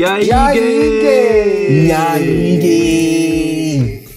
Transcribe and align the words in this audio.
E 0.00 0.02
aí, 0.02 0.28
E 0.28 0.32
aí, 0.32 0.54
gay? 1.02 1.86
E 1.88 1.92
aí, 1.92 2.56
gay? 2.56 4.08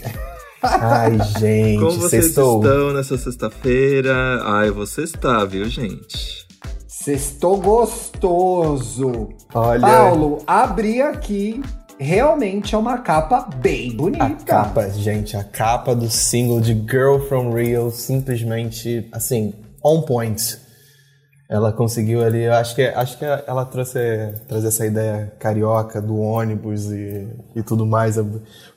Ai, 0.64 1.18
gente, 1.42 1.78
Como 1.80 1.92
vocês 1.92 2.24
sextou. 2.24 2.62
estão 2.64 2.94
nessa 2.94 3.18
sexta-feira? 3.18 4.16
Ai, 4.46 4.72
você 4.72 5.02
está, 5.04 5.44
viu, 5.44 5.66
gente? 5.66 6.48
Sextou 6.88 7.58
gostoso. 7.58 9.28
Olha, 9.54 9.82
Paulo, 9.82 10.42
abri 10.48 11.02
aqui. 11.02 11.62
Realmente 12.00 12.74
é 12.74 12.78
uma 12.78 13.00
capa 13.00 13.50
bem 13.58 13.92
a 13.92 13.96
bonita. 13.98 14.36
capa, 14.46 14.90
gente, 14.90 15.36
a 15.36 15.44
capa 15.44 15.94
do 15.94 16.10
single 16.10 16.62
de 16.62 16.74
Girl 16.90 17.20
From 17.28 17.52
Real, 17.52 17.92
simplesmente, 17.92 19.06
assim, 19.12 19.54
on 19.84 20.04
point. 20.04 20.63
Ela 21.50 21.72
conseguiu 21.72 22.24
ali, 22.24 22.44
eu 22.44 22.54
acho 22.54 22.74
que, 22.74 22.82
acho 22.82 23.18
que 23.18 23.26
ela 23.26 23.66
trouxe, 23.66 24.00
trouxe 24.48 24.68
essa 24.68 24.86
ideia 24.86 25.34
carioca 25.38 26.02
do 26.02 26.18
ônibus 26.18 26.90
e, 26.90 27.28
e 27.56 27.62
tudo 27.62 27.86
mais, 27.86 28.18
a 28.18 28.26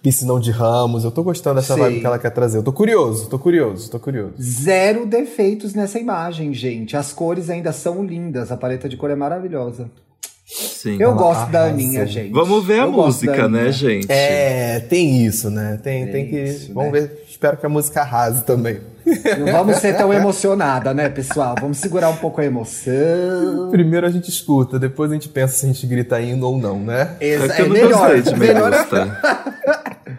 piscinão 0.02 0.38
de 0.40 0.50
ramos. 0.50 1.04
Eu 1.04 1.10
tô 1.10 1.22
gostando 1.22 1.56
dessa 1.56 1.74
Sei. 1.74 1.82
vibe 1.82 2.00
que 2.00 2.06
ela 2.06 2.18
quer 2.18 2.30
trazer. 2.30 2.58
Eu 2.58 2.62
tô 2.62 2.72
curioso, 2.72 3.28
tô 3.28 3.38
curioso, 3.38 3.88
tô 3.88 4.00
curioso. 4.00 4.34
Zero 4.40 5.06
defeitos 5.06 5.74
nessa 5.74 5.98
imagem, 5.98 6.52
gente. 6.52 6.96
As 6.96 7.12
cores 7.12 7.48
ainda 7.48 7.72
são 7.72 8.04
lindas. 8.04 8.50
A 8.50 8.56
paleta 8.56 8.88
de 8.88 8.96
cor 8.96 9.10
é 9.10 9.16
maravilhosa. 9.16 9.88
Sim. 10.46 10.96
Eu 11.00 11.14
gosto 11.14 11.50
da 11.50 11.62
arrasou. 11.62 11.74
Aninha, 11.74 12.06
gente. 12.06 12.32
Vamos 12.32 12.64
ver 12.64 12.80
a 12.80 12.84
Eu 12.84 12.90
da 12.92 12.96
música, 12.96 13.48
né, 13.48 13.72
gente? 13.72 14.06
É, 14.10 14.80
tem 14.80 15.24
isso, 15.24 15.50
né? 15.50 15.80
Tem, 15.82 16.04
tem, 16.04 16.12
Tem 16.12 16.28
que. 16.28 16.42
isso, 16.42 16.74
vamos 16.74 16.92
né? 16.92 17.00
ver. 17.00 17.24
Espero 17.28 17.56
que 17.56 17.66
a 17.66 17.68
música 17.68 18.02
arrase 18.02 18.44
também. 18.44 18.80
Não 19.38 19.52
vamos 19.52 19.76
ser 19.76 19.96
tão 19.96 20.12
emocionada, 20.12 20.92
né, 20.92 21.08
pessoal? 21.08 21.54
Vamos 21.60 21.78
segurar 21.78 22.08
um 22.10 22.16
pouco 22.16 22.40
a 22.40 22.44
emoção. 22.44 23.68
Primeiro 23.70 24.06
a 24.06 24.10
gente 24.10 24.28
escuta, 24.28 24.78
depois 24.78 25.10
a 25.10 25.14
gente 25.14 25.28
pensa 25.28 25.54
se 25.56 25.64
a 25.66 25.68
gente 25.68 25.86
grita 25.86 26.20
indo 26.20 26.46
ou 26.46 26.58
não, 26.58 26.78
né? 26.80 27.16
É 27.20 27.28
Exa- 27.28 27.54
que 27.54 27.62
eu 27.62 27.66
não 27.68 27.72
melhor, 27.74 27.90
gostei 28.14 28.22
de 28.22 28.32
Me 28.32 28.46
melhor 28.46 28.70
Gusta. 28.72 29.20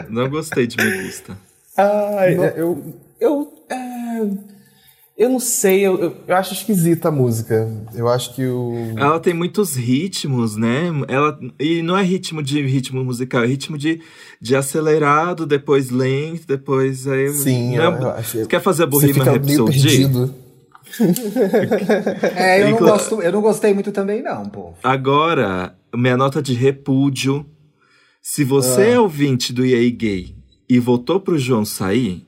não 0.09 0.29
gostei 0.29 0.67
de 0.67 0.77
Me 0.77 1.03
Gusta. 1.03 1.37
Ai, 1.77 2.35
eu. 2.55 2.83
Eu. 3.19 3.53
é, 3.69 4.21
eu 5.17 5.29
não 5.29 5.39
sei, 5.39 5.81
eu, 5.81 6.15
eu, 6.27 6.35
acho 6.35 6.53
esquisita 6.53 7.07
a 7.07 7.11
música. 7.11 7.67
Eu 7.95 8.07
acho 8.07 8.35
que 8.35 8.45
o. 8.45 8.93
Ela 8.95 9.19
tem 9.19 9.33
muitos 9.33 9.75
ritmos, 9.75 10.55
né? 10.55 10.89
Ela, 11.07 11.39
e 11.59 11.81
não 11.81 11.97
é 11.97 12.03
ritmo 12.03 12.43
de 12.43 12.61
ritmo 12.61 13.03
musical, 13.03 13.43
é 13.43 13.47
ritmo 13.47 13.79
de, 13.79 13.99
de 14.39 14.55
acelerado, 14.55 15.47
depois 15.47 15.89
lento, 15.89 16.45
depois 16.45 17.07
aí. 17.07 17.29
Sim, 17.29 17.77
não 17.77 17.99
eu, 17.99 18.09
achei. 18.11 18.45
Quer 18.45 18.61
fazer 18.61 18.83
a 18.83 18.85
Bohemian 18.85 19.23
Rhapsody? 19.23 19.81
perdido. 19.81 20.35
É, 22.35 22.63
eu 22.63 22.71
não, 22.71 22.77
gosto, 22.77 23.21
eu 23.21 23.31
não 23.31 23.41
gostei 23.41 23.73
muito 23.73 23.91
também, 23.91 24.21
não, 24.23 24.45
pô. 24.45 24.73
Agora, 24.83 25.75
minha 25.93 26.15
nota 26.15 26.41
de 26.41 26.53
repúdio. 26.53 27.45
Se 28.21 28.43
você 28.43 28.81
Ah. 28.81 28.89
é 28.91 28.99
ouvinte 28.99 29.51
do 29.53 29.65
EA 29.65 29.89
Gay 29.89 30.35
e 30.69 30.79
votou 30.79 31.19
pro 31.19 31.37
João 31.39 31.63
sair, 31.63 32.26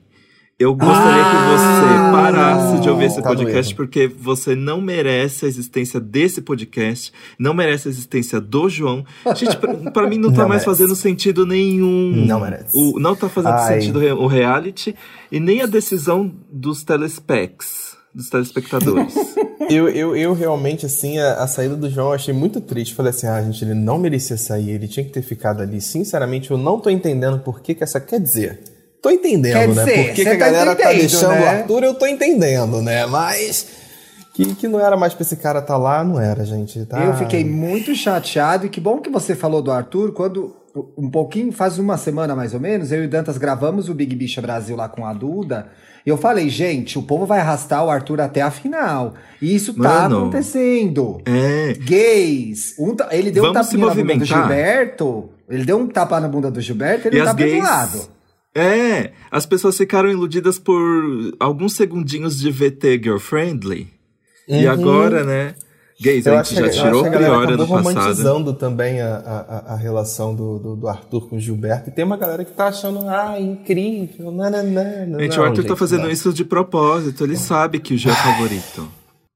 eu 0.60 0.74
gostaria 0.74 1.24
que 1.24 1.30
Ah, 1.36 1.56
você 1.56 2.12
parasse 2.12 2.80
de 2.80 2.88
ouvir 2.90 3.06
esse 3.06 3.16
tá 3.22 3.28
podcast, 3.30 3.74
doendo. 3.74 3.76
porque 3.76 4.06
você 4.06 4.54
não 4.54 4.80
merece 4.80 5.46
a 5.46 5.48
existência 5.48 5.98
desse 5.98 6.42
podcast, 6.42 7.12
não 7.38 7.54
merece 7.54 7.88
a 7.88 7.90
existência 7.90 8.40
do 8.40 8.68
João. 8.68 9.04
Gente, 9.34 9.56
pra, 9.56 9.74
pra 9.90 10.06
mim 10.06 10.18
não 10.18 10.30
tá 10.30 10.42
Não 10.42 10.48
mais 10.48 10.64
merece. 10.64 10.66
fazendo 10.66 10.94
sentido 10.94 11.46
nenhum. 11.46 12.12
Não 12.26 12.38
merece. 12.40 12.76
O, 12.78 13.00
não 13.00 13.16
tá 13.16 13.28
fazendo 13.28 13.54
Ai. 13.54 13.80
sentido 13.80 13.98
o 14.20 14.26
reality 14.26 14.94
e 15.32 15.40
nem 15.40 15.62
a 15.62 15.66
decisão 15.66 16.30
dos 16.52 16.84
telespecs, 16.84 17.96
dos 18.14 18.28
telespectadores. 18.28 19.14
Eu, 19.68 19.88
eu, 19.88 20.16
eu 20.16 20.32
realmente, 20.34 20.84
assim, 20.84 21.16
a, 21.20 21.34
a 21.34 21.46
saída 21.46 21.76
do 21.76 21.88
João 21.88 22.08
eu 22.08 22.14
achei 22.14 22.34
muito 22.34 22.60
triste. 22.60 22.92
Falei 22.92 23.10
assim, 23.10 23.28
ah, 23.28 23.40
gente, 23.40 23.64
ele 23.64 23.74
não 23.74 23.98
merecia 23.98 24.36
sair, 24.36 24.70
ele 24.70 24.88
tinha 24.88 25.04
que 25.04 25.12
ter 25.12 25.22
ficado 25.22 25.62
ali. 25.62 25.80
Sinceramente, 25.80 26.50
eu 26.50 26.58
não 26.58 26.80
tô 26.80 26.90
entendendo 26.90 27.38
por 27.38 27.60
que 27.60 27.72
que 27.74 27.84
essa... 27.84 28.00
Quer 28.00 28.18
dizer, 28.18 28.58
tô 29.02 29.10
entendendo, 29.10 29.52
Quer 29.54 29.68
né? 29.68 29.84
dizer, 29.84 30.06
por 30.06 30.14
que, 30.14 30.22
que 30.22 30.28
a 30.28 30.32
tá 30.32 30.36
galera 30.38 30.74
tá 30.76 30.82
entendendo, 30.84 31.00
deixando 31.00 31.30
né? 31.32 31.40
o 31.40 31.48
Arthur, 31.48 31.84
eu 31.84 31.94
tô 31.94 32.06
entendendo, 32.06 32.82
né? 32.82 33.06
Mas... 33.06 33.80
Que, 34.32 34.54
que 34.54 34.68
não 34.68 34.78
era 34.80 34.96
mais 34.96 35.12
pra 35.12 35.22
esse 35.22 35.36
cara 35.36 35.60
tá 35.60 35.76
lá, 35.76 36.02
não 36.04 36.18
era, 36.18 36.44
gente. 36.44 36.84
Tá... 36.86 36.98
Eu 37.04 37.14
fiquei 37.14 37.44
muito 37.44 37.94
chateado 37.94 38.64
e 38.64 38.68
que 38.68 38.80
bom 38.80 38.98
que 39.00 39.10
você 39.10 39.34
falou 39.34 39.60
do 39.60 39.70
Arthur 39.72 40.12
quando 40.12 40.56
um 40.96 41.10
pouquinho, 41.10 41.50
faz 41.50 41.78
uma 41.80 41.98
semana 41.98 42.34
mais 42.36 42.54
ou 42.54 42.60
menos, 42.60 42.92
eu 42.92 43.02
e 43.02 43.06
o 43.06 43.10
Dantas 43.10 43.36
gravamos 43.36 43.88
o 43.88 43.94
Big 43.94 44.14
Bicha 44.14 44.40
Brasil 44.40 44.76
lá 44.76 44.88
com 44.88 45.04
a 45.04 45.12
Duda. 45.12 45.66
E 46.06 46.08
eu 46.08 46.16
falei, 46.16 46.48
gente, 46.48 46.96
o 46.96 47.02
povo 47.02 47.26
vai 47.26 47.40
arrastar 47.40 47.84
o 47.84 47.90
Arthur 47.90 48.20
até 48.20 48.40
a 48.40 48.50
final. 48.52 49.14
E 49.42 49.54
isso 49.54 49.74
tá 49.74 50.02
Mano. 50.02 50.18
acontecendo. 50.20 51.20
é. 51.26 51.74
Gays. 51.74 52.76
Um 52.78 52.94
ta- 52.94 53.08
ele 53.10 53.30
deu 53.32 53.42
Vamos 53.42 53.58
um 53.58 53.62
tapinha 53.62 53.86
na 53.86 53.94
bunda 53.94 54.16
do. 54.16 54.24
Gilberto. 54.24 55.30
Ele 55.48 55.64
deu 55.64 55.76
um 55.78 55.86
tapa 55.88 56.20
na 56.20 56.28
bunda 56.28 56.50
do 56.50 56.60
Gilberto 56.60 57.06
e 57.06 57.08
ele 57.08 57.16
E 57.16 57.18
não 57.18 57.26
as 57.26 57.32
tá 57.32 57.36
gays. 57.42 57.62
lado. 57.64 58.00
É, 58.54 59.12
as 59.30 59.46
pessoas 59.46 59.76
ficaram 59.76 60.10
iludidas 60.10 60.58
por 60.58 60.76
alguns 61.38 61.74
segundinhos 61.74 62.38
de 62.38 62.50
VT 62.50 63.00
girlfriendly. 63.02 63.88
E 64.48 64.64
Uhum. 64.66 64.70
agora, 64.72 65.24
né? 65.24 65.54
Gays, 66.02 66.24
Eu 66.24 66.32
a 66.38 66.42
gente 66.42 66.54
que, 66.54 66.60
já 66.60 66.66
eu 66.66 66.70
tirou 66.70 67.02
que 67.02 67.08
a 67.08 67.10
galera 67.12 67.30
Prior 67.34 67.42
ano 67.44 67.54
acabou 67.62 67.76
passado. 67.76 67.94
romantizando 67.98 68.54
também 68.54 69.02
a, 69.02 69.16
a, 69.16 69.74
a- 69.74 69.76
relação 69.76 70.34
do, 70.34 70.58
do, 70.58 70.74
do 70.76 70.88
Arthur 70.88 71.28
com 71.28 71.36
o 71.36 71.38
Gilberto. 71.40 71.90
E 71.90 71.92
tem 71.92 72.04
uma 72.06 72.16
galera 72.16 72.42
que 72.42 72.52
tá 72.52 72.68
achando, 72.68 73.06
ah, 73.06 73.38
incrível, 73.38 74.32
nananana. 74.32 75.20
Gente, 75.20 75.36
Não, 75.36 75.44
o 75.44 75.46
Arthur 75.46 75.62
tá 75.62 75.68
gente, 75.68 75.78
fazendo 75.78 76.02
não. 76.04 76.10
isso 76.10 76.32
de 76.32 76.42
propósito. 76.42 77.22
Ele 77.22 77.36
sabe 77.36 77.78
que 77.78 77.92
o 77.94 77.98
Gil 77.98 78.10
é 78.10 78.14
favorito. 78.14 78.88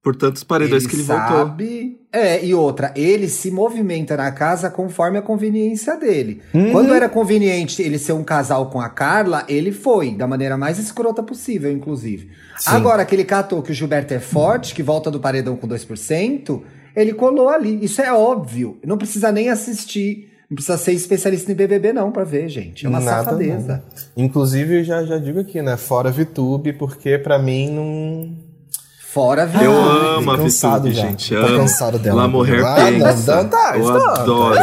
Portanto, 0.04 0.36
os 0.36 0.44
paredões 0.44 0.86
que 0.86 0.94
ele 0.94 1.02
voltou. 1.02 1.38
sabe. 1.38 1.98
É, 2.12 2.44
e 2.44 2.54
outra, 2.54 2.92
ele 2.94 3.26
se 3.26 3.50
movimenta 3.50 4.16
na 4.18 4.30
casa 4.30 4.68
conforme 4.68 5.16
a 5.16 5.22
conveniência 5.22 5.96
dele. 5.96 6.42
Uhum. 6.52 6.72
Quando 6.72 6.92
era 6.92 7.08
conveniente 7.08 7.80
ele 7.80 7.98
ser 7.98 8.12
um 8.12 8.22
casal 8.22 8.66
com 8.66 8.80
a 8.82 8.90
Carla, 8.90 9.44
ele 9.48 9.72
foi, 9.72 10.14
da 10.14 10.26
maneira 10.26 10.58
mais 10.58 10.78
escrota 10.78 11.22
possível, 11.22 11.72
inclusive. 11.72 12.28
Agora 12.66 13.04
que 13.06 13.14
ele 13.14 13.24
catou 13.24 13.62
que 13.62 13.72
o 13.72 13.74
Gilberto 13.74 14.12
é 14.12 14.20
forte, 14.20 14.74
que 14.74 14.82
volta 14.82 15.10
do 15.10 15.18
paredão 15.18 15.56
com 15.56 15.66
2%, 15.66 16.60
ele 16.94 17.14
colou 17.14 17.48
ali. 17.48 17.82
Isso 17.82 18.02
é 18.02 18.12
óbvio. 18.12 18.78
Não 18.84 18.98
precisa 18.98 19.32
nem 19.32 19.48
assistir. 19.48 20.30
Não 20.50 20.56
precisa 20.56 20.76
ser 20.76 20.92
especialista 20.92 21.50
em 21.50 21.54
BBB, 21.54 21.94
não, 21.94 22.12
pra 22.12 22.22
ver, 22.22 22.48
gente. 22.50 22.84
É 22.84 22.88
uma 22.88 23.00
Nada, 23.00 23.24
safadeza. 23.24 23.82
não. 24.16 24.24
Inclusive, 24.24 24.80
eu 24.80 24.84
já, 24.84 25.02
já 25.02 25.16
digo 25.16 25.40
aqui, 25.40 25.62
né? 25.62 25.78
Fora 25.78 26.10
VTube, 26.10 26.74
porque 26.74 27.16
pra 27.18 27.38
mim 27.38 27.70
não. 27.70 28.43
Fora, 29.14 29.46
viu? 29.46 29.62
Eu 29.62 29.72
Ah, 29.72 30.16
amo 30.18 30.30
a 30.32 30.36
cansado 30.38 30.82
VTube, 30.88 30.94
já. 30.94 31.02
gente. 31.06 31.32
Tô 31.32 31.40
amo. 31.46 31.56
cansado 31.58 31.98
dela. 32.00 32.22
La 32.22 32.28
Morrer 32.28 32.64
Ah, 32.66 32.74
pensa. 32.74 33.36
Dantas, 33.44 33.76
Eu 33.78 33.92
Dantas. 33.92 34.18
adoro. 34.18 34.58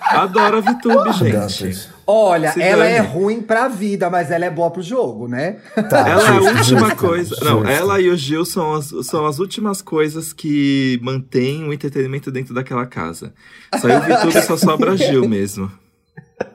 Adoro 0.00 0.56
a 0.56 0.60
VTube, 0.60 1.12
gente. 1.14 1.32
Dantas. 1.32 1.88
Olha, 2.06 2.52
Se 2.52 2.62
ela 2.62 2.84
dane. 2.84 2.94
é 2.96 3.00
ruim 3.00 3.42
pra 3.42 3.66
vida, 3.68 4.08
mas 4.08 4.30
ela 4.30 4.44
é 4.46 4.50
boa 4.50 4.70
pro 4.70 4.80
jogo, 4.82 5.26
né? 5.28 5.56
Tá, 5.90 6.08
Ela 6.08 6.22
é 6.22 6.28
a 6.28 6.32
justo, 6.40 6.56
última 6.58 6.80
justo, 6.80 6.96
coisa. 6.96 7.28
justo. 7.30 7.44
Não, 7.44 7.66
ela 7.68 8.00
e 8.00 8.08
o 8.08 8.16
Gil 8.16 8.44
são 8.46 8.72
as, 8.76 8.94
são 9.04 9.26
as 9.26 9.38
últimas 9.40 9.82
coisas 9.82 10.32
que 10.32 10.98
mantêm 11.02 11.64
o 11.68 11.72
entretenimento 11.72 12.30
dentro 12.30 12.54
daquela 12.54 12.86
casa. 12.86 13.34
Saiu 13.78 13.98
o 13.98 14.00
VTube 14.00 14.42
só 14.42 14.56
sobra 14.56 14.96
Gil 14.96 15.28
mesmo. 15.28 15.70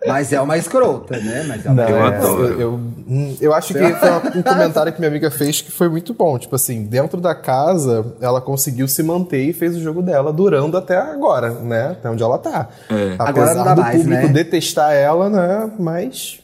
Mas 0.05 0.33
é 0.33 0.41
uma 0.41 0.57
escrota, 0.57 1.17
né? 1.17 1.43
Mas 1.47 1.65
é 1.65 1.69
uma 1.69 1.83
Não, 1.83 1.89
Eu 1.89 1.97
é, 1.97 2.07
adoro. 2.17 2.45
Eu, 2.45 2.59
eu, 2.59 2.73
hum, 2.73 3.37
eu 3.39 3.53
acho 3.53 3.73
que 3.73 3.79
foi 3.93 4.09
um 4.39 4.43
comentário 4.43 4.91
que 4.91 4.99
minha 4.99 5.09
amiga 5.09 5.31
fez 5.31 5.61
que 5.61 5.71
foi 5.71 5.87
muito 5.89 6.13
bom. 6.13 6.37
Tipo 6.37 6.55
assim, 6.55 6.83
dentro 6.85 7.19
da 7.21 7.33
casa, 7.33 8.05
ela 8.21 8.41
conseguiu 8.41 8.87
se 8.87 9.01
manter 9.03 9.43
e 9.43 9.53
fez 9.53 9.75
o 9.75 9.81
jogo 9.81 10.01
dela 10.01 10.33
durando 10.33 10.77
até 10.77 10.97
agora, 10.97 11.49
né? 11.51 11.91
Até 11.91 12.09
onde 12.09 12.21
ela 12.23 12.37
tá. 12.37 12.67
É. 12.89 13.15
Apesar 13.17 13.29
Agora 13.29 13.53
não 13.55 13.63
dá 13.63 13.75
do 13.75 13.81
mais, 13.81 13.97
público 14.01 14.27
né? 14.27 14.33
detestar 14.33 14.93
ela, 14.93 15.29
né? 15.29 15.71
Mas. 15.79 16.39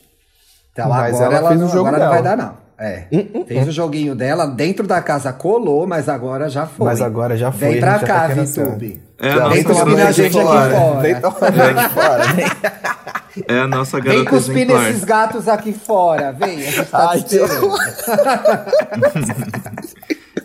Então 0.71 0.87
Mas 0.89 1.15
agora 1.15 1.25
ela 1.25 1.37
ela, 1.37 1.49
fez 1.49 1.61
o 1.61 1.63
não, 1.65 1.71
jogo 1.71 1.87
agora 1.87 2.03
não 2.03 2.11
vai 2.11 2.23
dela. 2.23 2.35
dar, 2.35 2.43
não. 2.43 2.68
É. 2.79 3.07
Fez 3.45 3.67
o 3.67 3.71
joguinho 3.71 4.15
dela, 4.15 4.45
dentro 4.47 4.87
da 4.87 5.01
casa 5.01 5.33
colou, 5.33 5.85
mas 5.85 6.07
agora 6.07 6.47
já 6.49 6.65
foi. 6.65 6.85
Mas 6.87 7.01
agora 7.01 7.35
já 7.35 7.51
foi, 7.51 7.71
Vem 7.71 7.79
pra 7.81 7.97
já 7.97 8.07
cá, 8.07 8.29
tá 8.29 8.35
VTube. 8.35 9.01
É 9.19 9.29
a 9.29 9.35
Já 9.35 9.47
Vem 9.49 9.63
cuspir 9.63 9.97
na 9.97 10.11
gente 10.11 10.37
aqui 10.37 10.47
fora. 10.47 10.99
Vem 11.01 11.15
tomar 11.19 11.47
aqui 11.47 11.93
fora. 11.93 12.23
É 13.47 13.59
a 13.59 13.67
nossa 13.67 14.01
Vem 14.01 14.23
garota 14.23 14.29
cuspir 14.31 14.63
exemplar. 14.63 14.83
nesses 14.83 15.03
gatos 15.03 15.47
aqui 15.47 15.71
fora. 15.71 16.31
Vem, 16.33 16.57
a 16.57 16.71
gente 16.71 16.85
tá 16.89 17.11
Ai. 17.11 17.23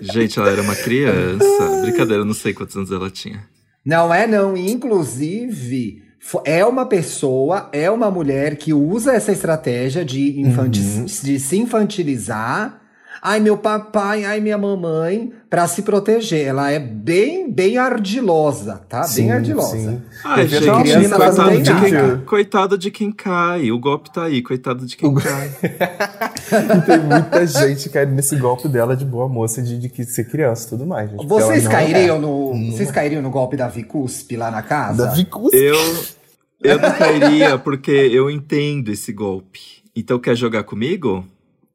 Gente, 0.00 0.38
ela 0.38 0.50
era 0.50 0.60
uma 0.62 0.76
criança. 0.76 1.80
Brincadeira, 1.82 2.22
eu 2.22 2.24
não 2.26 2.34
sei 2.34 2.52
quantos 2.52 2.76
anos 2.76 2.92
ela 2.92 3.10
tinha. 3.10 3.42
Não 3.84 4.12
é 4.12 4.26
não, 4.26 4.56
inclusive 4.56 6.02
é 6.44 6.64
uma 6.64 6.86
pessoa, 6.86 7.68
é 7.72 7.90
uma 7.90 8.10
mulher 8.10 8.56
que 8.56 8.72
usa 8.72 9.12
essa 9.12 9.32
estratégia 9.32 10.04
de, 10.04 10.42
Uhum. 10.44 11.04
de 11.04 11.38
se 11.38 11.56
infantilizar. 11.58 12.80
Ai, 13.22 13.40
meu 13.40 13.56
papai, 13.56 14.24
ai, 14.24 14.40
minha 14.40 14.58
mamãe, 14.58 15.32
pra 15.48 15.66
se 15.66 15.82
proteger. 15.82 16.46
Ela 16.46 16.70
é 16.70 16.78
bem, 16.78 17.50
bem 17.50 17.78
ardilosa, 17.78 18.82
tá? 18.88 19.06
bem 19.14 19.30
ardilosa. 19.30 20.02
Ai, 20.24 20.42
Eu 20.42 20.48
vi 20.48 20.58
gente, 20.58 20.82
criança 20.82 21.16
coitado 21.16 21.62
de, 21.62 21.74
quem, 21.74 22.20
coitado 22.24 22.78
de 22.78 22.90
quem 22.90 23.12
cai. 23.12 23.70
O 23.70 23.78
golpe 23.78 24.12
tá 24.12 24.24
aí, 24.24 24.42
coitado 24.42 24.84
de 24.84 24.96
quem 24.96 25.14
cai. 25.14 25.50
Tem 26.86 26.98
muita 27.00 27.46
gente 27.46 27.88
caindo 27.88 28.12
nesse 28.12 28.36
golpe 28.36 28.68
dela 28.68 28.96
de 28.96 29.04
boa 29.04 29.28
moça 29.28 29.62
de, 29.62 29.78
de 29.78 29.88
que 29.88 30.04
ser 30.04 30.24
criança 30.24 30.66
e 30.66 30.70
tudo 30.70 30.86
mais. 30.86 31.10
Gente, 31.10 31.26
Vocês 31.26 31.64
não 31.64 31.70
cairiam 31.70 32.16
é. 32.16 32.20
no. 32.20 32.72
Vocês 32.72 32.90
cairiam 32.90 33.22
no 33.22 33.30
golpe 33.30 33.56
da 33.56 33.68
Vicuspe 33.68 34.36
lá 34.36 34.50
na 34.50 34.62
casa? 34.62 35.06
Da 35.06 35.12
Vicus. 35.12 35.52
Eu. 35.52 35.76
Eu 36.62 36.78
não 36.78 36.92
cairia 36.92 37.58
porque 37.58 37.90
eu 37.90 38.30
entendo 38.30 38.90
esse 38.90 39.12
golpe. 39.12 39.60
Então 39.94 40.18
quer 40.18 40.34
jogar 40.34 40.64
comigo? 40.64 41.24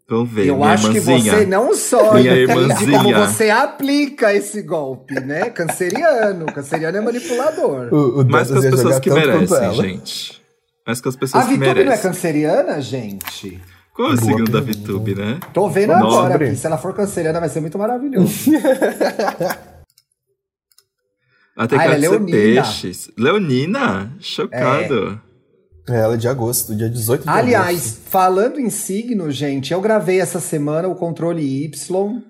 Vamos 0.10 0.32
ver. 0.32 0.48
Eu 0.48 0.64
acho 0.64 0.88
irmãzinha. 0.88 1.20
que 1.34 1.40
você 1.40 1.46
não 1.46 1.76
só 1.76 2.18
entende 2.18 2.92
como 2.92 3.14
você 3.14 3.50
aplica 3.52 4.34
esse 4.34 4.62
golpe, 4.64 5.14
né? 5.20 5.50
Canceriano. 5.52 6.48
Canceriano 6.48 6.98
é 6.98 7.02
manipulador. 7.02 7.94
O, 7.94 8.22
o 8.22 8.26
Mais 8.30 8.50
que 8.50 8.58
as 8.58 8.66
pessoas 8.66 9.00
que 9.00 9.12
merecem, 9.12 9.74
gente. 9.76 10.42
Mais 10.88 11.00
que 11.00 11.08
as 11.10 11.16
pessoas 11.16 11.44
A 11.44 11.48
que 11.48 11.54
Vitube 11.54 11.66
não 11.68 11.82
é 11.82 11.84
merecem. 11.86 12.02
canceriana, 12.12 12.82
gente? 12.82 13.62
Qual 13.94 14.10
é 14.12 14.14
o 14.14 14.18
Boa 14.18 14.28
signo 14.32 14.46
da. 14.46 14.60
Vitube, 14.62 15.14
né? 15.14 15.40
Tô 15.54 15.70
vendo 15.70 15.90
Nobre. 15.94 16.08
agora 16.08 16.36
aqui. 16.48 16.56
Se 16.56 16.66
ela 16.66 16.78
for 16.80 16.94
canceriana, 16.96 17.40
vai 17.40 17.50
ser 17.50 17.60
muito 17.60 17.78
maravilhoso. 17.78 18.50
Tem 18.50 18.58
Ah, 21.58 21.68
cara 21.68 21.84
ela 21.84 21.94
é 21.96 21.98
leonina. 21.98 22.32
peixes. 22.32 23.12
Leonina? 23.18 24.12
Chocado. 24.22 25.22
É, 25.26 25.29
ela 25.96 26.14
é 26.14 26.18
de 26.18 26.28
agosto, 26.28 26.76
dia 26.76 26.90
18 26.90 27.24
de 27.24 27.30
Aliás, 27.30 27.78
agosto. 27.78 28.02
falando 28.10 28.60
em 28.60 28.70
signo, 28.70 29.32
gente, 29.32 29.74
eu 29.74 29.82
gravei 29.82 30.20
essa 30.20 30.40
semana 30.40 30.88
o 30.88 30.96
Controle 30.96 31.66
Y, 31.66 32.22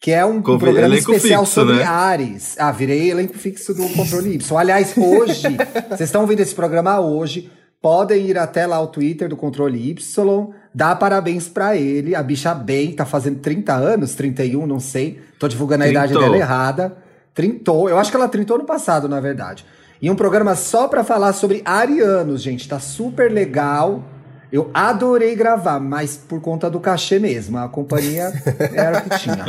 que 0.00 0.10
é 0.10 0.24
um, 0.26 0.38
um 0.38 0.42
programa 0.58 0.96
especial 0.96 1.44
fixo, 1.44 1.60
sobre 1.60 1.76
né? 1.76 1.84
Ares. 1.84 2.56
Ah, 2.58 2.72
virei 2.72 3.10
elenco 3.10 3.38
fixo 3.38 3.72
do 3.72 3.88
Controle 3.90 4.34
Y. 4.34 4.56
Aliás, 4.58 4.94
hoje, 4.96 5.48
vocês 5.88 6.08
estão 6.08 6.22
ouvindo 6.22 6.40
esse 6.40 6.54
programa 6.54 6.98
hoje, 7.00 7.50
podem 7.80 8.26
ir 8.26 8.38
até 8.38 8.66
lá 8.66 8.80
o 8.80 8.86
Twitter 8.88 9.28
do 9.28 9.36
Controle 9.36 9.90
Y, 9.90 10.50
dar 10.74 10.96
parabéns 10.96 11.48
pra 11.48 11.76
ele. 11.76 12.14
A 12.14 12.22
bicha 12.22 12.54
bem, 12.54 12.92
tá 12.92 13.04
fazendo 13.04 13.40
30 13.40 13.74
anos, 13.74 14.14
31, 14.14 14.66
não 14.66 14.80
sei. 14.80 15.20
Tô 15.38 15.46
divulgando 15.48 15.84
a 15.84 15.88
idade 15.88 16.12
Trintou. 16.12 16.22
dela 16.30 16.36
errada. 16.36 16.96
Trintou. 17.34 17.88
Eu 17.88 17.98
acho 17.98 18.10
que 18.10 18.16
ela 18.16 18.28
trintou 18.28 18.58
no 18.58 18.64
passado, 18.64 19.08
na 19.08 19.20
verdade. 19.20 19.64
E 20.02 20.10
um 20.10 20.16
programa 20.16 20.56
só 20.56 20.88
pra 20.88 21.04
falar 21.04 21.32
sobre 21.32 21.62
arianos, 21.64 22.42
gente. 22.42 22.68
Tá 22.68 22.80
super 22.80 23.30
legal. 23.30 24.04
Eu 24.50 24.68
adorei 24.74 25.36
gravar, 25.36 25.78
mas 25.78 26.16
por 26.16 26.40
conta 26.40 26.68
do 26.68 26.80
cachê 26.80 27.20
mesmo. 27.20 27.56
A 27.56 27.68
companhia 27.68 28.32
era 28.74 28.98
o 28.98 29.02
que 29.02 29.18
tinha. 29.20 29.44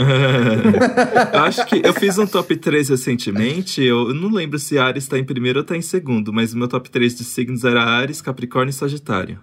eu 1.34 1.40
acho 1.40 1.66
que 1.66 1.82
eu 1.84 1.92
fiz 1.94 2.20
um 2.20 2.28
top 2.28 2.56
3 2.56 2.90
recentemente. 2.90 3.84
Eu 3.84 4.14
não 4.14 4.30
lembro 4.30 4.60
se 4.60 4.78
Ares 4.78 5.08
tá 5.08 5.18
em 5.18 5.26
primeiro 5.26 5.60
ou 5.60 5.66
tá 5.66 5.76
em 5.76 5.82
segundo, 5.82 6.32
mas 6.32 6.54
o 6.54 6.58
meu 6.58 6.68
top 6.68 6.88
3 6.88 7.16
de 7.16 7.24
signos 7.24 7.66
era 7.66 7.84
Ares, 7.84 8.22
Capricórnio 8.22 8.70
e 8.70 8.74
Sagitário. 8.74 9.40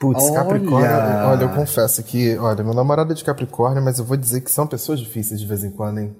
Putz! 0.00 0.30
Capricórnio. 0.30 0.90
Olha, 1.26 1.44
eu 1.44 1.48
confesso 1.50 2.02
que, 2.02 2.36
olha, 2.38 2.64
meu 2.64 2.74
namorado 2.74 3.12
é 3.12 3.14
de 3.14 3.24
Capricórnio, 3.24 3.82
mas 3.82 4.00
eu 4.00 4.04
vou 4.04 4.16
dizer 4.16 4.40
que 4.40 4.50
são 4.50 4.66
pessoas 4.66 4.98
difíceis 4.98 5.40
de 5.40 5.46
vez 5.46 5.62
em 5.62 5.70
quando, 5.70 5.98
hein? 5.98 6.16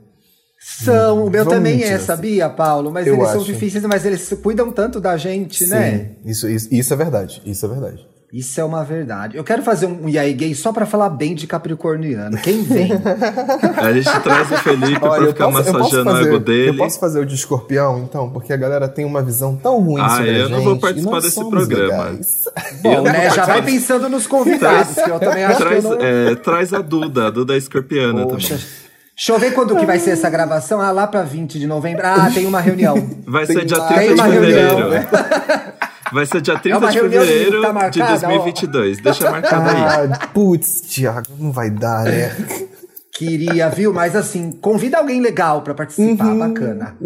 São, 0.60 1.25
o 1.25 1.31
meu 1.31 1.44
Vamos 1.44 1.55
também 1.58 1.76
mentir 1.76 1.93
é, 1.93 1.94
assim. 1.94 2.06
sabia, 2.06 2.49
Paulo? 2.49 2.90
Mas 2.93 3.06
Eu 3.06 3.14
eles 3.14 3.28
são 3.28 3.37
acho. 3.40 3.44
difíceis, 3.52 3.84
mas 3.84 4.05
eles 4.05 4.28
cuidam 4.43 4.70
tanto 4.72 5.00
da 5.00 5.16
gente, 5.16 5.66
né? 5.66 6.10
Sim, 6.25 6.31
isso, 6.31 6.49
isso, 6.49 6.69
isso 6.70 6.93
é 6.93 6.96
verdade. 6.96 7.40
Isso 7.46 7.64
é 7.64 7.69
verdade. 7.69 8.06
Isso 8.31 8.60
é 8.60 8.64
uma 8.64 8.84
verdade. 8.84 9.38
Eu 9.38 9.44
quero 9.44 9.62
fazer 9.62 9.87
um 9.87 10.05
aí 10.19 10.34
gay 10.34 10.55
só 10.55 10.70
pra 10.70 10.84
falar 10.84 11.08
bem 11.08 11.34
de 11.34 11.46
capricorniano. 11.46 12.37
Quem 12.37 12.62
vem? 12.62 12.90
A 13.78 13.90
gente 13.90 14.20
traz 14.20 14.52
o 14.52 14.56
Felipe 14.58 15.00
pra 15.00 15.26
ficar 15.28 15.50
massageando 15.50 16.10
o 16.10 16.12
fazer, 16.12 16.28
ego 16.28 16.38
dele. 16.38 16.69
eu 16.69 16.76
posso 16.76 17.00
fazer 17.00 17.20
o 17.20 17.25
de 17.25 17.34
escorpião, 17.34 18.00
então? 18.00 18.28
Porque 18.28 18.52
a 18.52 18.56
galera 18.58 18.87
tem 18.87 19.06
uma 19.06 19.22
visão 19.22 19.56
tão 19.56 19.81
ruim 19.81 20.02
Ah, 20.02 20.10
sobre 20.10 20.28
a 20.28 20.32
eu 20.34 20.40
gente. 20.49 20.50
não 20.50 20.62
vou 20.62 20.78
participar 20.78 21.20
desse 21.22 21.49
programa. 21.49 22.05
legais. 22.05 22.44
Bom, 22.82 23.00
né? 23.02 23.31
Já 23.31 23.46
vai 23.46 23.62
pensando 23.64 24.10
nos 24.10 24.26
convidados, 24.26 24.94
que 25.02 25.10
eu 25.10 25.19
também 25.19 25.44
acho 25.44 25.58
traz, 25.60 25.84
que 25.87 25.90
eu 25.90 25.96
não... 25.99 26.05
é, 26.05 26.34
traz 26.34 26.75
a 26.75 26.82
Duda, 26.82 27.28
a 27.28 27.31
Duda 27.31 27.55
é 27.55 27.56
escorpiana 27.56 28.26
Poxa. 28.26 28.56
também. 28.58 28.88
Deixa 29.19 29.32
eu 29.32 29.38
ver 29.41 29.53
quando 29.53 29.75
que 29.75 29.85
vai 29.85 29.99
ser 29.99 30.11
essa 30.11 30.31
gravação. 30.31 30.81
Ah, 30.81 30.93
lá 30.93 31.05
pra 31.06 31.25
20 31.25 31.59
de 31.59 31.67
novembro. 31.67 32.06
Ah, 32.06 32.31
tem 32.32 32.47
uma 32.47 32.61
reunião. 32.61 32.94
Vai 33.26 33.44
Tem 33.47 33.56
ser 33.56 33.65
dia 33.67 33.76
uma- 33.76 33.88
30 33.88 34.05
Tem 34.05 34.15
de 34.15 34.23
fevereiro. 34.23 34.69
reunião, 34.79 34.91
né? 34.91 35.09
Vai 36.12 36.25
ser 36.26 36.41
dia 36.41 36.56
30 36.59 36.76
É 36.76 36.79
uma 36.79 36.88
de 36.91 36.99
reunião 36.99 37.23
de- 37.25 37.29
fevereiro 37.29 37.61
tá 37.62 37.69
de 37.69 37.75
marcada, 37.75 38.15
ó. 38.15 38.17
2022. 38.31 38.99
Deixa 39.03 39.31
marcado 39.31 39.69
aí. 39.70 39.76
Ah, 40.12 40.26
putz, 40.32 40.81
Thiago, 40.82 41.26
não 41.38 41.50
vai 41.50 41.69
dar, 41.69 42.05
né? 42.05 42.35
Queria, 43.12 43.69
viu? 43.69 43.93
Mas 43.93 44.15
assim, 44.15 44.53
convida 44.53 44.99
alguém 44.99 45.20
legal 45.20 45.62
pra 45.62 45.75
participar, 45.75 46.25
Uhum. 46.29 46.38
bacana. 46.38 46.97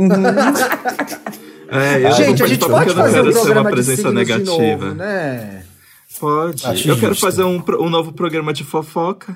É, 1.70 1.96
eu 1.96 2.02
não 2.02 2.12
gente, 2.12 2.42
a 2.42 2.46
gente 2.46 2.60
pode 2.60 2.72
porque 2.74 2.90
eu 2.90 2.94
não 2.96 3.02
fazer 3.04 3.20
um 3.20 3.22
quero 3.22 3.32
ser 3.32 3.38
uma 3.38 3.44
programa 3.44 3.70
de 3.70 3.74
presença 3.76 3.96
signos 4.02 4.12
de 4.26 4.32
negativa. 4.32 4.84
novo, 4.84 4.94
né? 4.94 5.62
Pode. 6.20 6.66
Acho 6.66 6.88
eu 6.90 6.94
quero 6.96 7.14
justo. 7.14 7.24
fazer 7.24 7.42
um, 7.44 7.62
um 7.80 7.88
novo 7.88 8.12
programa 8.12 8.52
de 8.52 8.62
fofoca. 8.62 9.34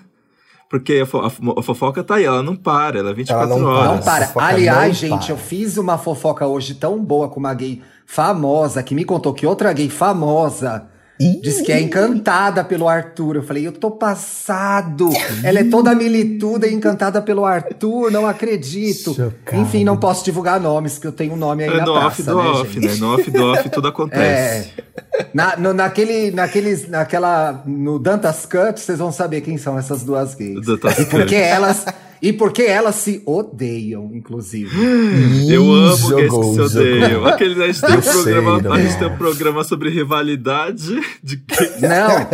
Porque 0.69 0.95
a, 1.03 1.07
fo- 1.07 1.19
a 1.19 1.31
fo- 1.31 1.55
a 1.59 1.63
fofoca 1.63 2.03
tá 2.03 2.17
aí, 2.17 2.25
ela 2.25 2.43
não 2.43 2.57
para, 2.57 2.99
ela 2.99 3.11
é 3.11 3.15
24 3.15 3.51
Ela 3.51 3.61
não 3.61 3.69
horas. 3.69 4.05
para. 4.05 4.27
Não 4.27 4.33
para. 4.33 4.47
Aliás, 4.47 4.87
não 4.89 4.93
gente, 5.11 5.19
para. 5.27 5.33
eu 5.33 5.37
fiz 5.39 5.77
uma 5.77 5.97
fofoca 5.97 6.45
hoje 6.47 6.75
tão 6.75 6.99
boa 7.03 7.29
com 7.29 7.39
uma 7.39 7.55
gay 7.55 7.83
famosa 8.05 8.83
que 8.83 8.95
me 8.95 9.05
contou 9.05 9.33
que 9.33 9.47
outra 9.47 9.73
gay 9.73 9.89
famosa 9.89 10.89
Ih. 11.19 11.41
disse 11.43 11.63
que 11.63 11.73
é 11.73 11.81
encantada 11.81 12.63
pelo 12.63 12.89
Arthur. 12.89 13.37
Eu 13.37 13.43
falei, 13.43 13.67
eu 13.67 13.73
tô 13.73 13.91
passado. 13.91 15.11
Ela 15.43 15.61
é 15.61 15.65
toda 15.65 15.95
milituda 15.95 16.67
e 16.67 16.75
encantada 16.75 17.23
pelo 17.23 17.45
Arthur, 17.45 18.11
não 18.11 18.27
acredito. 18.27 19.15
Chocado. 19.15 19.63
Enfim, 19.63 19.85
não 19.85 19.97
posso 19.97 20.25
divulgar 20.25 20.61
nomes, 20.61 20.99
que 20.99 21.07
eu 21.07 21.13
tenho 21.13 21.33
um 21.33 21.37
nome 21.37 21.65
aí 21.65 21.71
É 21.71 21.77
na 21.79 21.87
no 21.87 21.93
praça, 21.93 22.07
off 22.09 22.23
do 22.23 22.37
né, 22.37 22.49
off, 22.49 22.73
gente? 22.75 22.87
né? 22.87 22.95
No 22.97 23.15
off 23.15 23.31
do 23.31 23.45
off 23.45 23.69
tudo 23.71 23.89
acontece. 23.89 24.71
É. 24.79 25.27
Na, 25.33 25.57
no, 25.57 25.73
naquele, 25.73 26.31
naqueles, 26.31 26.89
naquela, 26.89 27.63
no 27.67 27.99
Dantas 27.99 28.45
Cut, 28.45 28.79
vocês 28.79 28.99
vão 28.99 29.11
saber 29.11 29.41
quem 29.41 29.57
são 29.57 29.79
essas 29.79 30.03
duas 30.03 30.35
gays. 30.35 30.65
Dantas 30.67 30.99
e 30.99 31.07
porque 31.07 31.35
Cut. 31.37 31.43
elas 31.43 31.87
e 32.23 32.33
porque 32.33 32.63
elas 32.63 32.95
se 32.97 33.23
odeiam, 33.27 34.11
inclusive. 34.13 34.71
Eu 35.53 35.63
amo 35.73 35.95
Ih, 35.95 36.15
gays 36.15 36.31
que 36.31 36.31
se 36.31 36.57
jogou, 36.57 36.65
odeiam. 36.65 37.11
jogou. 37.11 37.29
Aquele, 37.29 37.63
a, 37.63 37.67
gente 37.67 37.81
tem 37.81 37.91
um 37.91 37.95
Eu 37.97 38.03
sei, 38.03 38.13
programa, 38.35 38.75
a 38.75 38.81
gente 38.81 38.95
é. 38.95 38.99
tem 38.99 39.09
um 39.09 39.17
programa 39.17 39.65
sobre 39.65 39.91
rivalidade 39.91 41.01
de 41.23 41.37
gays. 41.37 41.81
Não, 41.83 42.29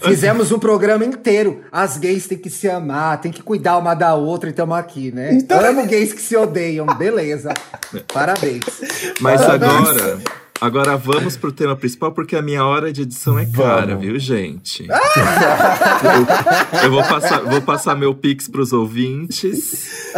fizemos 0.08 0.50
um 0.52 0.58
programa 0.58 1.04
inteiro. 1.04 1.60
As 1.70 1.96
gays 1.96 2.26
têm 2.26 2.38
que 2.38 2.50
se 2.50 2.68
amar, 2.68 3.20
têm 3.20 3.32
que 3.32 3.42
cuidar 3.42 3.78
uma 3.78 3.94
da 3.94 4.14
outra 4.14 4.48
e 4.48 4.50
estamos 4.50 4.76
aqui, 4.76 5.12
né? 5.12 5.32
Então- 5.34 5.64
Amo 5.66 5.86
gays 5.86 6.12
que 6.12 6.20
se 6.22 6.36
odeiam, 6.36 6.86
beleza. 6.86 7.52
Parabéns. 8.12 8.64
Mas 9.20 9.40
Parabéns. 9.40 9.72
agora, 9.72 10.18
agora 10.60 10.96
vamos 10.96 11.36
pro 11.36 11.52
tema 11.52 11.76
principal, 11.76 12.12
porque 12.12 12.34
a 12.36 12.42
minha 12.42 12.64
hora 12.64 12.92
de 12.92 13.02
edição 13.02 13.38
é 13.38 13.46
cara, 13.46 13.86
Vamos. 13.88 14.00
viu, 14.04 14.18
gente? 14.18 14.86
eu, 14.86 16.84
eu 16.84 16.90
vou, 16.90 17.02
passar, 17.04 17.40
vou 17.42 17.60
passar 17.62 17.94
meu 17.96 18.14
pix 18.14 18.48
pros 18.48 18.72
ouvintes. 18.72 20.10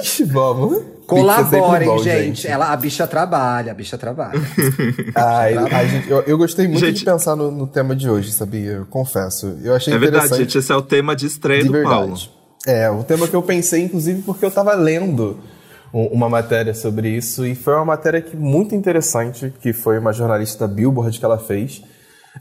Ixi, 0.00 0.24
vamos. 0.24 0.82
Colaborem, 1.06 1.88
é 1.88 1.92
bom, 1.92 1.98
gente. 2.02 2.48
Ela, 2.48 2.72
a 2.72 2.76
bicha 2.76 3.06
trabalha, 3.06 3.70
a 3.70 3.74
bicha 3.74 3.96
trabalha. 3.96 4.40
Ai, 5.14 5.54
a 5.56 5.84
gente- 5.86 6.10
eu, 6.10 6.20
eu 6.22 6.36
gostei 6.36 6.66
muito 6.66 6.80
Gente- 6.84 6.98
de 6.98 7.04
pensar 7.04 7.36
no, 7.36 7.48
no 7.50 7.66
tema 7.68 7.94
de 7.94 8.10
hoje, 8.10 8.32
sabia? 8.32 8.72
Eu 8.72 8.86
confesso. 8.86 9.56
Eu 9.62 9.76
achei 9.76 9.94
É 9.94 9.98
verdade, 9.98 10.24
interessante. 10.26 10.48
gente. 10.52 10.58
Esse 10.58 10.72
é 10.72 10.74
o 10.74 10.82
tema 10.82 11.14
de 11.14 11.26
estreia 11.26 11.60
de 11.62 11.68
do 11.68 11.72
verdade. 11.72 11.94
Paulo. 11.96 12.16
É, 12.66 12.90
o 12.90 13.04
tema 13.04 13.28
que 13.28 13.34
eu 13.36 13.42
pensei, 13.42 13.84
inclusive, 13.84 14.22
porque 14.22 14.44
eu 14.44 14.50
tava 14.50 14.74
lendo 14.74 15.38
uma 15.92 16.28
matéria 16.28 16.74
sobre 16.74 17.08
isso 17.08 17.46
e 17.46 17.54
foi 17.54 17.74
uma 17.74 17.84
matéria 17.84 18.20
que, 18.20 18.36
muito 18.36 18.74
interessante, 18.74 19.52
que 19.60 19.72
foi 19.72 19.98
uma 19.98 20.12
jornalista 20.12 20.66
da 20.66 20.74
Billboard 20.74 21.18
que 21.18 21.24
ela 21.24 21.38
fez. 21.38 21.82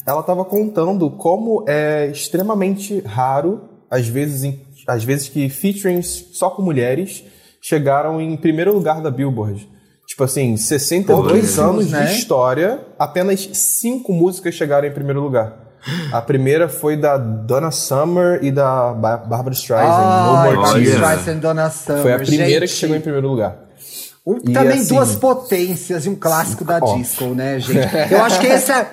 Ela 0.05 0.21
estava 0.21 0.43
contando 0.43 1.09
como 1.09 1.63
é 1.67 2.07
extremamente 2.07 2.99
raro, 3.01 3.61
às 3.89 4.07
vezes, 4.07 4.53
às 4.87 5.03
vezes 5.03 5.29
que 5.29 5.47
featurings 5.47 6.29
só 6.33 6.49
com 6.49 6.61
mulheres 6.61 7.23
chegaram 7.61 8.19
em 8.19 8.35
primeiro 8.35 8.73
lugar 8.73 9.01
da 9.01 9.09
Billboard. 9.09 9.69
Tipo 10.05 10.23
assim, 10.23 10.55
62 10.55 11.31
Pouquíssimos, 11.31 11.57
anos 11.59 11.91
né? 11.91 12.05
de 12.05 12.13
história, 12.13 12.85
apenas 12.99 13.49
cinco 13.53 14.13
músicas 14.13 14.53
chegaram 14.53 14.87
em 14.87 14.91
primeiro 14.91 15.21
lugar. 15.21 15.64
A 16.11 16.21
primeira 16.21 16.67
foi 16.67 16.97
da 16.97 17.17
Donna 17.17 17.71
Summer 17.71 18.39
e 18.43 18.51
da 18.51 18.91
Ba- 18.93 19.17
Barbara 19.17 19.53
Streisand, 19.53 20.55
No 20.57 20.73
Tears. 20.73 20.87
Streisand, 20.89 21.39
Dona 21.39 21.69
Summer. 21.69 22.01
Foi 22.01 22.13
a 22.13 22.19
primeira 22.19 22.61
que 22.61 22.67
Gente, 22.67 22.79
chegou 22.79 22.95
em 22.95 23.01
primeiro 23.01 23.27
lugar. 23.27 23.55
um- 24.25 24.37
E 24.37 24.51
também 24.53 24.79
assim- 24.79 24.95
duas 24.95 25.15
potências 25.15 26.05
e 26.05 26.09
um 26.09 26.15
clássico 26.15 26.63
da 26.65 26.79
Ó. 26.81 26.95
disco, 26.97 27.25
né, 27.35 27.59
gente? 27.59 27.77
Eu 28.11 28.23
acho 28.23 28.39
que 28.39 28.47
essa, 28.47 28.87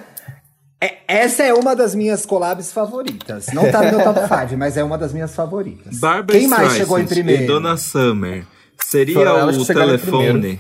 é, 0.80 0.94
essa 1.08 1.42
é 1.42 1.54
uma 1.54 1.75
das 1.75 1.94
minhas 1.94 2.26
collabs 2.26 2.70
favoritas. 2.72 3.46
Não 3.54 3.70
tá 3.70 3.82
no 3.82 3.96
meu 3.99 4.04
top 4.12 4.20
5, 4.20 4.58
mas 4.58 4.76
é 4.76 4.84
uma 4.84 4.99
das 4.99 5.12
minhas 5.12 5.34
favoritas. 5.34 5.99
Barbara 5.99 6.38
Quem 6.38 6.46
mais 6.49 6.72
chegou 6.75 6.99
em 6.99 7.04
Streisand 7.04 7.25
primeiro? 7.25 7.42
E 7.44 7.46
Donna 7.46 7.76
Summer. 7.78 8.44
Seria 8.84 9.14
Foram 9.14 9.49
que 9.50 9.58
o 9.58 9.64
telefone 9.64 9.99
primeiro. 10.32 10.58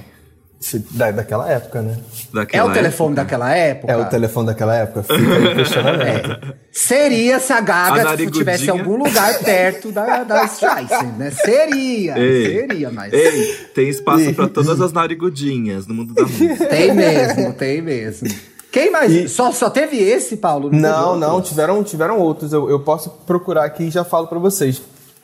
Da, 0.92 1.10
daquela 1.10 1.50
época, 1.50 1.82
né? 1.82 1.96
É 1.98 2.36
daquela 2.36 2.70
o 2.70 2.72
telefone 2.72 3.14
daquela 3.16 3.54
época? 3.54 3.92
É 3.92 3.96
o 3.96 4.04
telefone 4.06 4.46
daquela 4.46 4.76
época? 4.76 5.02
Fica 5.02 5.34
aí 5.34 5.54
questionamento. 5.56 6.54
Seria 6.70 7.38
se 7.40 7.52
a 7.52 7.56
A 7.58 7.60
Gaga 7.60 8.04
narigudinha. 8.04 8.30
tivesse 8.44 8.66
em 8.66 8.70
algum 8.70 8.96
lugar 8.96 9.38
perto 9.40 9.90
da, 9.92 10.24
da 10.24 10.44
Streisand, 10.44 11.14
né? 11.18 11.30
Seria, 11.30 12.18
Ei. 12.18 12.46
seria, 12.46 12.90
mas... 12.90 13.12
Ei, 13.12 13.54
tem 13.74 13.88
espaço 13.88 14.32
pra 14.34 14.46
todas 14.48 14.80
as 14.80 14.92
narigudinhas 14.92 15.86
no 15.86 15.94
mundo 15.94 16.14
da 16.14 16.22
música. 16.22 16.66
Tem 16.66 16.94
mesmo, 16.94 17.52
tem 17.52 17.82
mesmo. 17.82 18.28
Quem 18.70 18.90
mais? 18.90 19.12
E- 19.12 19.28
Só, 19.28 19.52
só 19.52 19.68
teve 19.68 19.96
esse, 19.98 20.36
Paulo? 20.38 20.70
Não, 20.72 21.04
outro? 21.14 21.20
não, 21.20 21.42
tiveram, 21.42 21.82
tiveram 21.84 22.18
outros. 22.18 22.52
Eu, 22.52 22.70
eu 22.70 22.80
posso 22.80 23.10
procurar 23.26 23.64
aqui 23.64 23.84
e 23.84 23.90
já 23.90 24.02
falo 24.04 24.26
pra 24.28 24.38
vocês. 24.38 24.80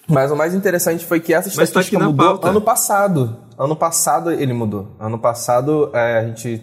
Mas 0.07 0.31
o 0.31 0.37
mais 0.37 0.55
interessante 0.55 1.05
foi 1.05 1.21
que 1.21 1.33
essa 1.33 1.49
Mas 1.49 1.55
tá 1.57 1.63
aqui 1.63 1.69
estatística 1.71 1.99
na 1.99 2.07
mudou 2.07 2.27
pauta. 2.27 2.49
ano 2.49 2.61
passado. 2.61 3.37
Ano 3.59 3.75
passado 3.77 4.31
ele 4.31 4.53
mudou. 4.53 4.95
Ano 5.01 5.19
passado 5.19 5.91
é, 5.93 6.19
a 6.19 6.25
gente 6.25 6.63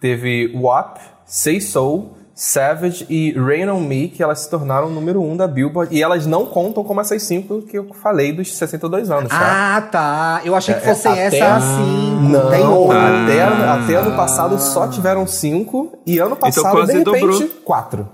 teve 0.00 0.52
WAP, 0.54 0.98
Say 1.24 1.60
Soul, 1.60 2.16
Savage 2.34 3.06
e 3.08 3.32
Rain 3.32 3.66
On 3.70 3.80
Me, 3.80 4.08
que 4.08 4.22
elas 4.22 4.40
se 4.40 4.50
tornaram 4.50 4.88
o 4.88 4.90
número 4.90 5.22
um 5.22 5.34
da 5.36 5.48
Billboard. 5.48 5.94
E 5.96 6.02
elas 6.02 6.26
não 6.26 6.44
contam 6.46 6.84
como 6.84 7.00
essas 7.00 7.22
cinco 7.22 7.62
que 7.62 7.78
eu 7.78 7.92
falei 7.94 8.30
dos 8.30 8.54
62 8.54 9.10
anos, 9.10 9.30
tá? 9.30 9.76
Ah, 9.76 9.80
tá. 9.80 10.42
Eu 10.44 10.54
achei 10.54 10.74
que 10.74 10.80
É, 10.82 10.94
fossem 10.94 11.12
até- 11.12 11.26
essa 11.38 11.56
assim. 11.56 12.28
Não, 12.30 12.50
Tem 12.50 12.62
outra. 12.66 13.24
até, 13.24 13.42
Ah. 13.42 13.82
até 13.82 13.94
ano 13.96 14.14
passado 14.14 14.58
só 14.60 14.86
tiveram 14.86 15.26
cinco. 15.26 15.98
E 16.06 16.18
ano 16.18 16.36
passado, 16.36 16.60
Então 16.60 16.70
quase 16.72 16.92
de 16.92 16.98
repente, 16.98 17.20
dobrou. 17.20 17.48
quatro. 17.64 18.08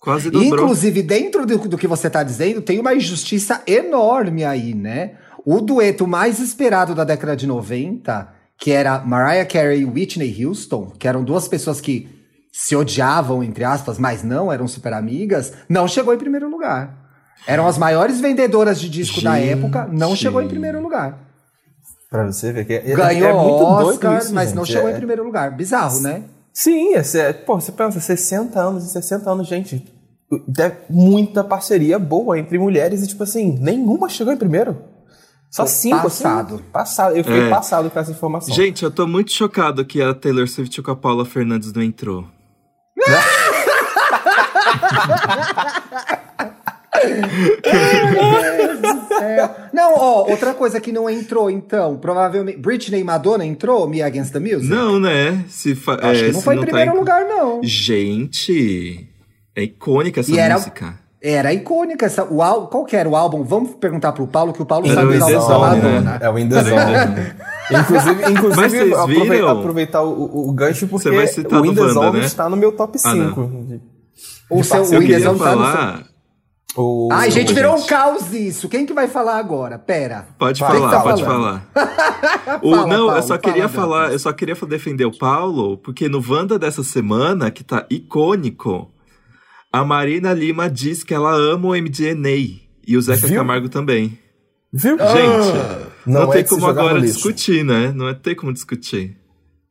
Quase 0.00 0.30
dobrou. 0.30 0.48
Inclusive, 0.64 1.02
dentro 1.02 1.46
do, 1.46 1.58
do 1.58 1.78
que 1.78 1.86
você 1.86 2.10
tá 2.10 2.22
dizendo, 2.22 2.60
tem 2.60 2.78
uma 2.78 2.92
injustiça 2.94 3.62
enorme 3.66 4.44
aí, 4.44 4.74
né? 4.74 5.12
O 5.44 5.60
dueto 5.60 6.06
mais 6.06 6.38
esperado 6.38 6.94
da 6.94 7.04
década 7.04 7.34
de 7.36 7.46
90, 7.46 8.28
que 8.58 8.70
era 8.70 9.00
Mariah 9.00 9.44
Carey 9.46 9.80
e 9.80 9.84
Whitney 9.84 10.44
Houston, 10.44 10.92
que 10.98 11.08
eram 11.08 11.24
duas 11.24 11.48
pessoas 11.48 11.80
que 11.80 12.08
se 12.52 12.76
odiavam, 12.76 13.42
entre 13.42 13.64
aspas, 13.64 13.98
mas 13.98 14.22
não 14.22 14.52
eram 14.52 14.68
super 14.68 14.92
amigas, 14.92 15.52
não 15.68 15.88
chegou 15.88 16.14
em 16.14 16.18
primeiro 16.18 16.48
lugar. 16.50 16.98
Eram 17.46 17.66
as 17.66 17.76
maiores 17.76 18.20
vendedoras 18.20 18.80
de 18.80 18.88
disco 18.88 19.20
da 19.20 19.36
Gente. 19.36 19.48
época, 19.50 19.88
não 19.90 20.14
chegou 20.14 20.40
em 20.40 20.46
primeiro 20.48 20.80
lugar. 20.80 21.18
Pra 22.08 22.26
você 22.26 22.52
ver 22.52 22.64
que 22.66 22.74
é, 22.74 22.94
Ganhou 22.94 23.28
é 23.28 23.32
muito 23.32 23.64
Oscar, 23.64 24.18
isso, 24.18 24.34
mas 24.34 24.52
não 24.52 24.64
gente. 24.64 24.74
chegou 24.74 24.90
É- 24.90 24.92
em 24.92 24.96
primeiro 24.96 25.24
lugar. 25.24 25.50
Bizarro, 25.56 25.98
né? 26.00 26.24
Sim, 26.52 26.92
é, 26.94 27.32
pô, 27.32 27.58
você 27.58 27.72
pensa, 27.72 27.98
60 27.98 28.60
anos 28.60 28.84
e 28.84 28.90
60 28.90 29.30
anos, 29.30 29.48
gente. 29.48 29.82
É 30.60 30.72
muita 30.88 31.42
parceria 31.42 31.98
boa 31.98 32.38
entre 32.38 32.58
mulheres 32.58 33.02
e, 33.02 33.06
tipo 33.06 33.22
assim, 33.22 33.58
nenhuma 33.58 34.08
chegou 34.10 34.32
em 34.32 34.36
primeiro. 34.36 34.76
Só 35.52 35.64
Tô 35.64 35.68
cinco, 35.68 36.02
passado. 36.04 36.54
assim. 36.54 36.64
Passado. 36.72 37.14
Eu 37.16 37.22
fiquei 37.22 37.42
É. 37.42 37.50
passado 37.50 37.90
com 37.90 37.98
essa 38.00 38.10
informação. 38.10 38.54
Gente, 38.54 38.82
eu 38.82 38.90
tô 38.90 39.06
muito 39.06 39.30
chocado 39.32 39.84
que 39.84 40.00
a 40.00 40.14
Taylor 40.14 40.48
Swift 40.48 40.80
com 40.80 40.90
a 40.90 40.96
Paula 40.96 41.26
Fernandes 41.26 41.70
não 41.74 41.82
entrou. 41.82 42.26
Não, 49.72 49.94
ó, 49.96 50.30
outra 50.30 50.54
coisa 50.54 50.80
que 50.80 50.92
não 50.92 51.08
entrou, 51.08 51.50
então, 51.50 51.96
provavelmente. 51.96 52.58
Britney 52.58 53.00
e 53.00 53.04
Madonna 53.04 53.44
entrou, 53.44 53.88
Me 53.88 54.02
Against 54.02 54.32
the 54.32 54.38
Music? 54.40 54.66
Não, 54.68 55.00
né? 55.00 55.44
Se 55.48 55.72
Acho 55.72 55.90
é, 55.90 56.14
que 56.26 56.32
não 56.32 56.38
se 56.40 56.44
foi 56.44 56.54
em 56.56 56.58
tá 56.58 56.64
primeiro 56.66 56.92
em- 56.92 56.96
lugar, 56.98 57.24
não. 57.24 57.60
Gente, 57.62 59.08
é 59.56 59.62
icônica 59.62 60.20
essa 60.20 60.30
E 60.30 60.48
música. 60.50 60.84
Era 60.86 61.01
icônica 61.54 62.04
essa. 62.06 62.24
O 62.24 62.42
ál- 62.42 62.66
qual 62.66 62.84
que 62.84 62.96
era 62.96 63.08
o 63.08 63.14
álbum? 63.14 63.44
Vamos 63.44 63.74
perguntar 63.76 64.10
pro 64.12 64.26
Paulo, 64.26 64.52
que 64.52 64.60
o 64.60 64.66
Paulo 64.66 64.86
Era 64.86 64.96
sabe 64.96 65.06
o 65.18 65.22
álbuns 65.22 65.48
da 65.48 65.58
né? 65.58 65.90
Madonna. 66.00 66.18
É 66.20 66.28
o 66.30 66.38
In 66.38 66.48
The 66.48 66.62
Zone. 66.64 67.34
inclusive, 67.80 68.32
inclusive 68.32 68.56
Mas 68.60 68.72
vocês 68.72 68.92
aprove- 68.92 69.30
viram? 69.30 69.48
aproveitar 69.48 70.02
o, 70.02 70.48
o- 70.48 70.52
gancho 70.52 70.88
porque 70.88 71.08
Você 71.10 71.14
vai 71.16 71.26
citar 71.28 71.60
o 71.60 71.66
In 71.66 71.74
The 71.74 71.82
né? 72.18 72.24
está 72.26 72.48
no 72.48 72.56
meu 72.56 72.72
top 72.72 72.98
Ah, 73.04 73.14
não. 73.14 73.28
5. 73.28 73.80
O 74.50 74.64
seu 74.64 74.82
Eu 74.84 75.00
o 75.00 75.02
In 75.02 75.06
The 75.06 75.18
Zone 75.20 75.38
tá 75.38 75.56
no 75.56 75.62
seu- 75.64 75.72
falar. 75.72 76.04
O, 76.74 77.08
Ai, 77.12 77.30
gente, 77.30 77.52
virou 77.52 77.74
um 77.74 77.78
gente. 77.78 77.88
caos 77.88 78.32
isso. 78.32 78.66
Quem 78.66 78.86
que 78.86 78.94
vai 78.94 79.06
falar 79.06 79.36
agora? 79.36 79.78
Pera. 79.78 80.26
Pode 80.38 80.58
falar, 80.58 80.90
tá 80.90 81.00
pode 81.02 81.22
falar. 81.22 81.66
O- 82.62 82.70
Fala, 82.74 82.86
não, 82.86 83.06
Paulo, 83.06 83.16
eu 83.16 83.22
só 83.22 83.36
queria 83.38 83.68
fala, 83.68 83.86
falar, 83.86 84.12
eu 84.12 84.18
só 84.18 84.32
queria 84.32 84.56
defender 84.56 85.04
o 85.04 85.16
Paulo, 85.16 85.76
porque 85.76 86.08
no 86.08 86.22
Wanda 86.26 86.58
dessa 86.58 86.82
semana, 86.82 87.50
que 87.50 87.62
tá 87.62 87.84
icônico, 87.90 88.88
a 89.72 89.84
Marina 89.84 90.34
Lima 90.34 90.68
diz 90.68 91.02
que 91.02 91.14
ela 91.14 91.34
ama 91.34 91.68
o 91.68 91.72
MDNA. 91.74 92.60
E 92.86 92.96
o 92.96 93.00
Zeca 93.00 93.26
Viu? 93.26 93.38
Camargo 93.38 93.68
também. 93.68 94.18
Viu? 94.72 94.98
Gente, 94.98 96.06
não, 96.06 96.24
Não 96.26 96.32
é 96.32 96.36
tem 96.36 96.44
como 96.44 96.66
agora 96.66 97.00
discutir, 97.00 97.64
né? 97.64 97.92
Não 97.94 98.08
é 98.08 98.14
ter 98.14 98.34
como 98.34 98.52
discutir. 98.52 99.16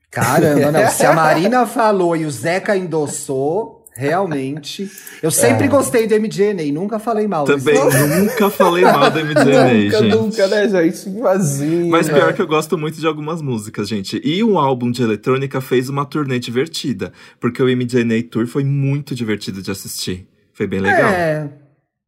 Caramba, 0.09 0.71
não. 0.71 0.87
Se 0.91 1.05
a 1.05 1.13
Marina 1.13 1.65
falou 1.65 2.15
e 2.15 2.25
o 2.25 2.31
Zeca 2.31 2.75
endossou, 2.75 3.80
realmente. 3.93 4.89
Eu 5.21 5.31
sempre 5.31 5.67
gostei 5.67 6.07
do 6.07 6.15
MDNA, 6.19 6.71
nunca 6.73 6.99
falei 6.99 7.27
mal. 7.27 7.45
Também 7.45 7.75
nunca 8.19 8.49
falei 8.49 8.83
mal 8.83 9.11
do 9.11 9.19
MDNA, 9.19 9.73
nunca, 9.83 9.99
gente. 9.99 10.15
nunca, 10.15 10.47
né, 10.47 10.69
gente? 10.69 11.09
Vazio. 11.19 11.87
Mas 11.87 12.09
pior 12.09 12.33
que 12.33 12.41
eu 12.41 12.47
gosto 12.47 12.77
muito 12.77 12.99
de 12.99 13.05
algumas 13.05 13.41
músicas, 13.41 13.87
gente. 13.87 14.19
E 14.23 14.43
um 14.43 14.57
álbum 14.57 14.89
de 14.89 15.03
eletrônica 15.03 15.61
fez 15.61 15.89
uma 15.89 16.05
turnê 16.05 16.39
divertida. 16.39 17.11
Porque 17.39 17.61
o 17.61 17.65
MDNA 17.65 18.23
Tour 18.29 18.47
foi 18.47 18.63
muito 18.63 19.13
divertido 19.13 19.61
de 19.61 19.69
assistir. 19.69 20.27
Foi 20.53 20.67
bem 20.67 20.79
legal. 20.79 21.09
É. 21.09 21.60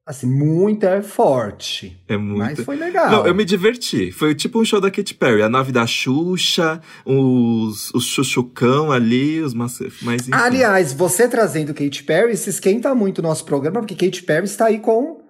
Assim, 0.06 0.28
muito 0.28 0.86
é 0.86 1.02
forte. 1.02 1.98
É 2.10 2.18
muito. 2.18 2.38
Mas 2.38 2.60
foi 2.60 2.76
legal. 2.76 3.10
Não, 3.10 3.26
eu 3.26 3.34
me 3.34 3.46
diverti. 3.46 4.12
Foi 4.12 4.36
tipo 4.36 4.60
um 4.60 4.66
show 4.66 4.82
da 4.82 4.92
Katy 4.92 5.14
Perry. 5.14 5.42
A 5.42 5.48
nave 5.48 5.72
da 5.72 5.88
Xuxa, 5.88 6.82
os, 7.06 7.90
os 7.94 8.06
chuchucão 8.06 8.92
ali, 8.92 9.40
os 9.40 9.54
mace... 9.54 9.90
Mas 10.02 10.28
enfim. 10.28 10.34
Aliás, 10.34 10.92
você 10.92 11.26
trazendo 11.26 11.74
Katy 11.74 12.04
Perry, 12.04 12.36
se 12.36 12.50
esquenta 12.50 12.94
muito 12.94 13.20
o 13.20 13.22
nosso 13.22 13.46
programa, 13.46 13.80
porque 13.80 13.96
Katy 13.96 14.24
Perry 14.24 14.46
está 14.46 14.66
aí 14.66 14.80
com. 14.80 15.22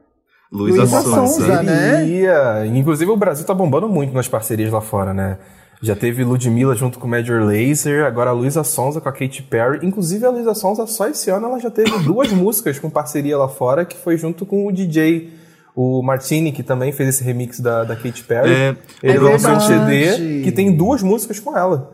Luísa 0.52 0.88
Sonza. 0.88 1.10
Sonza, 1.10 1.64
né? 1.64 2.66
Inclusive, 2.66 3.12
o 3.12 3.18
Brasil 3.18 3.46
tá 3.46 3.54
bombando 3.54 3.88
muito 3.88 4.12
nas 4.12 4.28
parcerias 4.28 4.72
lá 4.72 4.82
fora, 4.82 5.14
né? 5.14 5.38
Já 5.84 5.96
teve 5.98 6.24
Ludmilla 6.24 6.74
junto 6.76 6.98
com 6.98 7.08
Major 7.08 7.42
Lazer, 7.44 8.06
agora 8.06 8.30
a 8.30 8.34
Luísa 8.34 8.64
Sonza 8.64 9.02
com 9.02 9.10
a 9.10 9.12
Katy 9.12 9.44
Perry. 9.44 9.86
Inclusive, 9.86 10.26
a 10.26 10.30
Luísa 10.30 10.54
Sonza, 10.54 10.88
só 10.88 11.10
esse 11.10 11.30
ano, 11.30 11.48
ela 11.48 11.60
já 11.60 11.70
teve 11.70 11.92
duas 12.06 12.32
músicas 12.32 12.80
com 12.80 12.90
parceria 12.90 13.38
lá 13.38 13.50
fora, 13.50 13.84
que 13.84 13.98
foi 13.98 14.18
junto 14.18 14.46
com 14.46 14.66
o 14.66 14.72
DJ, 14.72 15.30
o 15.76 16.02
Martini, 16.02 16.54
que 16.54 16.64
também 16.64 16.94
fez 16.94 17.10
esse 17.10 17.24
remix 17.24 17.60
da, 17.60 17.84
da 17.84 17.96
Katy 17.98 18.24
Perry. 18.24 18.50
É, 18.50 18.76
Ele 19.04 19.18
é 19.18 19.20
lançou 19.20 19.52
um. 19.52 19.60
CD 19.60 20.42
que 20.44 20.52
tem 20.54 20.72
duas 20.76 21.04
músicas 21.04 21.40
com 21.42 21.58
ela. 21.58 21.94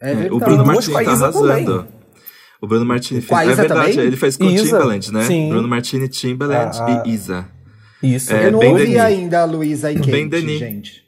É 0.00 0.12
É, 0.12 0.14
verdade. 0.14 0.34
o 0.34 0.38
Bruno 0.38 0.62
a 0.70 0.74
tá 1.02 1.10
arrasando. 1.10 1.48
também. 1.48 1.86
O 2.60 2.66
Bruno 2.68 2.92
a 2.92 2.98
fez. 3.02 3.30
É 3.30 3.54
verdade, 3.54 3.92
também? 3.92 4.06
ele 4.06 4.16
fez 4.16 4.36
com 4.36 4.44
o 4.44 4.50
Isa, 4.50 4.64
Timbaland, 4.64 5.12
né? 5.12 5.24
sim. 5.24 5.48
Bruno 5.48 5.66
Martins, 5.66 6.08
Timbaland 6.16 6.78
A- 6.78 7.02
a- 7.02 7.02
e 7.04 7.10
Isa. 7.10 7.46
Isso. 8.00 8.32
É, 8.32 8.46
eu 8.46 8.52
não 8.52 8.60
ouvi 8.60 8.84
Denis. 8.84 9.00
ainda 9.00 9.40
a 9.42 9.44
Luísa 9.44 9.90
e 9.90 9.96
Kate, 9.96 10.58
gente. 10.58 11.02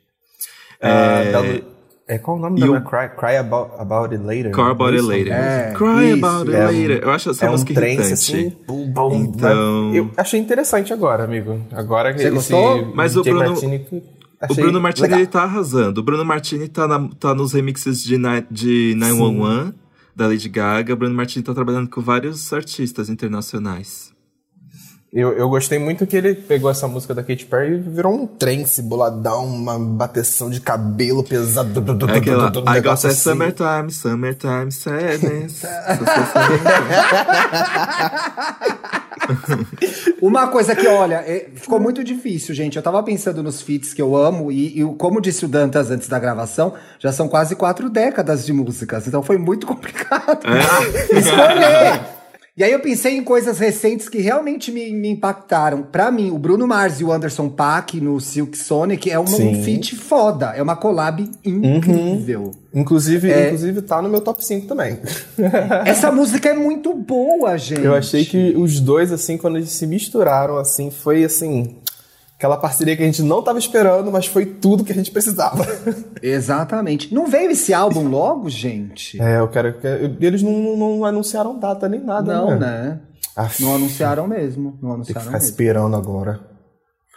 Ah, 0.83 1.23
da 1.33 1.41
Lu- 1.41 1.76
é, 2.09 2.19
qual 2.19 2.37
o 2.37 2.41
nome 2.41 2.61
da? 2.61 2.81
Cry, 2.83 3.09
Cry 3.17 3.37
about, 3.37 3.73
about 3.81 4.15
It 4.15 4.25
Later. 4.25 4.53
Cry 4.53 4.63
About 4.71 4.95
It? 4.97 5.03
Later. 5.03 5.33
É, 5.33 5.73
Cry 5.77 6.13
isso. 6.15 6.25
About 6.27 6.51
It 6.51 6.57
É 6.61 6.65
um- 6.69 6.81
Later. 6.83 7.03
Eu 7.03 7.11
acho 7.11 7.31
essa 7.31 7.47
é 7.47 7.49
um 7.49 7.53
música 7.53 7.75
trance 7.75 7.91
irritante. 7.93 8.13
assim. 8.13 8.57
Bum, 8.67 8.91
bum, 8.91 9.15
Então- 9.15 9.85
mas 9.89 9.97
Eu 9.97 10.11
achei 10.17 10.41
interessante 10.41 10.93
agora, 10.93 11.25
amigo. 11.25 11.61
Agora 11.73 12.13
que 12.15 12.21
Você 12.23 12.31
gostou? 12.31 12.93
Mas 12.95 13.17
o 13.17 13.23
Bruno- 13.23 13.39
Martini, 13.51 13.87
O 14.51 14.55
Bruno 14.55 14.81
Martini 14.81 15.07
legal. 15.09 15.19
ele 15.21 15.27
tá 15.29 15.43
arrasando. 15.43 16.01
O 16.01 16.05
Bruno 16.05 16.25
Martini 16.25 16.69
tá, 16.69 16.87
na- 16.87 17.09
tá 17.19 17.35
nos 17.35 17.53
remixes 17.53 18.03
de, 18.03 18.19
ni- 18.19 18.47
de 18.51 18.95
911 18.97 19.73
da 20.15 20.27
Lady 20.29 20.49
Gaga. 20.49 20.93
O 20.93 20.97
Bruno 20.97 21.15
Martini 21.15 21.43
tá 21.45 21.53
trabalhando 21.55 21.89
com 21.89 22.01
vários 22.01 22.53
artistas 22.53 23.09
internacionais. 23.09 24.15
Eu, 25.17 25.33
eu 25.33 25.49
gostei 25.49 25.79
muito 25.79 26.07
que 26.07 26.15
ele 26.15 26.35
pegou 26.35 26.71
essa 26.71 26.87
música 26.87 27.15
da 27.15 27.23
Katy 27.23 27.47
Perry 27.47 27.77
e 27.77 27.79
virou 27.79 28.13
um 28.13 28.27
trance 28.27 28.83
boladão, 28.83 29.47
uma 29.47 29.79
bateção 29.79 30.51
de 30.51 30.61
cabelo 30.61 31.25
pesado. 31.25 31.83
É 32.13 32.19
aquela 32.19 32.49
um 32.55 32.71
I 32.71 32.83
got 32.83 33.01
that 33.01 33.07
assim. 33.07 33.15
summertime, 33.31 33.91
summertime 33.91 34.71
sadness. 34.71 35.63
Uma 40.21 40.49
coisa 40.49 40.75
que, 40.75 40.87
olha, 40.87 41.17
é- 41.27 41.49
ficou 41.55 41.81
muito 41.81 42.05
difícil, 42.05 42.55
gente. 42.55 42.77
Eu 42.77 42.83
tava 42.83 43.03
pensando 43.03 43.43
nos 43.43 43.61
feats 43.63 43.93
que 43.95 44.01
eu 44.03 44.15
amo, 44.17 44.53
e, 44.53 44.81
e 44.81 44.85
como 44.97 45.21
disse 45.21 45.45
o 45.45 45.49
Dantas 45.49 45.91
antes 45.91 46.09
da 46.09 46.19
gravação, 46.19 46.75
já 46.99 47.11
são 47.13 47.27
quase 47.27 47.57
quatro 47.57 47.89
décadas 47.91 48.45
de 48.45 48.53
músicas, 48.53 49.07
então 49.09 49.23
foi 49.23 49.39
muito 49.39 49.67
complicado 49.67 50.41
É. 50.47 50.61
escolher. 51.19 52.16
E 52.57 52.65
aí 52.65 52.73
eu 52.73 52.81
pensei 52.81 53.19
em 53.19 53.23
coisas 53.23 53.59
recentes 53.59 54.09
que 54.09 54.17
realmente 54.19 54.73
me, 54.73 54.91
me 54.91 55.11
impactaram. 55.11 55.83
Pra 55.83 56.11
mim, 56.11 56.31
o 56.31 56.39
Bruno 56.39 56.67
Mars 56.67 57.01
e 57.01 57.05
o 57.05 57.13
Anderson 57.13 57.51
Paak 57.51 58.01
no 58.01 58.19
Silk 58.19 58.57
Sonic 58.57 59.11
é 59.11 59.19
uma, 59.19 59.29
um 59.37 59.63
feat 59.63 59.95
foda, 59.95 60.55
é 60.57 60.63
uma 60.63 60.75
collab 60.75 61.29
incrível. 61.45 62.53
Inclusive, 62.73 63.31
É. 63.31 63.47
inclusive, 63.47 63.83
tá 63.83 64.01
no 64.01 64.09
meu 64.09 64.23
top 64.23 64.43
5 64.43 64.67
também. 64.67 64.99
Essa 65.85 66.11
música 66.11 66.49
é 66.49 66.55
muito 66.55 66.95
boa, 66.95 67.59
gente. 67.59 67.83
Eu 67.85 67.95
achei 67.95 68.25
que 68.25 68.55
os 68.57 68.81
dois, 68.81 69.13
assim, 69.13 69.37
quando 69.37 69.57
eles 69.57 69.71
se 69.71 69.87
misturaram, 69.87 70.57
assim, 70.57 70.91
foi 70.91 71.25
assim. 71.25 71.77
Aquela 72.37 72.57
parceria 72.59 72.95
que 72.97 73.03
a 73.03 73.07
gente 73.07 73.23
não 73.23 73.41
tava 73.43 73.59
esperando, 73.59 74.13
mas 74.13 74.27
foi 74.27 74.45
tudo 74.45 74.85
que 74.85 74.93
a 74.93 74.95
gente 74.95 75.11
precisava. 75.11 75.67
Exatamente. 76.23 77.13
Não 77.15 77.27
veio 77.27 77.51
esse 77.51 77.73
álbum 77.73 78.09
logo, 78.09 78.51
gente? 78.51 79.21
É, 79.21 79.39
eu 79.39 79.49
quero. 79.49 79.69
eu 79.83 80.17
Eles 80.21 80.43
não, 80.43 80.77
não- 80.77 81.05
anunciaram 81.05 81.59
data 81.59 81.89
nem 81.89 82.01
nada, 82.01 82.35
Não, 82.35 82.51
né? 82.51 82.59
né? 82.59 83.01
Aff, 83.35 83.63
Não 83.63 83.75
anunciaram 83.75 84.27
mesmo. 84.29 84.79
Não 84.83 85.03
Tem 85.03 85.15
que 85.15 85.19
anunciaram 85.19 85.21
ficar 85.27 85.33
mesmo. 85.39 85.49
esperando 85.51 85.97
agora. 85.97 86.41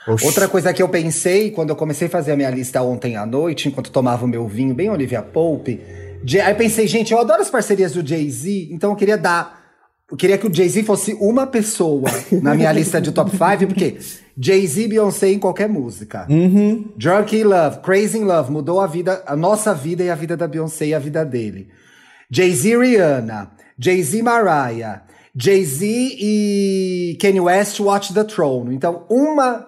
Oxi. 0.08 0.26
Outra 0.26 0.48
coisa 0.48 0.74
que 0.74 0.82
eu 0.82 0.88
pensei 0.88 1.52
quando 1.52 1.70
eu 1.72 1.76
comecei 1.76 2.08
a 2.08 2.10
fazer 2.10 2.32
a 2.32 2.36
minha 2.38 2.50
lista 2.50 2.82
ontem 2.82 3.18
à 3.18 3.26
noite, 3.26 3.68
enquanto 3.68 3.92
tomava 3.92 4.24
o 4.24 4.28
meu 4.28 4.48
vinho, 4.48 4.74
bem 4.74 4.90
Olivia 4.90 5.22
Pope, 5.22 5.82
de- 6.24 6.40
aí 6.40 6.54
pensei, 6.56 6.88
gente, 6.88 7.12
eu 7.12 7.20
adoro 7.20 7.42
as 7.42 7.50
parcerias 7.50 7.92
do 7.94 8.06
Jay-Z, 8.08 8.70
então 8.72 8.92
eu 8.92 8.96
queria 8.96 9.18
dar. 9.18 9.59
Eu 10.12 10.18
queria 10.18 10.38
que 10.38 10.48
o 10.48 10.54
Jay-Z 10.54 10.84
fosse 10.84 11.14
uma 11.14 11.46
pessoa 11.46 12.10
na 12.42 12.56
minha 12.56 12.72
lista 12.72 13.00
de 13.00 13.12
top 13.12 13.30
5, 13.32 13.68
porque 13.68 14.00
Jay-Z 14.36 14.82
e 14.82 14.88
Beyoncé 14.88 15.30
em 15.30 15.40
qualquer 15.40 15.70
música. 15.70 16.26
Drunk 16.98 17.38
in 17.38 17.44
Love, 17.44 17.80
Crazy 17.80 18.18
in 18.18 18.24
Love, 18.24 18.52
mudou 18.52 18.80
a 18.80 18.88
vida, 18.88 19.22
a 19.28 19.36
nossa 19.36 19.74
vida 19.74 20.04
e 20.04 20.10
a 20.10 20.16
vida 20.16 20.36
da 20.36 20.48
Beyoncé 20.48 20.88
e 20.88 20.94
a 20.96 21.00
vida 21.00 21.24
dele. 21.24 21.68
Jay-Z 22.32 22.78
Rihanna, 22.78 23.52
Jay-Z 23.78 24.22
Mariah, 24.24 25.04
Jay-Z 25.36 25.86
e 25.86 27.18
Kanye 27.22 27.40
West, 27.40 27.80
Watch 27.80 28.14
the 28.14 28.24
Throne. 28.24 28.76
Então, 28.76 29.06
uma. 29.10 29.68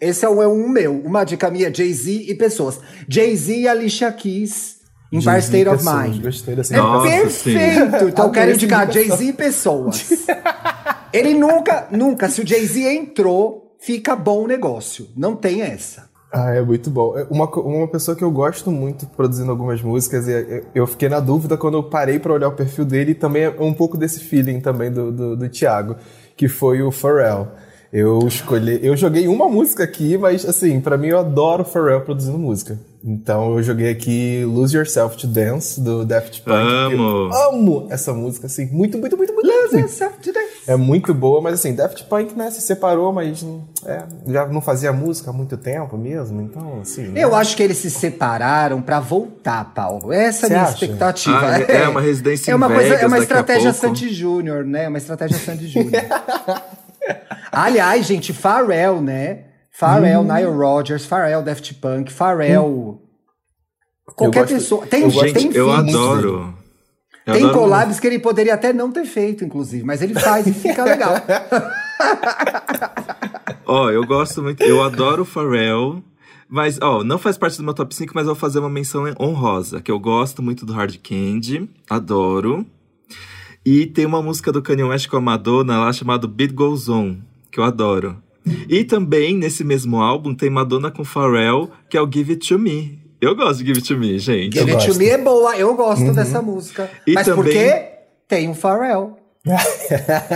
Esse 0.00 0.24
é 0.24 0.28
um, 0.28 0.42
é 0.42 0.48
um 0.48 0.68
meu. 0.68 1.00
Uma 1.00 1.24
dica 1.24 1.50
minha: 1.50 1.72
Jay-Z 1.72 2.26
e 2.28 2.34
pessoas. 2.34 2.80
Jay-Z 3.08 3.56
e 3.56 3.68
Alicia 3.68 4.10
Keys. 4.10 4.81
Empire 5.12 5.38
State 5.40 5.68
of 5.68 5.78
pessoas, 5.78 6.08
Mind. 6.08 6.22
Gostei 6.22 6.56
dessa 6.56 6.74
É 6.74 6.78
Nossa, 6.78 7.08
perfeito. 7.08 8.04
Então, 8.08 8.26
eu 8.26 8.30
quero 8.32 8.52
indicar. 8.52 8.90
Jay-Z 8.90 9.24
e 9.24 9.32
pessoas. 9.32 10.08
Ele 11.12 11.34
nunca, 11.34 11.86
nunca, 11.90 12.28
se 12.28 12.40
o 12.40 12.46
Jay-Z 12.46 12.80
entrou, 12.94 13.76
fica 13.78 14.16
bom 14.16 14.44
o 14.44 14.46
negócio. 14.46 15.08
Não 15.16 15.36
tem 15.36 15.60
essa. 15.62 16.10
Ah, 16.32 16.50
é 16.54 16.62
muito 16.62 16.88
bom. 16.88 17.16
É 17.18 17.26
Uma, 17.28 17.44
uma 17.60 17.86
pessoa 17.86 18.16
que 18.16 18.24
eu 18.24 18.30
gosto 18.30 18.70
muito 18.70 19.04
produzindo 19.06 19.50
algumas 19.50 19.82
músicas, 19.82 20.26
e 20.26 20.64
eu- 20.74 20.86
fiquei 20.86 21.10
na 21.10 21.20
dúvida 21.20 21.58
quando 21.58 21.76
eu 21.76 21.82
parei 21.82 22.18
pra 22.18 22.32
olhar 22.32 22.48
o 22.48 22.52
perfil 22.52 22.86
dele, 22.86 23.10
e 23.10 23.14
também 23.14 23.42
é 23.44 23.50
um 23.60 23.74
pouco 23.74 23.98
desse 23.98 24.20
feeling 24.20 24.58
também 24.58 24.90
do, 24.90 25.12
do, 25.12 25.36
do 25.36 25.48
Thiago, 25.50 25.96
que 26.34 26.48
foi 26.48 26.80
o 26.80 26.90
Pharrell. 26.90 27.48
Eu 27.92 28.26
escolhi, 28.26 28.80
eu 28.82 28.96
joguei 28.96 29.28
uma 29.28 29.46
música 29.50 29.84
aqui, 29.84 30.16
mas 30.16 30.46
assim, 30.46 30.80
pra 30.80 30.96
mim 30.96 31.08
eu 31.08 31.18
adoro 31.18 31.62
Pharrell 31.62 32.00
produzindo 32.00 32.38
música. 32.38 32.78
Então 33.04 33.58
eu 33.58 33.62
joguei 33.62 33.90
aqui 33.90 34.42
Lose 34.46 34.74
Yourself 34.74 35.18
to 35.18 35.26
Dance, 35.26 35.78
do 35.78 36.02
Daft 36.02 36.40
Punk. 36.40 36.56
Amo. 36.56 37.02
Eu 37.02 37.32
amo 37.50 37.86
essa 37.90 38.14
música, 38.14 38.46
assim, 38.46 38.64
muito, 38.72 38.96
muito, 38.96 39.14
muito, 39.14 39.34
muito. 39.34 39.46
Lose 39.46 39.76
yourself 39.76 40.20
today. 40.22 40.42
É 40.66 40.74
muito 40.74 41.12
boa, 41.12 41.42
mas 41.42 41.54
assim, 41.54 41.74
Daft 41.74 42.04
Punk, 42.04 42.34
né, 42.34 42.50
se 42.50 42.62
separou, 42.62 43.12
mas 43.12 43.44
é, 43.84 44.04
já 44.26 44.46
não 44.46 44.62
fazia 44.62 44.90
música 44.90 45.28
há 45.28 45.32
muito 45.34 45.58
tempo 45.58 45.98
mesmo, 45.98 46.40
então, 46.40 46.80
assim... 46.80 47.08
né? 47.08 47.22
Eu 47.22 47.34
acho 47.34 47.54
que 47.54 47.62
eles 47.62 47.76
se 47.76 47.90
separaram 47.90 48.80
pra 48.80 49.00
voltar, 49.00 49.70
Paulo. 49.74 50.12
Essa 50.14 50.46
é 50.46 50.48
a 50.48 50.50
minha 50.50 50.62
acha? 50.62 50.72
expectativa. 50.84 51.40
Ah, 51.42 51.60
é- 51.60 51.82
é 51.82 51.88
uma 51.88 52.00
residência 52.00 52.50
É 52.50 52.54
uma 52.54 52.70
em 52.70 52.74
coisa, 52.74 52.94
é 52.94 53.06
uma 53.06 53.18
estratégia. 53.18 53.72
Sandy 53.74 54.14
Júnior, 54.14 54.64
né? 54.64 54.88
Uma 54.88 54.96
estratégia 54.98 55.36
Sandy 55.36 55.66
Júnior. 55.68 55.90
Aliás, 57.50 58.06
gente, 58.06 58.32
Pharrell, 58.32 59.00
né? 59.00 59.44
Pharrell, 59.70 60.20
Hum. 60.20 60.32
Nile 60.32 60.50
Rodgers, 60.50 61.04
Pharrell, 61.06 61.42
Daft 61.42 61.74
Punk, 61.74 62.12
Pharrell. 62.12 63.00
Qualquer 64.16 64.40
gosto- 64.40 64.54
pessoa. 64.54 64.86
Tem, 64.86 65.02
eu 65.02 65.10
tem 65.10 65.20
Gente, 65.34 65.56
eu 65.56 65.74
feats, 65.74 65.94
adoro. 65.94 66.54
Eu 67.24 67.34
Tem 67.34 67.44
adoro 67.44 67.58
collabs 67.58 68.00
que 68.00 68.06
ele 68.06 68.18
poderia 68.18 68.54
até 68.54 68.72
não 68.72 68.90
ter 68.90 69.04
feito, 69.04 69.44
inclusive, 69.44 69.84
mas 69.84 70.02
ele 70.02 70.14
faz 70.14 70.46
e 70.46 70.52
fica 70.52 70.82
legal. 70.84 71.14
Ó, 73.66 73.90
eu 73.90 74.04
gosto 74.06 74.42
muito, 74.42 74.62
eu 74.62 74.82
adoro 74.82 75.22
o 75.22 75.24
Pharrell, 75.24 76.02
mas, 76.48 76.78
ó, 76.82 77.02
não 77.04 77.18
faz 77.18 77.38
parte 77.38 77.56
do 77.56 77.62
meu 77.62 77.74
top 77.74 77.94
5, 77.94 78.12
mas 78.14 78.24
eu 78.26 78.34
vou 78.34 78.40
fazer 78.40 78.58
uma 78.58 78.68
menção 78.68 79.04
honrosa, 79.20 79.80
que 79.80 79.90
eu 79.90 79.98
gosto 79.98 80.42
muito 80.42 80.66
do 80.66 80.72
Hard 80.72 80.96
Candy, 80.98 81.68
adoro. 81.88 82.66
E 83.64 83.86
tem 83.86 84.04
uma 84.06 84.20
música 84.20 84.50
do 84.50 84.60
Kanye 84.60 84.82
West 84.84 85.08
com 85.08 85.16
a 85.16 85.20
Madonna 85.20 85.78
lá 85.78 85.92
chamada 85.92 86.26
Beat 86.26 86.52
Goes 86.52 86.88
On, 86.88 87.16
que 87.50 87.60
eu 87.60 87.64
adoro. 87.64 88.16
E 88.68 88.82
também, 88.82 89.36
nesse 89.36 89.62
mesmo 89.62 90.00
álbum, 90.00 90.34
tem 90.34 90.50
Madonna 90.50 90.90
com 90.90 91.04
Pharrell, 91.04 91.70
que 91.88 91.96
é 91.96 92.02
o 92.02 92.10
Give 92.10 92.32
It 92.32 92.48
To 92.48 92.58
Me. 92.58 92.98
Eu 93.20 93.36
gosto 93.36 93.58
de 93.62 93.66
Give 93.66 93.78
It 93.78 93.94
To 93.94 94.00
Me, 94.00 94.18
gente. 94.18 94.58
Give 94.58 94.68
It 94.70 94.82
To 94.84 94.88
gosto. 94.88 94.98
Me 94.98 95.06
é 95.06 95.18
boa, 95.18 95.56
eu 95.56 95.72
gosto 95.76 96.12
dessa 96.12 96.42
música. 96.42 96.90
E 97.06 97.12
mas 97.14 97.24
também- 97.24 97.44
porque 97.44 97.84
tem 98.26 98.50
o 98.50 98.54
Pharrell. 98.54 99.16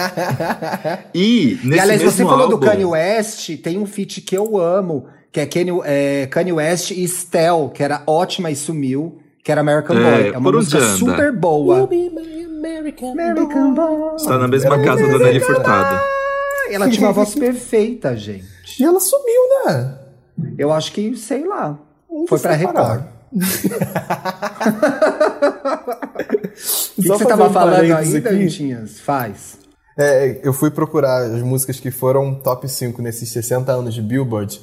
E, 1.15 1.59
nesse 1.65 1.77
e 1.77 1.81
aliás, 1.81 2.03
mesmo 2.03 2.11
você 2.11 2.25
falou 2.25 2.43
álbum, 2.45 2.59
do 2.59 2.67
Kanye 2.67 2.85
West, 2.85 3.51
tem 3.63 3.79
um 3.79 3.87
feat 3.87 4.21
que 4.21 4.37
eu 4.37 4.59
amo, 4.59 5.07
que 5.33 5.41
é 5.41 5.47
Kanye, 5.47 5.73
é, 5.85 6.27
Kanye 6.27 6.53
West 6.53 6.91
e 6.91 7.07
Stell, 7.07 7.71
que 7.75 7.83
era 7.83 8.03
ótima 8.07 8.51
e 8.51 8.57
sumiu, 8.57 9.19
que 9.47 9.53
era 9.53 9.61
American 9.61 9.97
É, 9.97 10.01
Boy. 10.03 10.35
É 10.35 10.39
uma 10.39 10.51
música 10.51 10.79
anda? 10.79 10.97
super 10.97 11.33
boa. 11.33 11.89
American 13.13 13.75
Boy. 13.75 14.17
Está 14.17 14.39
na 14.39 14.49
mesma 14.49 14.83
casa 14.83 15.07
da 15.07 15.19
Nelly 15.21 15.39
Furtado. 15.39 16.03
Ela 16.69 16.91
tinha 16.91 17.07
uma 17.07 17.13
voz 17.13 17.33
perfeita, 17.33 18.17
gente. 18.17 18.45
E 18.81 18.83
ela 18.83 18.99
sumiu, 18.99 19.41
né? 19.65 19.99
Eu 20.59 20.73
acho 20.73 20.91
que, 20.91 21.17
sei 21.17 21.47
lá, 21.47 21.79
Onde 22.11 22.29
foi 22.29 22.41
pra? 22.41 22.55
Record. 22.55 23.05
O 26.99 27.03
que, 27.03 27.03
que 27.03 27.09
você 27.09 27.27
tava 27.27 27.49
um 27.49 27.53
falando 27.53 27.93
aí. 27.93 28.21
Dantinhas? 28.21 28.99
Faz. 28.99 29.59
É, 29.97 30.41
eu 30.43 30.55
fui 30.55 30.71
procurar 30.71 31.19
as 31.19 31.43
músicas 31.43 31.79
que 31.79 31.91
foram 31.91 32.35
top 32.35 32.67
5 32.67 33.01
nesses 33.03 33.29
60 33.29 33.71
anos 33.71 33.95
de 33.95 34.01
Billboard. 34.03 34.59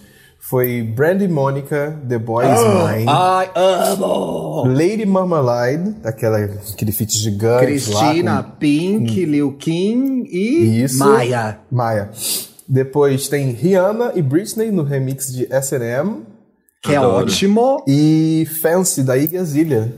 Foi 0.50 0.82
Brandy 0.84 1.28
Monica, 1.28 1.98
The 2.08 2.18
Boy 2.20 2.44
Is 2.46 2.60
Mine. 2.60 3.06
Ai, 3.08 3.50
amo! 3.56 4.66
Lady 4.68 5.06
Marmalade, 5.06 5.96
aquela, 6.04 6.38
aquele 6.38 6.92
feat 6.92 7.14
gigante 7.18 7.66
Cristina, 7.66 8.36
lá. 8.36 8.44
com- 8.44 8.52
Pink, 8.60 9.24
Lil 9.26 9.54
Kim 9.54 10.24
e 10.30 10.84
Isso. 10.84 11.00
Maia. 11.00 11.60
Maia. 11.72 12.10
Depois 12.68 13.30
tem 13.30 13.52
Rihanna 13.52 14.12
e 14.16 14.22
Britney 14.22 14.70
no 14.70 14.84
remix 14.84 15.32
de 15.32 15.48
S&M. 15.52 16.24
Que 16.82 16.94
Adoro. 16.94 17.20
é 17.20 17.24
ótimo. 17.24 17.84
E 17.88 18.46
Fancy, 18.62 19.02
da 19.04 19.18
Iggy 19.18 19.38
Azalea. 19.38 19.94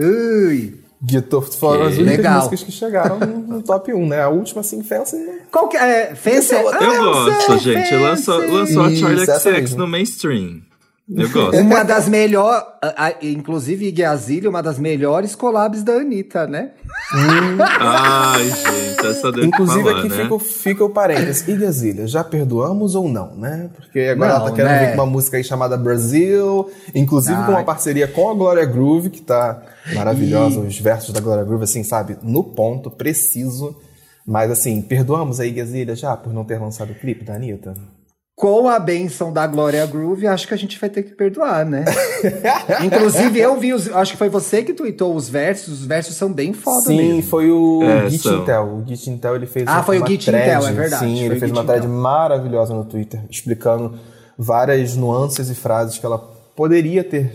Ui. 0.00 0.80
To- 1.30 1.42
foram 1.42 1.86
as 1.86 1.94
únicas 1.96 2.16
legal. 2.16 2.36
músicas 2.38 2.62
que 2.64 2.72
chegaram 2.72 3.18
no, 3.20 3.62
top 3.62 3.92
1, 3.92 4.06
né? 4.08 4.20
A 4.22 4.28
última, 4.28 4.62
assim, 4.62 4.82
Fancy... 4.82 5.16
né? 5.16 5.38
Qual 5.50 5.68
que 5.68 5.76
é? 5.76 6.12
Fancy? 6.14 6.54
Eu 6.54 6.68
Ah, 6.68 6.78
Eu 6.80 7.04
gosto, 7.04 7.58
gente. 7.58 7.94
Lançou, 7.94 8.38
lançou 8.50 8.82
a 8.84 8.90
Charlie 8.90 9.22
Isso, 9.22 9.38
XX 9.40 9.74
no 9.76 9.86
mainstream. 9.86 10.60
Eu 11.10 11.28
gosto. 11.30 11.56
Uma 11.60 11.82
das 11.84 12.06
melhores, 12.08 12.62
inclusive 13.22 13.86
Iggy 13.88 14.04
Azalea, 14.04 14.50
uma 14.50 14.62
das 14.62 14.78
melhores 14.78 15.34
collabs 15.34 15.82
da 15.82 15.94
Anitta, 15.94 16.46
né? 16.46 16.72
Ai, 17.80 18.44
gente, 18.44 19.06
essa 19.06 19.32
deu 19.32 19.44
Inclusive, 19.44 19.78
que 19.82 19.88
falar, 19.88 19.98
aqui 20.00 20.08
né? 20.08 20.22
fica, 20.22 20.34
o- 20.34 20.38
fica 20.38 20.84
o 20.84 20.90
parênteses. 20.90 21.46
Iggy 21.48 21.64
Azalea, 21.64 22.06
já 22.06 22.22
perdoamos 22.22 22.94
ou 22.94 23.08
não, 23.08 23.34
né? 23.36 23.70
Porque 23.74 24.00
agora 24.00 24.32
Não, 24.34 24.40
ela 24.40 24.50
tá 24.50 24.56
querendo 24.56 24.72
né? 24.72 24.78
vir 24.86 24.88
com 24.88 24.94
uma 25.02 25.06
música 25.06 25.36
aí 25.36 25.44
chamada 25.44 25.76
Brasil, 25.76 26.70
inclusive 26.94 27.36
com 27.44 27.50
uma 27.52 27.58
Ai. 27.58 27.64
parceria 27.64 28.06
com 28.06 28.30
a 28.30 28.34
Gloria 28.34 28.64
Groove, 28.66 29.10
que 29.10 29.22
tá 29.22 29.62
maravilhosa, 29.94 30.60
os 30.60 30.78
versos 30.78 31.12
da 31.14 31.20
Gloria 31.20 31.44
Groove, 31.44 31.64
assim, 31.64 31.82
sabe? 31.82 32.16
No 32.22 32.44
ponto, 32.44 32.90
preciso. 32.90 33.76
Mas, 34.26 34.50
assim, 34.50 34.82
perdoamos 34.82 35.40
a 35.40 35.46
Iggy 35.46 35.62
Azalea 35.62 35.96
já 35.96 36.14
por 36.16 36.34
não 36.34 36.44
ter 36.44 36.60
lançado 36.60 36.90
o 36.92 36.94
clipe 36.94 37.24
da 37.24 37.34
Anitta? 37.34 37.72
Com 38.38 38.68
a 38.68 38.78
benção 38.78 39.32
da 39.32 39.44
Glória 39.48 39.84
Groove, 39.84 40.26
acho 40.28 40.46
que 40.46 40.54
a 40.54 40.56
gente 40.56 40.78
vai 40.78 40.88
ter 40.88 41.02
que 41.02 41.12
perdoar, 41.12 41.66
né? 41.66 41.84
Inclusive, 42.84 43.38
eu 43.40 43.58
vi 43.58 43.72
os. 43.74 43.88
Acho 43.90 44.12
que 44.12 44.18
foi 44.18 44.28
você 44.28 44.62
que 44.62 44.72
tweetou 44.72 45.14
os 45.16 45.28
versos. 45.28 45.80
Os 45.80 45.86
versos 45.86 46.14
são 46.14 46.32
bem 46.32 46.52
foda 46.52 46.82
Sim, 46.86 46.96
mesmo. 47.14 47.22
foi 47.24 47.50
o 47.50 47.82
É, 47.82 48.08
Git 48.08 48.22
são. 48.22 48.38
Intel. 48.42 48.64
O 48.76 48.86
Git 48.86 49.10
Intel 49.10 49.34
ele 49.34 49.46
fez 49.46 49.66
Ah, 49.66 49.78
uma, 49.78 49.82
foi 49.82 49.98
o 50.00 50.06
Git 50.06 50.24
thread, 50.26 50.48
Intel, 50.50 50.68
é 50.68 50.72
verdade, 50.72 51.04
Sim, 51.04 51.16
foi 51.16 51.24
ele 51.26 51.30
fez 51.40 51.50
Git 51.50 51.52
uma 51.52 51.64
thread 51.64 51.84
Intel. 51.86 51.98
maravilhosa 51.98 52.74
no 52.74 52.84
Twitter, 52.84 53.20
explicando 53.28 53.98
várias 54.38 54.94
nuances 54.94 55.50
e 55.50 55.54
frases 55.56 55.98
que 55.98 56.06
ela 56.06 56.18
poderia 56.54 57.02
ter, 57.02 57.32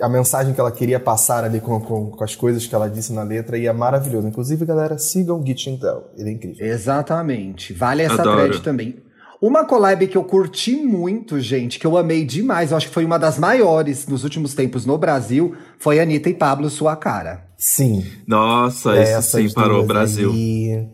a 0.00 0.08
mensagem 0.08 0.54
que 0.54 0.60
ela 0.60 0.70
queria 0.70 1.00
passar 1.00 1.42
ali 1.42 1.60
com, 1.60 1.80
com, 1.80 2.10
com 2.12 2.22
as 2.24 2.36
coisas 2.36 2.64
que 2.64 2.74
ela 2.74 2.88
disse 2.88 3.12
na 3.12 3.24
letra, 3.24 3.58
e 3.58 3.66
é 3.66 3.72
maravilhoso. 3.72 4.28
Inclusive, 4.28 4.64
galera, 4.64 4.98
sigam 4.98 5.40
o 5.40 5.44
Git 5.44 5.68
Intel, 5.68 6.04
ele 6.16 6.28
é 6.30 6.32
incrível. 6.32 6.64
Exatamente. 6.64 7.72
Vale 7.72 8.02
essa 8.04 8.22
Adoro. 8.22 8.36
thread 8.42 8.60
também. 8.62 9.02
Uma 9.46 9.66
collab 9.66 10.06
que 10.06 10.16
eu 10.16 10.24
curti 10.24 10.74
muito, 10.74 11.38
gente, 11.38 11.78
que 11.78 11.86
eu 11.86 11.98
amei 11.98 12.24
demais, 12.24 12.70
eu 12.70 12.78
acho 12.78 12.88
que 12.88 12.94
foi 12.94 13.04
uma 13.04 13.18
das 13.18 13.38
maiores 13.38 14.06
nos 14.06 14.24
últimos 14.24 14.54
tempos 14.54 14.86
no 14.86 14.96
Brasil, 14.96 15.54
foi 15.78 16.00
Anitta 16.00 16.30
e 16.30 16.34
Pablo 16.34 16.70
Sua 16.70 16.96
Cara. 16.96 17.44
Sim. 17.58 18.06
Nossa, 18.26 18.98
isso 18.98 19.12
essas 19.12 19.42
sim 19.42 19.54
parou 19.54 19.82
o 19.82 19.86
Brasil. 19.86 20.30
aí, 20.32 20.88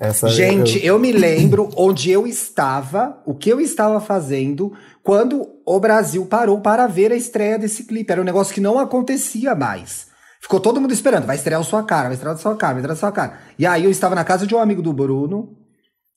essa, 0.00 0.28
Gente, 0.28 0.84
eu 0.84 0.98
me 0.98 1.12
lembro 1.12 1.70
onde 1.78 2.10
eu 2.10 2.26
estava, 2.26 3.22
o 3.24 3.36
que 3.36 3.48
eu 3.48 3.60
estava 3.60 4.00
fazendo 4.00 4.72
quando 5.04 5.46
o 5.64 5.78
Brasil 5.78 6.26
parou 6.26 6.60
para 6.60 6.88
ver 6.88 7.12
a 7.12 7.16
estreia 7.16 7.56
desse 7.56 7.84
clipe. 7.84 8.10
Era 8.10 8.20
um 8.20 8.24
negócio 8.24 8.52
que 8.52 8.60
não 8.60 8.80
acontecia 8.80 9.54
mais. 9.54 10.08
Ficou 10.40 10.58
todo 10.58 10.80
mundo 10.80 10.92
esperando, 10.92 11.24
vai 11.24 11.36
estrear 11.36 11.60
o 11.60 11.64
Sua 11.64 11.84
Cara, 11.84 12.08
vai 12.08 12.14
estrear 12.14 12.34
o 12.34 12.38
Sua 12.38 12.56
Cara, 12.56 12.72
vai 12.72 12.80
estrear 12.80 12.96
o 12.96 12.98
Sua 12.98 13.12
Cara. 13.12 13.38
E 13.56 13.64
aí 13.64 13.84
eu 13.84 13.90
estava 13.92 14.16
na 14.16 14.24
casa 14.24 14.44
de 14.44 14.56
um 14.56 14.58
amigo 14.58 14.82
do 14.82 14.92
Bruno, 14.92 15.61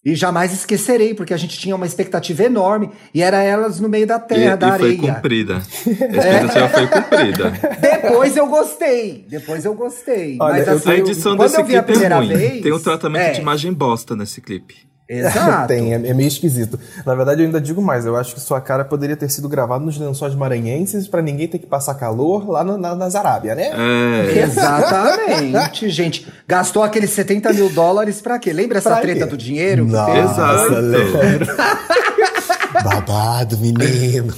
e 0.06 0.14
jamais 0.16 0.54
esquecerei, 0.54 1.16
porque 1.16 1.34
a 1.34 1.38
gente 1.38 1.58
tinha 1.58 1.76
uma 1.76 1.86
expectativa 1.88 2.44
enorme, 2.44 2.92
e 3.14 3.24
era 3.24 3.42
elas 3.42 3.80
no 3.80 3.90
meio 3.90 4.06
da 4.06 4.18
E, 4.18 4.20
terra, 4.20 4.56
da 4.56 4.68
e 4.76 4.80
foi 4.80 4.88
areia. 4.92 5.14
cumprida. 5.16 5.56
A 5.58 5.60
expectativa 5.60 6.70
foi 6.70 6.88
cumprida. 6.88 7.54
Depois 7.82 8.38
eu 8.38 8.48
gostei, 8.48 9.26
depois 9.28 9.66
eu 9.66 9.74
gostei. 9.74 10.38
Olha, 10.40 10.54
Mas 10.60 10.68
eu- 10.68 10.74
assim, 10.76 10.90
A 10.92 10.96
edição 10.98 11.36
desse 11.36 11.56
eu 11.56 11.62
a 11.62 11.64
clipe 11.64 12.04
é 12.04 12.08
ruim. 12.08 12.28
vez... 12.28 12.62
Tem 12.62 12.72
um 12.72 12.80
tratamento 12.80 13.24
é, 13.24 13.32
de 13.32 13.42
imagem 13.42 13.74
bosta 13.74 14.16
nesse 14.16 14.40
clipe. 14.42 14.76
Exato. 15.08 15.68
Tem, 15.70 15.94
é, 15.94 15.96
é 16.08 16.14
meio 16.14 16.28
esquisito. 16.28 16.80
Na 17.06 17.14
verdade, 17.14 17.42
eu 17.42 17.46
ainda 17.46 17.62
digo 17.62 17.82
mais. 17.82 18.06
Eu 18.06 18.16
acho 18.16 18.34
que 18.34 18.40
sua 18.42 18.60
cara 18.60 18.84
poderia 18.84 19.16
ter 19.16 19.30
sido 19.30 19.48
gravada 19.48 19.84
nos 19.86 19.98
lençóis 20.00 20.34
maranhenses 20.34 21.08
pra 21.08 21.22
ninguém 21.22 21.48
ter 21.48 21.60
que 21.60 21.68
passar 21.68 21.94
calor 21.96 22.50
lá 22.50 22.64
no- 22.64 22.78
na, 22.78 22.96
nas 22.96 23.14
Arábia, 23.16 23.54
né? 23.54 23.70
É. 23.72 24.40
Exatamente, 24.44 25.90
gente. 25.90 26.28
Gastou 26.48 26.82
aqueles 26.84 27.12
70 27.12 27.54
mil 27.54 27.70
dólares 27.70 28.20
pra 28.22 28.40
quê? 28.40 28.52
Lembra 28.52 28.80
essa 28.80 28.90
Pra 28.90 29.02
treta 29.02 29.26
quê? 29.26 29.30
do 29.32 29.38
dinheiro? 29.38 29.86
Nossa? 29.86 30.18
Exato. 30.18 30.74
lembro. 30.76 31.56
Babado, 32.84 33.58
menino. 33.58 34.34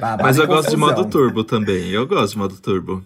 Babado 0.00 0.22
Mas 0.22 0.36
eu 0.38 0.46
gosto 0.46 0.70
de 0.70 0.76
confusão. 0.76 0.96
modo 0.96 1.10
turbo 1.10 1.44
também. 1.44 1.90
Eu 1.90 2.06
gosto 2.06 2.32
de 2.32 2.38
modo 2.38 2.54
turbo. 2.56 3.02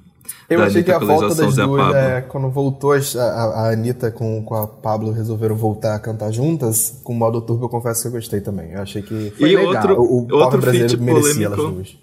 Eu 0.48 0.58
da 0.58 0.66
achei 0.66 0.82
que 0.82 0.90
Anitta 0.90 0.96
a 1.04 1.08
com 1.08 1.20
volta 1.20 1.34
das 1.34 1.58
a 1.58 1.66
duas, 1.66 1.82
Pablo. 1.82 1.96
é, 1.96 2.20
quando 2.22 2.50
voltou 2.50 2.92
a, 2.92 2.98
a, 2.98 3.44
a 3.68 3.72
Anitta 3.72 4.10
com, 4.10 4.42
com 4.44 4.54
a 4.54 4.66
Pablo 4.66 5.10
resolveram 5.12 5.56
voltar 5.56 5.94
a 5.94 5.98
cantar 5.98 6.30
juntas, 6.32 7.00
com 7.02 7.12
o 7.12 7.16
modo 7.16 7.40
turbo 7.40 7.64
eu 7.64 7.68
confesso 7.68 8.02
que 8.02 8.08
eu 8.08 8.12
gostei 8.12 8.40
também. 8.40 8.72
Eu 8.72 8.82
achei 8.82 9.00
que 9.02 9.32
Foi 9.38 9.50
e 9.50 9.56
legal. 9.56 9.74
outro, 9.74 10.02
o, 10.02 10.32
outro 10.34 10.60
brasileiro 10.60 10.88
feat 10.90 11.00
merecia 11.02 11.46
elas 11.46 11.56
polêmico. 11.58 11.76
duas. 11.84 11.96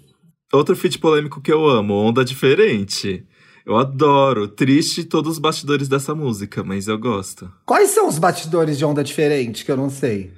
Outro 0.52 0.74
feat 0.74 0.98
polêmico 0.98 1.40
que 1.40 1.52
eu 1.52 1.64
amo, 1.68 1.94
Onda 1.94 2.24
Diferente. 2.24 3.24
Eu 3.64 3.76
adoro. 3.76 4.48
Triste 4.48 5.04
todos 5.04 5.32
os 5.34 5.38
bastidores 5.38 5.86
dessa 5.86 6.12
música, 6.14 6.64
mas 6.64 6.88
eu 6.88 6.98
gosto. 6.98 7.48
Quais 7.64 7.90
são 7.90 8.08
os 8.08 8.18
batidores 8.18 8.76
de 8.78 8.84
onda 8.84 9.04
diferente 9.04 9.64
que 9.64 9.70
eu 9.70 9.76
não 9.76 9.88
sei? 9.90 10.32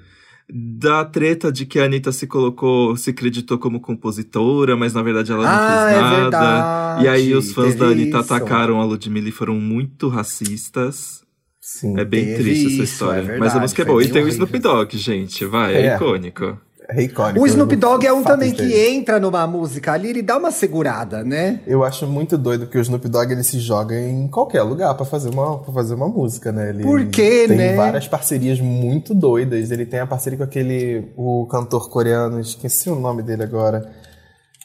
Da 0.50 1.04
treta 1.04 1.50
de 1.50 1.64
que 1.64 1.78
a 1.78 1.84
Anitta 1.84 2.12
se 2.12 2.26
colocou, 2.26 2.96
se 2.96 3.10
acreditou 3.10 3.58
como 3.58 3.80
compositora, 3.80 4.76
mas 4.76 4.92
na 4.92 5.02
verdade 5.02 5.32
ela 5.32 5.42
não 5.44 5.50
Ah, 5.50 5.86
fez 5.86 5.96
é 5.96 6.00
nada. 6.00 6.20
verdade, 6.20 7.04
E 7.04 7.08
aí 7.08 7.34
os 7.34 7.52
fãs 7.52 7.74
da 7.74 7.86
Anitta 7.86 8.20
isso. 8.20 8.32
atacaram 8.34 8.80
a 8.80 8.84
Ludmilla 8.84 9.28
e 9.28 9.32
foram 9.32 9.54
muito 9.54 10.08
racistas. 10.08 11.22
Sim. 11.60 11.96
É 11.98 12.04
bem 12.04 12.34
triste 12.34 12.66
essa 12.66 12.74
isso, 12.74 12.82
história. 12.82 13.18
é 13.18 13.22
verdade, 13.22 13.40
mas 13.40 13.56
a 13.56 13.60
música 13.60 13.82
é 13.82 13.84
boa. 13.84 14.02
E 14.02 14.08
tem 14.08 14.24
o. 14.24 14.28
Snoop 14.28 14.58
Dogg, 14.58 14.96
gente. 14.98 15.44
Vai, 15.46 15.74
é, 15.74 15.86
É. 15.86 15.94
icônico. 15.96 16.58
É 16.94 17.02
icônico. 17.02 17.40
O 17.40 17.46
Snoop 17.46 17.74
Dogg 17.76 18.06
é 18.06 18.12
um 18.12 18.22
também 18.22 18.52
que 18.52 18.62
dele. 18.62 18.96
entra 18.96 19.18
numa 19.18 19.46
música 19.46 19.92
ali, 19.92 20.10
ele 20.10 20.22
dá 20.22 20.36
uma 20.36 20.50
segurada, 20.50 21.24
né? 21.24 21.60
Eu 21.66 21.82
acho 21.82 22.06
muito 22.06 22.36
doido 22.36 22.66
que 22.66 22.76
o 22.76 22.80
Snoop 22.80 23.08
Dogg 23.08 23.32
ele 23.32 23.42
se 23.42 23.58
joga 23.58 23.98
em 23.98 24.28
qualquer 24.28 24.62
lugar 24.62 24.94
pra 24.94 25.06
fazer 25.06 25.30
uma, 25.30 25.58
pra 25.58 25.72
fazer 25.72 25.94
uma 25.94 26.08
música, 26.08 26.52
né? 26.52 26.70
Ele 26.70 26.82
Por 26.82 27.06
quê, 27.06 27.46
tem 27.48 27.56
né? 27.56 27.74
várias 27.76 28.06
parcerias 28.06 28.60
muito 28.60 29.14
doidas. 29.14 29.70
Ele 29.70 29.86
tem 29.86 30.00
a 30.00 30.06
parceria 30.06 30.36
com 30.36 30.44
aquele 30.44 31.10
o 31.16 31.46
cantor 31.46 31.88
coreano, 31.88 32.40
esqueci 32.40 32.90
o 32.90 32.94
nome 32.94 33.22
dele 33.22 33.42
agora. 33.42 33.90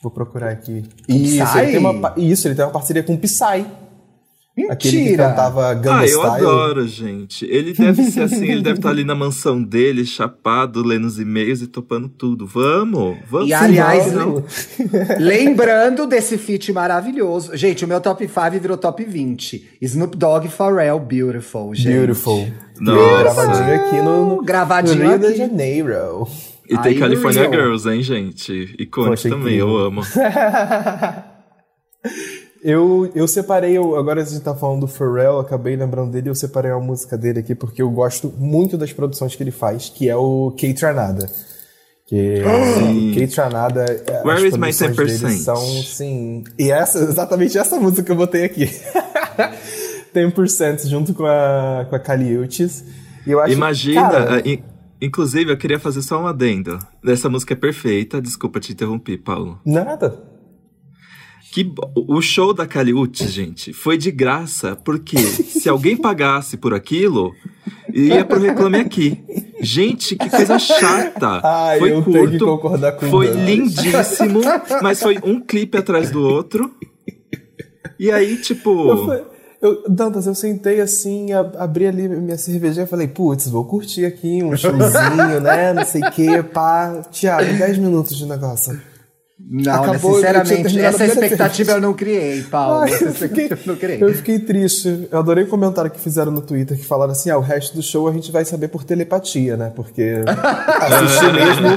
Vou 0.01 0.11
procurar 0.11 0.51
aqui. 0.51 0.83
Isso, 1.07 1.43
Psy? 1.43 1.59
ele 1.59 1.71
tem 1.71 1.79
uma, 1.79 2.13
isso, 2.17 2.47
ele 2.47 2.55
tem 2.55 2.65
uma 2.65 2.71
parceria 2.71 3.03
com 3.03 3.13
o 3.13 3.17
Psy. 3.17 3.65
Aquele 4.69 4.91
que 4.91 4.99
Mentira! 5.03 5.29
cantava 5.29 5.73
Gangnam 5.75 5.95
Ah, 5.99 6.07
eu 6.07 6.19
Style. 6.19 6.35
adoro, 6.35 6.87
gente. 6.87 7.45
Ele 7.45 7.73
deve 7.73 8.03
ser 8.05 8.21
assim, 8.23 8.47
ele 8.49 8.61
deve 8.63 8.79
estar 8.79 8.89
ali 8.89 9.03
na 9.03 9.13
mansão 9.13 9.61
dele, 9.61 10.03
chapado, 10.05 10.81
lendo 10.83 11.05
os 11.05 11.19
e-mails 11.19 11.61
e 11.61 11.67
topando 11.67 12.09
tudo. 12.09 12.47
Vamos, 12.47 13.17
vamos. 13.29 13.49
E 13.49 13.53
aliás, 13.53 14.11
vamos. 14.11 14.43
Lembrando 15.19 16.07
desse 16.07 16.37
feat 16.39 16.73
maravilhoso. 16.73 17.55
Gente, 17.55 17.85
o 17.85 17.87
meu 17.87 18.01
top 18.01 18.27
5 18.27 18.59
virou 18.59 18.77
top 18.77 19.03
20. 19.03 19.77
Snoop 19.81 20.17
Dogg 20.17 20.47
Pharrell, 20.47 20.99
Beautiful, 20.99 21.75
gente. 21.75 21.93
Beautiful. 21.95 22.47
Nossa. 22.79 23.23
Gravadinho 23.23 23.75
aqui 23.75 23.95
no, 24.01 24.35
no, 24.37 24.43
Gravadinho 24.43 24.95
no 24.97 25.03
Rio 25.03 25.15
aqui. 25.17 25.27
de 25.33 25.37
Janeiro. 25.37 26.27
E 26.69 26.77
tem 26.79 26.93
Aí, 26.93 26.99
California 26.99 27.41
Real. 27.41 27.53
Girls, 27.53 27.87
hein, 27.89 28.01
gente? 28.01 28.75
Icônico 28.77 29.11
Poxa, 29.15 29.29
também, 29.29 29.55
eu 29.55 29.77
amo. 29.77 30.01
Eu, 32.63 33.09
eu 33.13 33.27
separei, 33.27 33.77
agora 33.77 34.21
a 34.21 34.25
gente 34.25 34.41
tá 34.41 34.55
falando 34.55 34.81
do 34.81 34.87
Pharrell, 34.87 35.39
acabei 35.39 35.75
lembrando 35.75 36.11
dele, 36.11 36.29
eu 36.29 36.35
separei 36.35 36.71
uma 36.71 36.81
música 36.81 37.17
dele 37.17 37.39
aqui 37.39 37.53
porque 37.53 37.81
eu 37.81 37.89
gosto 37.91 38.33
muito 38.37 38.77
das 38.77 38.91
produções 38.91 39.35
que 39.35 39.43
ele 39.43 39.51
faz, 39.51 39.89
que 39.89 40.09
é 40.09 40.15
o 40.15 40.51
K-Tranada. 40.57 41.29
Que 42.07 42.41
o 42.41 43.13
K-Tranada, 43.13 43.83
é, 43.83 44.21
Where 44.25 44.37
as 44.37 44.43
is 44.43 44.53
my 44.53 44.93
produções 44.95 45.21
dele 45.21 45.35
10%? 45.35 45.37
são, 45.43 45.57
sim... 45.83 46.43
E 46.57 46.71
essa, 46.71 46.99
exatamente 46.99 47.57
essa 47.57 47.77
música 47.79 48.03
que 48.03 48.11
eu 48.11 48.15
botei 48.15 48.45
aqui. 48.45 48.65
10% 50.15 50.87
junto 50.87 51.13
com 51.13 51.25
a, 51.25 51.85
com 51.89 51.95
a 51.95 51.99
Kali 51.99 52.37
Uchis. 52.37 52.83
Eu 53.25 53.39
acho, 53.39 53.53
Imagina, 53.53 54.01
cara, 54.01 54.35
ah, 54.37 54.49
in- 54.49 54.63
inclusive 55.01 55.51
eu 55.51 55.57
queria 55.57 55.79
fazer 55.79 56.01
só 56.01 56.19
um 56.21 56.27
adendo. 56.27 56.79
Essa 57.05 57.29
música 57.29 57.53
é 57.53 57.57
perfeita, 57.57 58.21
desculpa 58.21 58.59
te 58.59 58.71
interromper, 58.71 59.17
Paulo. 59.17 59.59
Nada. 59.65 60.17
Que 61.51 61.71
o 61.95 62.21
show 62.21 62.53
da 62.53 62.67
Caliute, 62.67 63.27
gente, 63.27 63.73
foi 63.73 63.97
de 63.97 64.11
graça, 64.11 64.75
porque 64.75 65.17
se 65.17 65.67
alguém 65.67 65.97
pagasse 65.97 66.55
por 66.57 66.73
aquilo, 66.73 67.33
ia 67.93 68.23
pro 68.25 68.39
Reclame 68.39 68.77
Aqui. 68.79 69.19
Gente, 69.59 70.15
que 70.15 70.29
coisa 70.29 70.59
chata. 70.59 71.41
Ai, 71.43 71.79
foi 71.79 71.91
eu 71.93 72.03
curto, 72.03 72.59
foi 73.09 73.29
Dan. 73.29 73.43
lindíssimo, 73.45 74.41
mas 74.83 75.01
foi 75.01 75.17
um 75.23 75.39
clipe 75.41 75.77
atrás 75.77 76.11
do 76.11 76.21
outro. 76.21 76.71
E 77.99 78.11
aí, 78.11 78.33
Eu, 78.35 78.41
tipo, 78.41 79.05
fui- 79.05 79.21
eu, 79.59 79.83
Dantas, 79.89 80.27
eu 80.27 80.35
sentei 80.35 80.79
assim, 80.79 81.31
a- 81.33 81.39
abri 81.57 81.87
ali 81.87 82.07
minha 82.07 82.37
cervejinha 82.37 82.83
e 82.85 82.87
falei, 82.87 83.07
putz, 83.07 83.47
vou 83.49 83.65
curtir 83.65 84.05
aqui 84.05 84.43
um 84.43 84.55
showzinho, 84.55 85.41
né? 85.41 85.73
Não 85.73 85.83
sei 85.83 86.03
o 86.03 86.11
quê, 86.11 86.43
pá. 86.43 87.01
Tiago, 87.11 87.51
10 87.57 87.79
minutos 87.79 88.15
de 88.15 88.27
negócio. 88.27 88.79
Não, 89.49 89.73
Acabou, 89.81 90.19
né, 90.19 90.27
eu 90.29 90.43
tinha 90.43 90.45
sinceramente, 90.45 90.79
essa 90.81 91.05
expectativa 91.05 91.71
eu 91.71 91.79
não 91.81 91.93
criei, 91.93 92.41
Paulo. 92.43 92.85
Eu, 92.85 93.13
fiquei, 93.13 93.45
eu 93.49 93.57
não 93.65 93.75
criei. 93.77 94.03
eu 94.03 94.13
fiquei 94.13 94.39
triste. 94.39 95.07
Eu 95.09 95.19
adorei 95.19 95.45
o 95.45 95.47
comentário 95.47 95.89
que 95.89 95.99
fizeram 96.01 96.33
no 96.33 96.41
Twitter, 96.41 96.77
que 96.77 96.83
falaram 96.85 97.13
assim, 97.13 97.29
ah, 97.29 97.37
o 97.37 97.41
resto 97.41 97.73
do 97.73 97.81
show 97.81 98.09
a 98.09 98.11
gente 98.11 98.29
vai 98.29 98.43
saber 98.43 98.67
por 98.67 98.83
telepatia, 98.83 99.55
né? 99.55 99.71
Porque 99.73 100.15
assistir 100.81 101.33
mesmo 101.33 101.67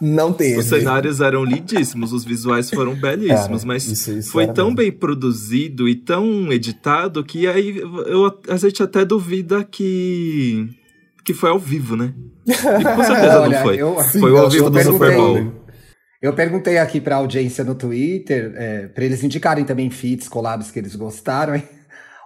não 0.00 0.32
teve. 0.32 0.58
os 0.58 0.64
cenários 0.66 1.20
eram 1.20 1.44
lindíssimos, 1.44 2.12
os 2.12 2.24
visuais 2.24 2.70
foram 2.70 2.94
belíssimos, 2.94 3.60
Era, 3.62 3.66
mas 3.68 3.86
isso- 3.86 4.10
isso 4.12 4.30
foi 4.32 4.46
tão 4.46 4.66
mesmo. 4.68 4.76
bem 4.78 4.90
produzido 4.92 5.86
e 5.86 5.94
tão 5.94 6.50
editado 6.52 7.22
que 7.22 7.46
aí 7.46 7.78
eu, 8.06 8.32
a 8.48 8.56
gente 8.56 8.82
até 8.82 9.04
duvida 9.04 9.62
que 9.62 10.68
que 11.22 11.32
foi 11.34 11.50
ao 11.50 11.58
vivo, 11.58 11.96
né? 11.96 12.12
E 12.46 12.52
com 12.54 13.04
certeza 13.04 13.40
Olha, 13.40 13.56
não 13.56 13.62
foi. 13.62 13.76
eu- 13.76 13.96
foi 14.04 14.30
eu 14.30 14.38
ao 14.38 14.50
vivo 14.50 14.70
do 14.70 14.80
Super. 14.82 15.16
Bowl. 15.16 15.63
Eu 16.24 16.32
perguntei 16.32 16.78
aqui 16.78 17.02
pra 17.02 17.16
audiência 17.16 17.62
no 17.62 17.74
Twitter, 17.74 18.54
é, 18.56 18.86
pra 18.86 19.04
eles 19.04 19.22
indicarem 19.22 19.62
também 19.62 19.90
feats, 19.90 20.26
collabs 20.26 20.70
que 20.70 20.78
eles 20.78 20.96
gostaram. 20.96 21.60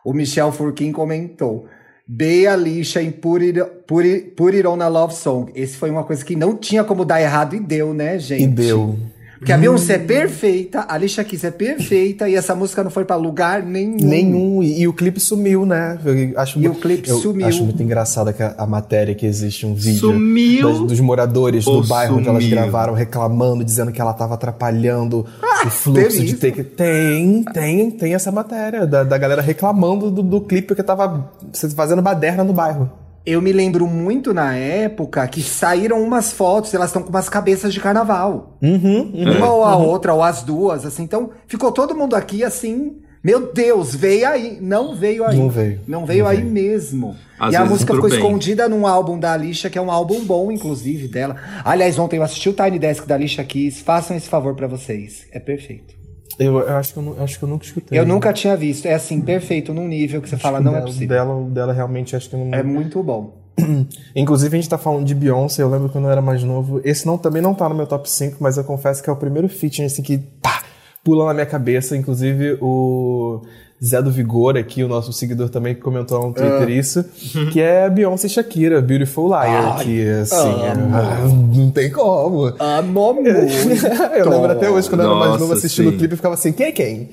O 0.05 0.13
Michel 0.13 0.53
Furquim 0.53 0.93
comentou. 0.93 1.67
Bea 2.07 2.55
Lixa 2.55 3.03
em 3.03 3.11
Put 3.11 3.45
It, 3.45 3.61
Put, 3.89 4.09
It, 4.09 4.31
Put 4.37 4.57
It 4.57 4.69
On 4.69 4.81
a 4.81 4.87
Love 4.87 5.15
Song. 5.15 5.51
Esse 5.53 5.77
foi 5.77 5.91
uma 5.91 6.05
coisa 6.05 6.25
que 6.25 6.37
não 6.37 6.57
tinha 6.57 6.85
como 6.85 7.05
dar 7.05 7.21
errado 7.21 7.57
e 7.57 7.61
deu, 7.61 7.93
né, 7.93 8.21
gente? 8.21 8.45
E 8.45 8.47
deu. 8.47 8.97
Porque 9.39 9.53
a 9.53 9.59
Beyoncé 9.59 9.95
é 9.95 9.99
perfeita, 9.99 10.81
a 10.81 10.95
Alicia 10.95 11.23
Keys 11.23 11.45
é 11.45 11.51
perfeita 11.51 12.29
e 12.29 12.35
essa 12.35 12.55
música 12.55 12.83
não 12.83 12.91
foi 12.91 13.05
pra 13.05 13.15
lugar 13.17 13.63
nenhum. 13.63 13.97
Nenhum. 14.01 14.63
E, 14.63 14.81
e 14.81 14.89
o 14.89 14.93
clipe 14.93 15.21
sumiu, 15.21 15.65
né? 15.65 15.99
Eu 16.05 16.39
acho 16.41 16.59
E 16.59 16.67
mu- 16.69 16.75
o 16.75 16.77
clipe 16.77 17.09
eu 17.09 17.19
sumiu. 17.19 17.47
Acho 17.47 17.63
muito 17.65 17.83
engraçado 17.83 18.33
que 18.33 18.43
a, 18.43 18.55
a 18.59 18.67
matéria 18.67 19.15
que 19.15 19.25
existe 19.25 19.65
um 19.65 19.75
vídeo 19.75 20.01
Sumiu 20.01 20.69
das- 20.69 20.81
dos 20.89 21.01
moradores 21.01 21.67
ou 21.67 21.81
do 21.83 21.87
bairro 21.89 22.17
onde 22.19 22.29
elas 22.29 22.43
sumiu? 22.43 22.57
gravaram 22.59 22.95
reclamando, 22.95 23.65
dizendo 23.65 23.93
que 23.93 24.01
ela 24.01 24.11
estava 24.11 24.35
atrapalhando 24.35 25.25
o 25.67 25.71
fluxo 25.71 26.25
de 26.25 26.35
take. 26.35 26.65
Tem, 26.65 27.45
tem, 27.45 27.91
tem 27.93 28.15
essa 28.15 28.33
matéria 28.33 28.87
da, 28.87 29.05
da 29.05 29.17
galera 29.19 29.41
reclamando 29.43 30.11
do, 30.11 30.23
do 30.23 30.41
clipe 30.41 30.75
que 30.75 30.83
tava 30.83 31.31
fazendo 31.77 32.03
baderna 32.03 32.43
no 32.43 32.53
bairro. 32.53 32.91
Eu 33.27 33.43
me 33.43 33.53
lembro 33.53 33.87
muito 33.87 34.33
na 34.33 34.55
época 34.55 35.27
que 35.29 35.43
saíram 35.43 36.03
umas 36.03 36.33
fotos, 36.33 36.73
elas 36.75 36.89
estão 36.91 37.03
com 37.03 37.11
umas 37.11 37.29
cabeças 37.29 37.73
de 37.75 37.81
carnaval. 37.81 38.57
Uhum, 38.63 39.13
Uma 39.15 39.51
ou 39.53 39.65
a 39.65 39.77
outra, 39.77 40.15
ou 40.15 40.23
as 40.23 40.43
duas, 40.43 40.87
assim. 40.87 41.03
Então, 41.03 41.31
ficou 41.47 41.71
todo 41.73 41.95
mundo 41.95 42.15
aqui 42.17 42.43
assim. 42.43 42.97
Meu 43.23 43.53
Deus, 43.53 43.95
veio 43.95 44.29
aí. 44.29 44.59
Não 44.61 44.95
veio 44.95 45.25
aí. 45.25 45.37
Não 45.37 45.51
veio. 45.51 45.81
Não 45.89 46.07
veio 46.07 46.23
Não 46.25 46.31
aí 46.31 46.37
veio. 46.39 46.51
mesmo. 46.51 47.17
Às 47.39 47.53
e 47.53 47.57
a 47.57 47.65
música 47.65 47.93
ficou 47.93 48.09
bem. 48.09 48.19
escondida 48.19 48.69
num 48.69 48.87
álbum 48.87 49.19
da 49.19 49.33
Alicia, 49.33 49.69
que 49.69 49.77
é 49.77 49.83
um 49.83 49.91
álbum 49.91 50.25
bom, 50.25 50.53
inclusive, 50.53 51.09
dela. 51.09 51.37
Aliás, 51.65 51.99
ontem 51.99 52.17
eu 52.17 52.23
assisti 52.23 52.49
o 52.49 52.53
Tiny 52.53 52.79
Desk 52.79 53.07
da 53.07 53.17
Alicia 53.17 53.43
Keys. 53.45 53.81
Façam 53.81 54.17
esse 54.17 54.29
favor 54.29 54.55
pra 54.55 54.69
vocês. 54.69 55.27
É 55.33 55.41
perfeito. 55.41 55.98
Eu, 56.39 56.59
eu 56.61 56.77
acho, 56.77 56.93
que 56.93 56.99
eu, 56.99 57.03
nu- 57.03 57.17
acho 57.23 57.39
que 57.39 57.45
eu 57.45 57.49
nunca 57.49 57.65
escutei. 57.65 57.99
Eu 57.99 58.07
nunca 58.07 58.33
tinha 58.33 58.57
visto. 58.57 58.87
É 58.87 58.95
assim, 58.95 59.21
perfeito, 59.21 59.75
num 59.75 59.89
nível 59.89 60.23
que 60.23 60.29
você 60.29 60.37
fala, 60.37 60.61
não 60.61 60.73
é 60.73 60.75
dela, 60.77 60.87
possível. 60.87 61.09
Dela, 61.09 61.35
o 61.35 61.45
dela 61.51 61.73
realmente 61.73 62.15
acho 62.15 62.31
que 62.31 62.37
não. 62.37 62.55
É 62.55 62.63
muito 62.63 63.03
bom. 63.03 63.37
Inclusive, 64.15 64.57
a 64.57 64.61
gente 64.61 64.71
tá 64.71 64.79
falando 64.79 65.05
de 65.05 65.15
Beyoncé, 65.15 65.63
eu 65.63 65.69
lembro 65.69 65.89
quando 65.89 66.05
eu 66.05 66.11
era 66.13 66.23
mais 66.23 66.45
novo. 66.45 66.81
Esse 66.85 67.07
não, 67.07 67.19
também 67.19 67.43
não 67.43 67.55
tá 67.55 67.69
no 67.69 67.75
meu 67.75 67.87
top 67.87 68.09
5, 68.09 68.37
mas 68.41 68.57
eu 68.57 68.63
confesso 68.65 69.03
que 69.03 69.11
é 69.11 69.13
o 69.13 69.17
primeiro 69.17 69.49
feat 69.49 69.83
assim, 69.83 70.03
que 70.03 70.19
pá, 70.19 70.63
pula 71.05 71.27
na 71.27 71.35
minha 71.35 71.47
cabeça. 71.47 71.97
Inclusive, 71.97 72.59
o 72.61 73.43
Zé 73.85 74.03
do 74.03 74.11
Vigor 74.11 74.57
aqui, 74.57 74.83
o 74.83 74.89
nosso 74.89 75.13
seguidor 75.13 75.49
também, 75.49 75.75
que 75.75 75.81
comentou 75.81 76.27
no 76.27 76.33
Twitter 76.35 76.69
isso, 76.71 77.05
que 77.53 77.61
é 77.61 77.89
Beyoncé 77.89 78.27
e 78.27 78.31
Shakira, 78.31 78.83
Beautiful 78.83 79.29
Liar, 79.29 79.77
Ai, 79.79 79.85
que 79.85 80.09
assim, 80.11 80.63
é- 80.63 81.57
não 81.57 81.71
tem 81.71 81.91
como. 81.91 82.53
Amo 82.59 83.15
muito. 83.15 83.29
eu 83.31 84.29
lembro 84.29 84.51
até 84.53 84.69
hoje, 84.71 84.89
quando 84.89 85.03
eu 85.03 85.07
era 85.11 85.15
mais 85.19 85.31
Nossa, 85.33 85.41
novo, 85.45 85.53
assistindo 85.55 85.91
o 85.91 85.93
clipe, 85.97 86.13
eu 86.15 86.17
ficava 86.17 86.35
assim, 86.35 86.53
quem 86.53 86.67
é 86.67 86.73
quem? 86.73 87.09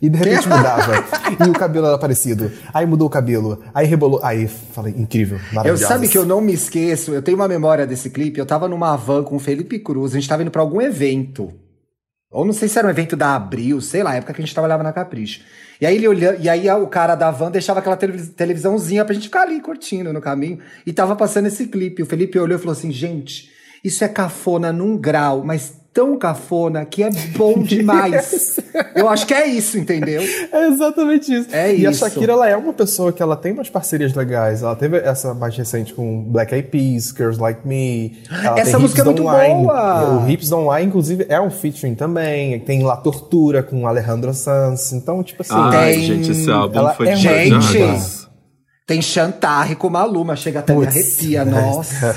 E 0.00 0.08
de 0.08 0.16
repente 0.16 0.48
mudava. 0.48 0.92
e 1.44 1.48
o 1.50 1.52
cabelo 1.52 1.86
era 1.88 1.98
parecido. 1.98 2.52
Aí 2.72 2.86
mudou 2.86 3.08
o 3.08 3.10
cabelo. 3.10 3.58
Aí 3.74 3.84
rebolou. 3.84 4.20
Aí 4.22 4.46
falei, 4.46 4.94
incrível, 4.96 5.38
Eu 5.38 5.54
maravilhoso. 5.56 5.86
sabe 5.88 6.06
que 6.06 6.16
eu 6.16 6.24
não 6.24 6.40
me 6.40 6.52
esqueço, 6.52 7.12
eu 7.12 7.20
tenho 7.20 7.36
uma 7.36 7.48
memória 7.48 7.84
desse 7.84 8.08
clipe, 8.08 8.38
eu 8.38 8.46
tava 8.46 8.68
numa 8.68 8.94
van 8.96 9.24
com 9.24 9.34
o 9.34 9.38
Felipe 9.40 9.76
Cruz, 9.80 10.12
a 10.12 10.14
gente 10.14 10.28
tava 10.28 10.42
indo 10.42 10.52
pra 10.52 10.62
algum 10.62 10.80
evento. 10.80 11.48
Ou 12.30 12.44
não 12.44 12.52
sei 12.52 12.68
se 12.68 12.78
era 12.78 12.86
um 12.86 12.90
evento 12.90 13.16
da 13.16 13.34
Abril, 13.34 13.80
sei 13.80 14.02
lá, 14.02 14.14
época 14.14 14.34
que 14.34 14.40
a 14.42 14.44
gente 14.44 14.54
trabalhava 14.54 14.82
na 14.82 14.92
Capricho. 14.92 15.40
E 15.80 15.86
aí 15.86 15.94
ele 15.96 16.08
olhando, 16.08 16.40
e 16.40 16.48
aí 16.48 16.68
o 16.70 16.86
cara 16.86 17.14
da 17.14 17.30
van 17.30 17.50
deixava 17.50 17.80
aquela 17.80 17.96
televis- 17.96 18.28
televisãozinha 18.30 19.04
pra 19.04 19.14
gente 19.14 19.24
ficar 19.24 19.42
ali 19.42 19.60
curtindo 19.60 20.12
no 20.12 20.20
caminho, 20.20 20.58
e 20.86 20.92
tava 20.92 21.16
passando 21.16 21.46
esse 21.46 21.66
clipe. 21.68 22.02
O 22.02 22.06
Felipe 22.06 22.38
olhou 22.38 22.58
e 22.58 22.60
falou 22.60 22.72
assim: 22.72 22.90
"Gente, 22.90 23.50
Isso 23.82 24.02
é 24.04 24.08
cafona 24.08 24.72
num 24.72 24.96
grau, 24.96 25.44
mas 25.44 25.77
tão 25.98 26.16
cafona 26.16 26.84
que 26.84 27.02
é 27.02 27.10
bom 27.36 27.58
demais. 27.60 28.60
Eu 28.94 29.08
acho 29.08 29.26
que 29.26 29.34
é 29.34 29.48
isso, 29.48 29.76
entendeu? 29.76 30.22
É 30.52 30.68
exatamente 30.68 31.34
isso. 31.34 31.48
É 31.50 31.74
e 31.74 31.84
isso. 31.84 32.04
a 32.04 32.08
Shakira, 32.08 32.34
ela 32.34 32.48
é 32.48 32.56
uma 32.56 32.72
pessoa 32.72 33.12
que 33.12 33.20
ela 33.20 33.34
tem 33.34 33.50
umas 33.50 33.68
parcerias 33.68 34.14
legais. 34.14 34.62
Ela 34.62 34.76
teve 34.76 34.96
essa 34.98 35.34
mais 35.34 35.56
recente 35.56 35.92
com 35.92 36.22
Black 36.22 36.54
Eyed 36.54 36.68
Peas, 36.68 37.08
Girls 37.16 37.40
Like 37.40 37.66
Me. 37.66 38.16
Ela 38.30 38.60
Essa 38.60 38.70
tem 38.72 38.80
música 38.80 39.00
é 39.00 39.02
Hips 39.02 39.06
muito 39.06 39.22
Don't 39.24 39.44
Lie. 39.48 39.54
boa. 39.56 40.22
O 40.24 40.30
Hips 40.30 40.48
Don't 40.48 40.68
Lie, 40.72 40.84
inclusive, 40.86 41.26
é 41.28 41.40
um 41.40 41.50
featuring 41.50 41.96
também. 41.96 42.60
Tem 42.60 42.80
La 42.84 42.96
Tortura 42.96 43.60
com 43.64 43.84
Alejandro 43.88 44.32
Sanz. 44.32 44.92
Então, 44.92 45.20
tipo 45.24 45.42
assim... 45.42 45.54
Ai, 45.56 45.94
tem- 45.94 46.02
gente, 46.02 46.30
esse 46.30 46.48
álbum 46.48 46.78
ela 46.78 46.94
foi 46.94 47.08
é 47.08 47.14
de 47.14 47.22
Gente. 47.22 47.78
Tem 48.88 49.02
Chantarre 49.02 49.76
com 49.76 49.90
Maluma, 49.90 50.34
chega 50.34 50.60
até 50.60 50.74
me 50.74 50.86
Putz. 50.86 50.96
arrepia, 50.96 51.44
nossa. 51.44 52.16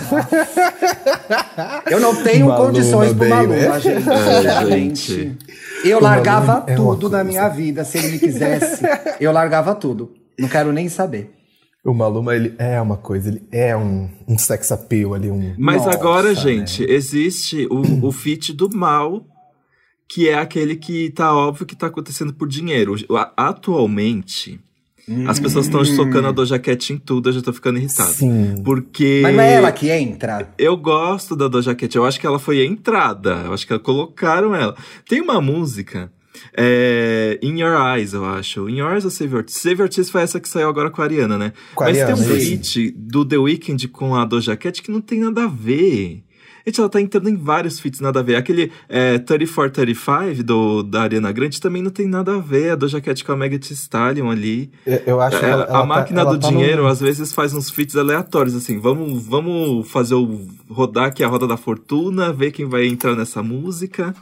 Eu 1.92 2.00
não 2.00 2.24
tenho 2.24 2.48
Maluma, 2.48 2.66
condições 2.68 3.14
pro. 3.14 3.28
Maluma, 3.28 3.78
gente, 3.78 4.10
É, 4.10 4.66
gente. 4.66 5.38
Eu 5.84 5.98
O 5.98 6.02
largava 6.02 6.48
Maluma 6.54 6.72
é 6.72 6.76
tudo 6.76 7.10
na 7.10 7.26
minha 7.26 7.50
vida, 7.50 7.84
se 7.84 7.98
ele 7.98 8.12
me 8.12 8.20
quisesse. 8.20 8.86
Eu 9.20 9.34
largava 9.34 9.76
tudo. 9.76 10.14
Não 10.40 10.48
quero 10.48 10.72
nem 10.72 10.88
saber. 10.88 11.36
O 11.84 11.94
Maluma, 11.94 12.34
ele 12.34 12.56
é 12.58 12.80
uma 12.80 12.96
coisa. 12.96 13.28
Ele 13.28 13.46
é 13.52 13.76
um, 13.76 14.10
um 14.26 14.38
sex 14.38 14.72
appeal 14.72 15.14
ali. 15.14 15.30
Um... 15.30 15.54
Mas 15.58 15.84
Nossa, 15.84 15.98
agora, 15.98 16.34
gente, 16.34 16.90
existe 16.90 17.68
o, 17.70 18.08
o 18.08 18.14
feat 18.14 18.54
do 18.54 18.74
mal, 18.74 19.26
que 20.08 20.30
é 20.30 20.36
aquele 20.36 20.78
que 20.78 21.10
tá 21.10 21.36
óbvio 21.36 21.66
que 21.66 21.76
tá 21.76 21.88
acontecendo 21.88 22.34
por 22.34 22.48
dinheiro. 22.48 22.96
Atualmente, 23.36 24.58
as 25.28 25.40
pessoas 25.40 25.66
estão 25.66 25.84
socando 25.84 26.28
a 26.28 26.32
Doja 26.32 26.60
Cat 26.60 26.94
em 26.94 26.98
tudo, 26.98 27.30
eu 27.30 27.34
já 27.34 27.42
tô 27.42 27.52
ficando 27.52 27.80
irritado. 27.80 28.12
Sim. 28.12 28.62
Porque 28.64 29.20
Mas 29.24 29.36
não 29.36 29.44
é 29.44 29.54
ela 29.54 29.72
que 29.72 29.90
entra? 29.90 30.54
eu 30.58 30.78
gosto 30.78 31.36
da 31.36 31.48
Doja 31.48 31.76
Cat, 31.76 31.96
eu 31.96 32.06
acho 32.06 32.20
que 32.20 32.28
ela 32.28 32.40
foi 32.40 32.62
a 32.62 32.66
entrada, 32.66 33.44
eu 33.46 33.54
acho 33.54 33.66
que 33.68 33.78
colocaram 33.80 34.56
ela. 34.56 34.76
Tem 35.08 35.22
uma 35.22 35.42
música, 35.42 36.12
é, 36.56 37.40
In 37.42 37.60
Your 37.60 37.76
Eyes, 37.96 38.14
eu 38.14 38.26
acho. 38.26 38.70
In 38.70 38.80
Your 38.80 38.94
Eyes 38.94 39.06
ou 39.06 39.12
Save 39.12 39.34
Your 39.34 39.44
Tears? 39.44 39.62
Save 39.62 39.82
Your 39.82 39.90
Tears 39.90 40.10
foi 40.10 40.22
essa 40.22 40.40
que 40.40 40.48
saiu 40.48 40.70
agora 40.70 40.90
com 40.90 41.02
a 41.02 41.06
Ariana, 41.06 41.38
né? 41.38 41.54
Com 41.76 41.84
a 41.84 41.88
Mas 41.88 42.00
Ariana, 42.00 42.16
tem 42.16 42.26
um 42.26 42.40
feat 42.40 42.92
do 42.92 43.26
The 43.26 43.38
Weeknd 43.38 43.88
com 43.90 44.16
a 44.16 44.26
Doja 44.26 44.56
Cat 44.56 44.82
que 44.82 44.92
não 44.92 45.02
tem 45.02 45.20
nada 45.20 45.44
a 45.44 45.48
ver. 45.48 46.24
Gente, 46.66 46.80
ela 46.80 46.90
tá 46.90 47.02
entrando 47.02 47.30
em 47.30 47.36
vários 47.36 47.80
feats 47.80 48.00
nada 48.00 48.20
a 48.20 48.24
ver. 48.24 48.36
Aquele 48.36 48.72
é, 48.88 49.18
3435 49.20 50.44
do, 50.44 50.84
da 50.84 51.02
Ariana 51.04 51.32
Grande 51.32 51.60
também 51.60 51.82
não 51.82 51.92
tem 51.92 52.08
nada 52.08 52.36
a 52.36 52.40
ver. 52.40 52.72
A 52.72 52.76
Doja 52.76 53.02
Cat 53.02 53.24
com 53.24 53.32
a 53.32 53.38
Megan 53.38 53.58
Thee 53.60 53.74
Stallion 53.74 54.30
ali. 54.30 54.72
Eu- 54.86 55.02
Eu 55.06 55.22
acho 55.22 55.40
que 55.40 55.46
É, 55.46 55.50
ela- 55.50 55.66
a 55.66 55.68
ela 55.70 55.86
máquina 55.86 56.24
tá, 56.24 56.30
ela 56.30 56.38
do 56.38 56.42
tá 56.42 56.50
dinheiro 56.50 56.88
às 56.88 57.00
vezes 57.00 57.34
faz 57.34 57.54
uns 57.54 57.70
feats 57.70 57.96
aleatórios, 57.96 58.56
assim. 58.56 58.80
Vamos, 58.80 59.26
vamos 59.26 59.90
fazer 59.90 60.16
o 60.16 60.48
rodar 60.70 61.06
aqui 61.06 61.24
a 61.24 61.28
roda 61.28 61.48
da 61.48 61.58
fortuna, 61.58 62.32
ver 62.32 62.52
quem 62.52 62.66
vai 62.66 62.86
entrar 62.86 63.16
nessa 63.16 63.42
música. 63.44 64.14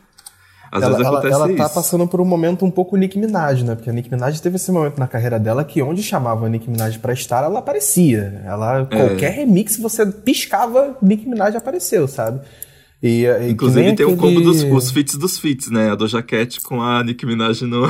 Às 0.72 0.84
ela, 0.84 0.92
vezes 0.98 1.06
ela, 1.08 1.30
ela 1.48 1.56
tá 1.56 1.68
passando 1.70 2.08
por 2.08 2.22
um 2.22 2.26
momento 2.26 2.64
um 2.64 2.70
pouco 2.72 2.96
Nicki 2.96 3.18
Minaj, 3.18 3.64
né? 3.64 3.76
Porque 3.76 3.90
a 3.90 3.94
Nicki 3.94 4.12
Minaj 4.12 4.40
teve 4.40 4.58
esse 4.58 4.72
momento 4.72 5.00
na 5.00 5.08
carreira 5.08 5.40
dela 5.40 5.64
que 5.64 5.82
onde 5.82 6.04
chamava 6.04 6.46
a 6.46 6.50
Nicki 6.50 6.70
Minaj 6.70 6.98
pra 7.00 7.12
estar, 7.14 7.44
ela 7.44 7.60
aparecia. 7.60 8.42
Ela, 8.46 8.88
É. 8.92 8.96
qualquer 8.98 9.32
remix, 9.32 9.78
você 9.78 10.06
piscava, 10.06 10.96
Nicki 11.02 11.28
Minaj 11.28 11.56
apareceu, 11.56 12.08
sabe? 12.08 12.42
E, 13.02 13.24
e 13.26 13.50
Inclusive 13.52 13.96
tem 13.96 14.06
o 14.06 14.10
aquele- 14.14 14.22
combo 14.36 14.42
dos 14.42 14.62
os 14.62 14.92
feats 14.92 15.16
dos 15.16 15.40
feats, 15.40 15.72
né? 15.72 15.90
A 15.90 15.96
Doja 15.96 16.22
Cat 16.22 16.60
com 16.62 16.82
a 16.82 17.02
Nicki 17.04 17.26
Minaj 17.26 17.62
no, 17.64 17.88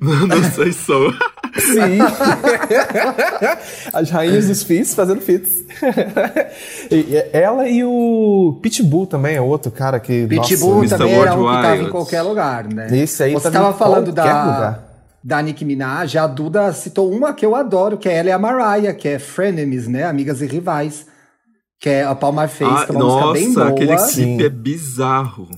no, 0.00 0.26
no 0.26 0.44
Say 0.52 0.72
So. 0.72 1.14
Sim. 1.60 1.98
As 3.92 4.10
rainhas 4.10 4.46
dos 4.48 4.62
feats 4.62 4.94
fazendo 4.94 5.20
e 6.90 7.24
ela 7.32 7.68
e 7.68 7.84
o 7.84 8.58
Pitbull 8.62 9.06
também 9.06 9.36
é 9.36 9.40
outro 9.40 9.70
cara 9.70 10.00
que. 10.00 10.26
Pitbull 10.26 10.82
nossa, 10.82 10.98
também 10.98 11.14
era 11.14 11.34
um 11.34 11.46
que 11.46 11.62
tava 11.62 11.76
em 11.76 11.90
qualquer 11.90 12.22
lugar, 12.22 12.64
né? 12.64 12.86
Esse 12.96 13.22
aí 13.24 13.32
Você 13.34 13.50
tava 13.50 13.72
falando 13.76 14.10
da, 14.12 14.24
lugar. 14.24 14.84
da 15.22 15.42
Nicki 15.42 15.64
Minaj, 15.64 16.16
a 16.16 16.26
Duda 16.26 16.72
citou 16.72 17.10
uma 17.10 17.32
que 17.32 17.44
eu 17.44 17.54
adoro, 17.54 17.96
que 17.98 18.08
é 18.08 18.16
ela 18.16 18.28
e 18.28 18.32
a 18.32 18.38
Mariah, 18.38 18.94
que 18.94 19.08
é 19.08 19.18
Frenemies, 19.18 19.86
né? 19.88 20.04
Amigas 20.04 20.40
e 20.40 20.46
Rivais. 20.46 21.06
Que 21.80 21.90
é 21.90 22.04
a 22.04 22.12
Palm 22.12 22.34
My 22.36 22.48
Face, 22.48 22.64
Ah, 22.64 22.86
que 22.86 22.90
é 22.92 22.94
uma 22.96 23.04
música 23.04 23.32
bem 23.32 23.46
nossa, 23.48 23.60
boa. 23.60 23.70
aquele 23.70 23.98
Sim. 23.98 24.36
clipe 24.36 24.44
é 24.44 24.48
bizarro. 24.48 25.48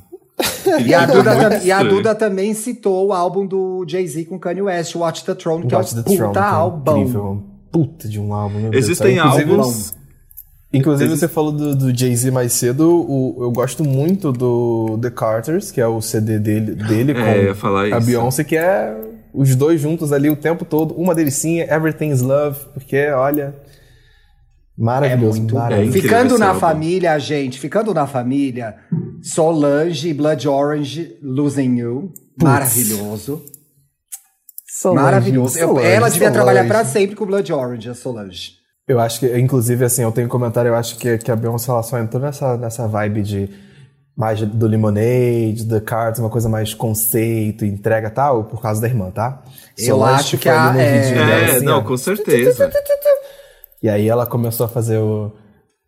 E 0.87 0.95
a, 0.95 1.07
Duda, 1.07 1.35
Muito 1.35 1.49
tam- 1.51 1.63
e 1.67 1.73
a. 1.73 1.83
Duda 1.83 2.15
também 2.15 2.55
citou 2.55 3.09
o 3.09 3.13
álbum 3.13 3.47
do 3.47 3.85
Jay-Z 3.89 4.25
com 4.27 4.39
Kanye 4.39 4.63
West, 4.63 4.95
Watch 4.95 5.25
the 5.25 5.35
Throne, 5.35 5.67
que 5.67 5.75
Watch 5.75 5.95
é 5.95 5.99
um 5.99 6.03
the 6.03 6.11
puta 6.11 6.17
Throne, 6.23 6.37
é 6.39 6.41
álbum. 6.41 6.97
incrível, 6.99 7.25
um 7.31 7.43
puta 7.71 8.09
de 8.09 8.21
um 8.21 8.33
álbum. 8.35 8.71
Deus 8.71 8.77
Existem 8.85 9.17
céu. 9.17 9.25
Inclusive, 9.27 9.51
álbuns. 9.53 9.95
Inclusive, 10.73 11.05
Existe- 11.11 11.27
você 11.27 11.33
falou 11.33 11.51
do, 11.51 11.75
do 11.75 11.97
Jay-Z 11.99 12.31
mais 12.31 12.53
cedo. 12.53 12.89
o- 12.89 13.37
eu 13.41 13.51
gosto 13.51 13.83
muito 13.85 14.31
do 14.33 14.99
The 15.03 15.11
Carters, 15.11 15.71
que 15.73 15.81
é 15.81 15.87
o 15.87 16.01
CD 16.01 16.39
dele, 16.39 16.75
dele 16.77 17.13
É, 17.13 17.55
com 17.55 17.67
a 17.77 17.89
isso. 17.99 18.07
Beyoncé, 18.07 18.45
que 18.45 18.57
é 18.57 18.97
os 19.35 19.55
dois 19.57 19.81
juntos 19.81 20.13
ali 20.13 20.31
o 20.31 20.37
tempo 20.37 20.65
todo. 20.65 20.95
Uma 20.95 21.13
deles 21.15 21.35
sim 21.35 21.61
é 21.61 21.75
Everything's 21.75 22.21
Love, 22.23 22.59
porque, 22.73 23.09
olha. 23.09 23.53
Maravilhoso, 24.81 25.37
É 25.37 25.41
muito 25.41 25.55
maravilhoso. 25.55 25.89
incrível 25.99 26.09
Ficando 26.19 26.39
na 26.39 26.55
família, 26.55 27.19
gente, 27.19 27.59
ficando 27.61 27.93
na 27.93 28.07
família, 28.07 28.77
Solange, 29.23 30.15
Blood 30.15 30.49
Orange, 30.49 31.19
Losing 31.23 31.77
You, 31.79 32.13
maravilhoso. 32.41 33.45
Solange, 34.67 35.03
maravilhoso. 35.05 35.59
Eu- 35.59 35.69
Solange, 35.69 35.87
ela 35.87 36.09
devia 36.09 36.29
Solange. 36.29 36.33
trabalhar 36.35 36.67
pra 36.67 36.85
sempre 36.85 37.15
com 37.15 37.27
Blood 37.27 37.53
Orange, 37.53 37.91
a 37.91 37.95
Solange. 37.95 38.53
Eu 38.89 38.99
acho 38.99 39.21
que, 39.21 39.39
inclusive, 39.39 39.85
assim, 39.85 40.03
eu 40.03 40.11
tenho 40.13 40.27
um 40.27 40.31
comentário, 40.31 40.71
eu 40.71 40.75
acho 40.75 40.97
que, 40.97 41.19
que 41.19 41.31
a 41.31 41.37
Beyoncé 41.37 41.71
ela 41.71 41.83
só 41.83 41.99
entrou 41.99 42.23
nessa, 42.23 42.57
nessa 42.57 42.89
vibe 42.89 43.23
de 43.23 43.51
mais 44.17 44.41
do 44.41 44.67
Lemonade, 44.67 45.67
The 45.69 45.81
Cards, 45.81 46.19
uma 46.21 46.31
coisa 46.31 46.49
mais 46.49 46.73
conceito, 46.75 47.65
entrega 47.65 48.09
e 48.09 48.11
tal, 48.11 48.45
por 48.45 48.61
causa 48.61 48.81
da 48.81 48.89
irmã, 48.89 49.11
tá? 49.11 49.43
Eu 49.79 49.97
Solange 49.97 50.15
acho 50.15 50.39
que 50.39 50.49
a- 50.49 50.75
é- 50.77 51.13
É, 51.15 51.45
assim, 51.57 51.65
não, 51.65 51.79
ó. 51.79 51.83
com 51.83 51.97
certeza. 51.97 52.71
E 53.83 53.89
aí 53.89 54.09
ela 54.09 54.27
começou 54.27 54.67
a 54.67 54.69
fazer 54.69 54.99
o... 54.99 55.33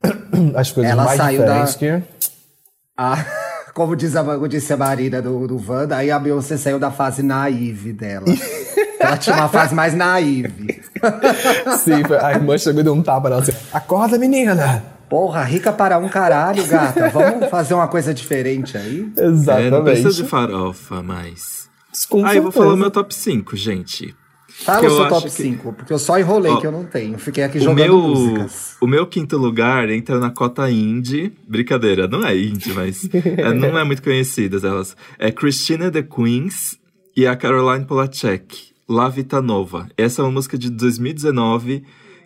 as 0.57 0.71
coisas 0.73 0.91
Ela 0.93 1.05
mais 1.05 1.17
saiu 1.19 1.41
da- 1.41 1.65
diferentes 1.65 1.77
que... 1.77 2.03
Ah, 2.97 3.25
como, 3.75 3.95
diz 3.97 4.15
a, 4.17 4.25
como 4.25 4.49
disse 4.49 4.73
a 4.73 4.77
Marina 4.77 5.21
do, 5.23 5.47
do 5.47 5.57
Wanda, 5.71 5.97
aí 5.97 6.11
a 6.11 6.19
Beyoncé 6.19 6.57
saiu 6.57 6.79
da 6.79 6.91
fase 6.91 7.23
naive 7.23 7.93
dela. 7.93 8.27
ela 8.99 9.17
tinha 9.17 9.37
uma 9.37 9.49
fase 9.49 9.75
mais 9.75 9.95
naive. 9.95 10.81
Sim, 11.83 12.05
foi- 12.05 12.19
a 12.19 12.33
irmã 12.33 12.57
chegou 12.59 12.81
e 12.81 12.85
deu 12.85 12.95
um 12.95 13.03
tapa 13.03 13.29
nela 13.29 13.43
assim, 13.43 13.53
acorda 13.73 14.19
menina! 14.19 14.83
Porra, 15.09 15.43
rica 15.43 15.71
para 15.71 15.99
um 15.99 16.09
caralho, 16.09 16.67
gata. 16.67 17.11
Vamos 17.11 17.51
fazer 17.51 17.75
uma 17.75 17.87
coisa 17.87 18.15
diferente 18.15 18.79
aí? 18.79 19.13
É, 19.19 19.23
não 19.27 19.33
Exatamente. 19.35 19.83
precisa 19.83 20.11
de 20.23 20.25
farofa, 20.27 21.03
mas. 21.03 21.69
Com 22.09 22.25
Ah, 22.25 22.35
eu 22.35 22.45
vou 22.45 22.51
falar 22.51 22.73
o 22.73 22.77
meu 22.79 22.91
top 22.91 23.15
5, 23.15 23.55
gente. 23.55 24.17
Fala 24.65 24.81
Que 24.81 24.87
o 24.87 24.91
eu 24.91 24.97
seu 24.97 25.09
top 25.09 25.23
que- 25.25 25.31
5, 25.31 25.73
porque 25.73 25.93
eu 25.93 25.99
só 25.99 26.19
enrolei 26.19 26.53
Ó, 26.53 26.57
que 26.61 26.67
eu 26.67 26.73
não 26.73 26.85
tenho. 26.85 27.19
Fiquei 27.19 27.43
aqui 27.43 27.59
jogando 27.59 27.77
meu, 27.79 27.99
músicas. 28.01 28.77
o 28.81 28.87
meu 28.87 29.07
quinto 29.07 29.37
lugar 29.37 29.91
entra 29.91 30.21
na 30.21 30.31
cota 30.31 30.71
indie. 30.71 31.33
Brincadeira, 31.49 32.07
não 32.07 32.25
é 32.25 32.37
indie, 32.37 32.73
mas 32.73 33.09
é, 33.12 33.53
não 33.53 33.77
é 33.79 33.83
muito 33.85 34.03
conhecidas 34.03 34.62
elas. 34.62 34.97
É 35.19 35.33
Christina 35.33 35.91
the 35.91 36.03
Queens 36.03 36.79
e 37.17 37.27
a 37.27 37.35
Caroline 37.35 37.85
Polachek, 37.85 38.73
La 38.88 39.09
Vita 39.09 39.43
Nova. 39.43 39.88
Essa 39.97 40.23
é 40.23 40.25
uma 40.25 40.31
música 40.31 40.57
de 40.57 40.71
2019 40.71 41.83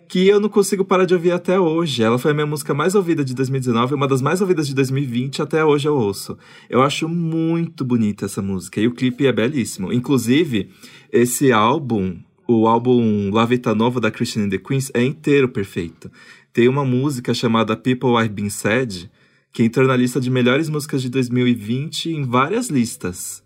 que 0.07 0.27
eu 0.27 0.39
não 0.39 0.47
consigo 0.47 0.85
parar 0.85 1.05
de 1.05 1.13
ouvir 1.13 1.31
até 1.31 1.59
hoje. 1.59 2.01
Ela 2.01 2.17
foi 2.17 2.31
a 2.31 2.33
minha 2.33 2.45
música 2.45 2.73
mais 2.73 2.95
ouvida 2.95 3.25
de 3.25 3.33
2019, 3.33 3.93
uma 3.93 4.07
das 4.07 4.21
mais 4.21 4.39
ouvidas 4.41 4.67
de 4.67 4.73
2020, 4.73 5.41
até 5.41 5.63
hoje 5.65 5.87
eu 5.87 5.95
ouço. 5.95 6.37
Eu 6.69 6.81
acho 6.81 7.09
muito 7.09 7.83
bonita 7.83 8.25
essa 8.25 8.41
música 8.41 8.79
e 8.79 8.87
o 8.87 8.93
clipe 8.93 9.27
é 9.27 9.33
belíssimo. 9.33 9.91
Inclusive, 9.91 10.69
esse 11.11 11.51
álbum, 11.51 12.17
o 12.47 12.67
álbum 12.67 13.31
La 13.33 13.45
Vita 13.45 13.75
Nova 13.75 13.99
da 13.99 14.09
Christine 14.09 14.49
the 14.49 14.57
Queens 14.57 14.89
é 14.93 15.03
inteiro 15.03 15.49
perfeito. 15.49 16.09
Tem 16.53 16.69
uma 16.69 16.85
música 16.85 17.33
chamada 17.33 17.75
People 17.75 18.23
I've 18.23 18.33
Been 18.33 18.49
Said, 18.49 19.09
que 19.51 19.63
entrou 19.63 19.87
na 19.87 19.95
lista 19.95 20.21
de 20.21 20.29
melhores 20.29 20.69
músicas 20.69 21.01
de 21.01 21.09
2020 21.09 22.11
em 22.11 22.23
várias 22.23 22.69
listas. 22.69 23.43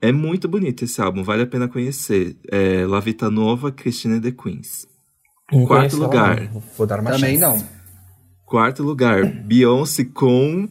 É 0.00 0.12
muito 0.12 0.48
bonito 0.48 0.84
esse 0.84 1.00
álbum, 1.00 1.22
vale 1.22 1.42
a 1.42 1.46
pena 1.46 1.68
conhecer. 1.68 2.36
É 2.50 2.86
La 2.86 3.00
Vita 3.00 3.30
Nova, 3.30 3.70
Christine 3.70 4.20
the 4.20 4.30
Queens. 4.30 4.93
Não 5.52 5.66
Quarto 5.66 5.96
ela, 5.96 6.04
lugar. 6.04 6.40
não. 6.52 6.62
Vou 6.76 6.86
dar 6.86 7.00
uma 7.00 7.10
Também 7.12 7.38
chance. 7.38 7.60
não. 7.62 7.68
Quarto 8.44 8.82
lugar, 8.82 9.24
Beyoncé 9.24 10.04
com 10.04 10.68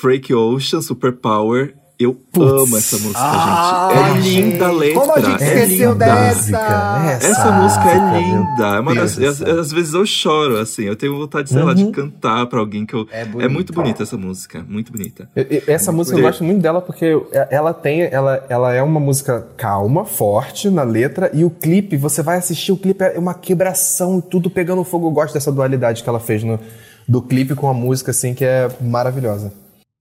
Freak 0.00 0.32
Ocean, 0.34 0.80
Superpower. 0.80 1.74
Eu 1.96 2.16
amo 2.36 2.76
essa 2.76 2.98
música, 2.98 3.20
Ai, 3.20 4.20
gente. 4.20 4.36
É 4.36 4.40
linda 4.50 4.66
a 4.66 4.68
gente, 4.70 4.78
letra. 4.80 5.00
como 5.00 5.12
a 5.14 5.20
gente 5.20 5.42
é 5.44 5.46
esqueceu 5.46 5.92
linda. 5.92 6.04
dessa? 6.06 7.18
Essa 7.22 7.52
música 7.52 7.84
é 7.88 8.20
linda. 8.20 8.66
É 8.76 8.80
uma 8.80 8.94
das, 8.96 9.16
às, 9.18 9.40
às 9.40 9.72
vezes 9.72 9.94
eu 9.94 10.04
choro, 10.04 10.58
assim. 10.58 10.82
Eu 10.82 10.96
tenho 10.96 11.16
vontade, 11.16 11.50
sei 11.50 11.62
lá, 11.62 11.72
de 11.72 11.88
cantar 11.92 12.46
pra 12.46 12.58
alguém 12.58 12.84
que 12.84 12.94
eu. 12.94 13.06
É 13.12 13.22
É, 13.44 13.48
muito 13.48 13.72
bonita 13.72 14.02
essa 14.02 14.16
música. 14.16 14.64
Muito 14.68 14.90
bonita. 14.90 15.30
Eu- 15.36 15.44
eu- 15.48 15.62
Essa 15.68 15.92
música 15.92 16.18
eu 16.18 16.22
gosto 16.22 16.42
muito 16.42 16.60
dela 16.60 16.80
porque 16.82 17.06
ela 17.48 17.72
tem, 17.72 18.02
ela, 18.02 18.44
ela 18.48 18.72
é 18.74 18.82
uma 18.82 18.98
música 18.98 19.46
calma, 19.56 20.04
forte 20.04 20.68
na 20.68 20.82
letra 20.82 21.30
e 21.32 21.44
o 21.44 21.50
clipe, 21.50 21.96
você 21.96 22.22
vai 22.22 22.38
assistir 22.38 22.72
o 22.72 22.76
clipe 22.76 23.04
é 23.04 23.18
uma 23.18 23.34
quebração 23.34 24.18
e 24.18 24.22
tudo 24.22 24.50
pegando 24.50 24.82
fogo. 24.82 25.06
Eu 25.06 25.12
gosto 25.12 25.34
dessa 25.34 25.52
dualidade 25.52 26.02
que 26.02 26.08
ela 26.08 26.18
fez 26.20 26.42
no, 26.42 26.58
do 27.06 27.22
clipe 27.22 27.54
com 27.54 27.68
a 27.68 27.74
música, 27.74 28.10
assim, 28.10 28.34
que 28.34 28.44
é 28.44 28.68
maravilhosa. 28.80 29.52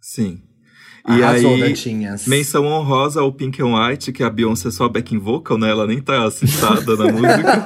Sim. 0.02 0.40
E 1.06 1.22
Arrasou, 1.22 1.56
aí, 1.56 1.60
Dantinhas. 1.60 2.26
menção 2.28 2.66
honrosa 2.66 3.20
ao 3.20 3.32
Pink 3.32 3.62
and 3.62 3.76
White, 3.76 4.14
que 4.14 4.24
a 4.24 4.30
Beyoncé 4.30 4.70
é 4.70 4.72
só 4.72 4.88
backing 4.88 5.20
vocal, 5.20 5.58
né? 5.58 5.70
Ela 5.70 5.86
nem 5.86 6.00
tá 6.00 6.32
citada 6.32 6.96
na 6.96 7.12
música. 7.12 7.64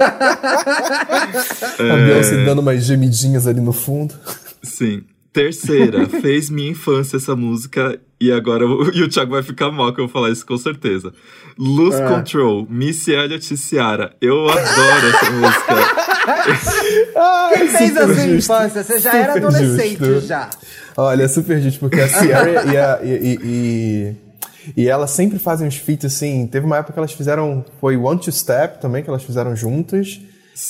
A 1.79 1.95
Beyoncé 2.07 2.43
dando 2.45 2.59
umas 2.59 2.83
gemidinhas 2.83 3.45
ali 3.45 3.61
no 3.61 3.71
fundo. 3.73 4.15
Sim. 4.63 5.03
Terceira, 5.37 6.07
fez 6.21 6.49
minha 6.49 6.71
infância 6.71 7.17
essa 7.17 7.35
música 7.35 7.99
e 8.19 8.31
agora 8.31 8.65
o, 8.65 8.89
e 8.91 9.03
o 9.03 9.07
Thiago 9.07 9.31
vai 9.33 9.43
ficar 9.43 9.71
mal 9.71 9.93
que 9.93 10.01
eu 10.01 10.05
vou 10.07 10.11
falar 10.11 10.31
isso 10.31 10.43
com 10.43 10.57
certeza. 10.57 11.13
Lose 11.59 12.01
É. 12.01 12.07
Control, 12.07 12.65
Missy 12.67 13.11
Elliott 13.11 13.53
e 13.53 13.57
Ciara. 13.57 14.15
Eu 14.19 14.49
adoro 14.49 15.07
essa 15.07 15.31
música. 15.31 15.75
Quem 17.53 17.67
fez 17.67 17.97
a 17.97 18.13
sua 18.13 18.25
infância? 18.27 18.83
Você 18.83 18.99
já 18.99 19.15
era 19.15 19.33
adolescente 19.33 19.97
justo. 20.03 20.27
já. 20.27 20.49
Olha, 20.95 21.23
é 21.23 21.27
super 21.27 21.61
justo, 21.61 21.79
porque 21.81 22.01
a 22.01 22.07
Ciara 22.07 22.51
e, 22.65 22.77
a, 22.77 22.99
e, 23.03 23.09
e, 23.09 23.39
e, 23.43 24.15
e 24.83 24.87
ela 24.87 25.05
sempre 25.05 25.37
fazem 25.37 25.67
uns 25.67 25.75
feats 25.75 26.05
assim. 26.05 26.47
Teve 26.47 26.65
uma 26.65 26.77
época 26.77 26.93
que 26.93 26.99
elas 26.99 27.11
fizeram. 27.11 27.63
Foi 27.79 27.95
One 27.95 28.19
to 28.19 28.31
Step 28.31 28.81
também, 28.81 29.03
que 29.03 29.09
elas 29.09 29.23
fizeram 29.23 29.55
juntas. 29.55 30.19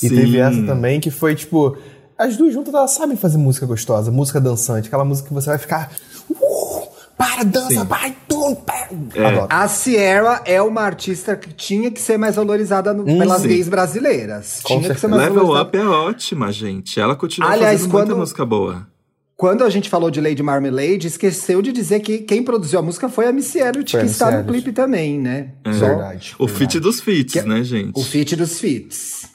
E 0.02 0.08
Sim. 0.08 0.14
teve 0.14 0.36
essa 0.38 0.62
também, 0.64 1.00
que 1.00 1.10
foi 1.10 1.34
tipo. 1.34 1.76
As 2.18 2.36
duas 2.36 2.52
juntas, 2.52 2.74
elas 2.74 2.90
sabem 2.90 3.16
fazer 3.16 3.38
música 3.38 3.64
gostosa, 3.64 4.10
música 4.10 4.40
dançante, 4.40 4.88
aquela 4.88 5.04
música 5.04 5.28
que 5.28 5.34
você 5.34 5.50
vai 5.50 5.58
ficar. 5.58 5.92
Uh, 6.28 6.88
para, 7.16 7.44
dança, 7.44 7.68
Sim. 7.68 7.84
vai, 7.84 8.16
tum, 8.28 8.54
pá. 8.56 8.88
É. 9.14 9.24
Adoro. 9.24 9.46
A 9.50 9.66
Sierra 9.68 10.42
é 10.44 10.60
uma 10.60 10.82
artista 10.82 11.36
que 11.36 11.52
tinha 11.52 11.90
que 11.90 12.00
ser 12.00 12.16
mais 12.18 12.36
valorizada 12.36 12.92
no- 12.92 13.04
pelas 13.04 13.42
sim. 13.42 13.48
gays 13.48 13.68
brasileiras. 13.68 14.60
Com 14.62 14.80
tinha 14.80 14.80
que 14.80 14.86
ser 14.86 15.00
certeza. 15.00 15.08
mais 15.08 15.22
Level 15.22 15.46
valorizada. 15.46 15.68
Up 15.68 15.78
é 15.78 15.86
ótima, 15.86 16.52
gente. 16.52 16.98
Ela 17.00 17.14
continua 17.16 17.50
Aliás, 17.50 17.80
fazendo 17.80 17.92
muita 17.92 18.06
quando- 18.08 18.18
música 18.18 18.44
boa. 18.44 18.86
Quando 19.36 19.62
a 19.62 19.70
gente 19.70 19.88
falou 19.88 20.10
de 20.10 20.20
Lady 20.20 20.42
Marmalade, 20.42 21.06
esqueceu 21.06 21.62
de 21.62 21.70
dizer 21.70 22.00
que 22.00 22.18
quem 22.18 22.42
produziu 22.42 22.80
a 22.80 22.82
música 22.82 23.08
foi 23.08 23.28
a 23.28 23.32
Missy 23.32 23.58
Elliott, 23.60 23.96
que 23.96 24.04
está 24.06 24.32
no 24.32 24.44
clipe 24.44 24.72
também, 24.72 25.16
né? 25.20 25.52
É. 25.64 25.72
Só 25.74 25.86
Verdade. 25.86 26.34
O 26.40 26.48
feat 26.48 26.80
dos 26.80 27.00
feats, 27.00 27.34
Que- 27.34 27.42
né, 27.48 27.62
gente? 27.62 27.92
o 27.94 28.02
feat 28.02 28.34
dos 28.34 28.58
feats. 28.58 29.28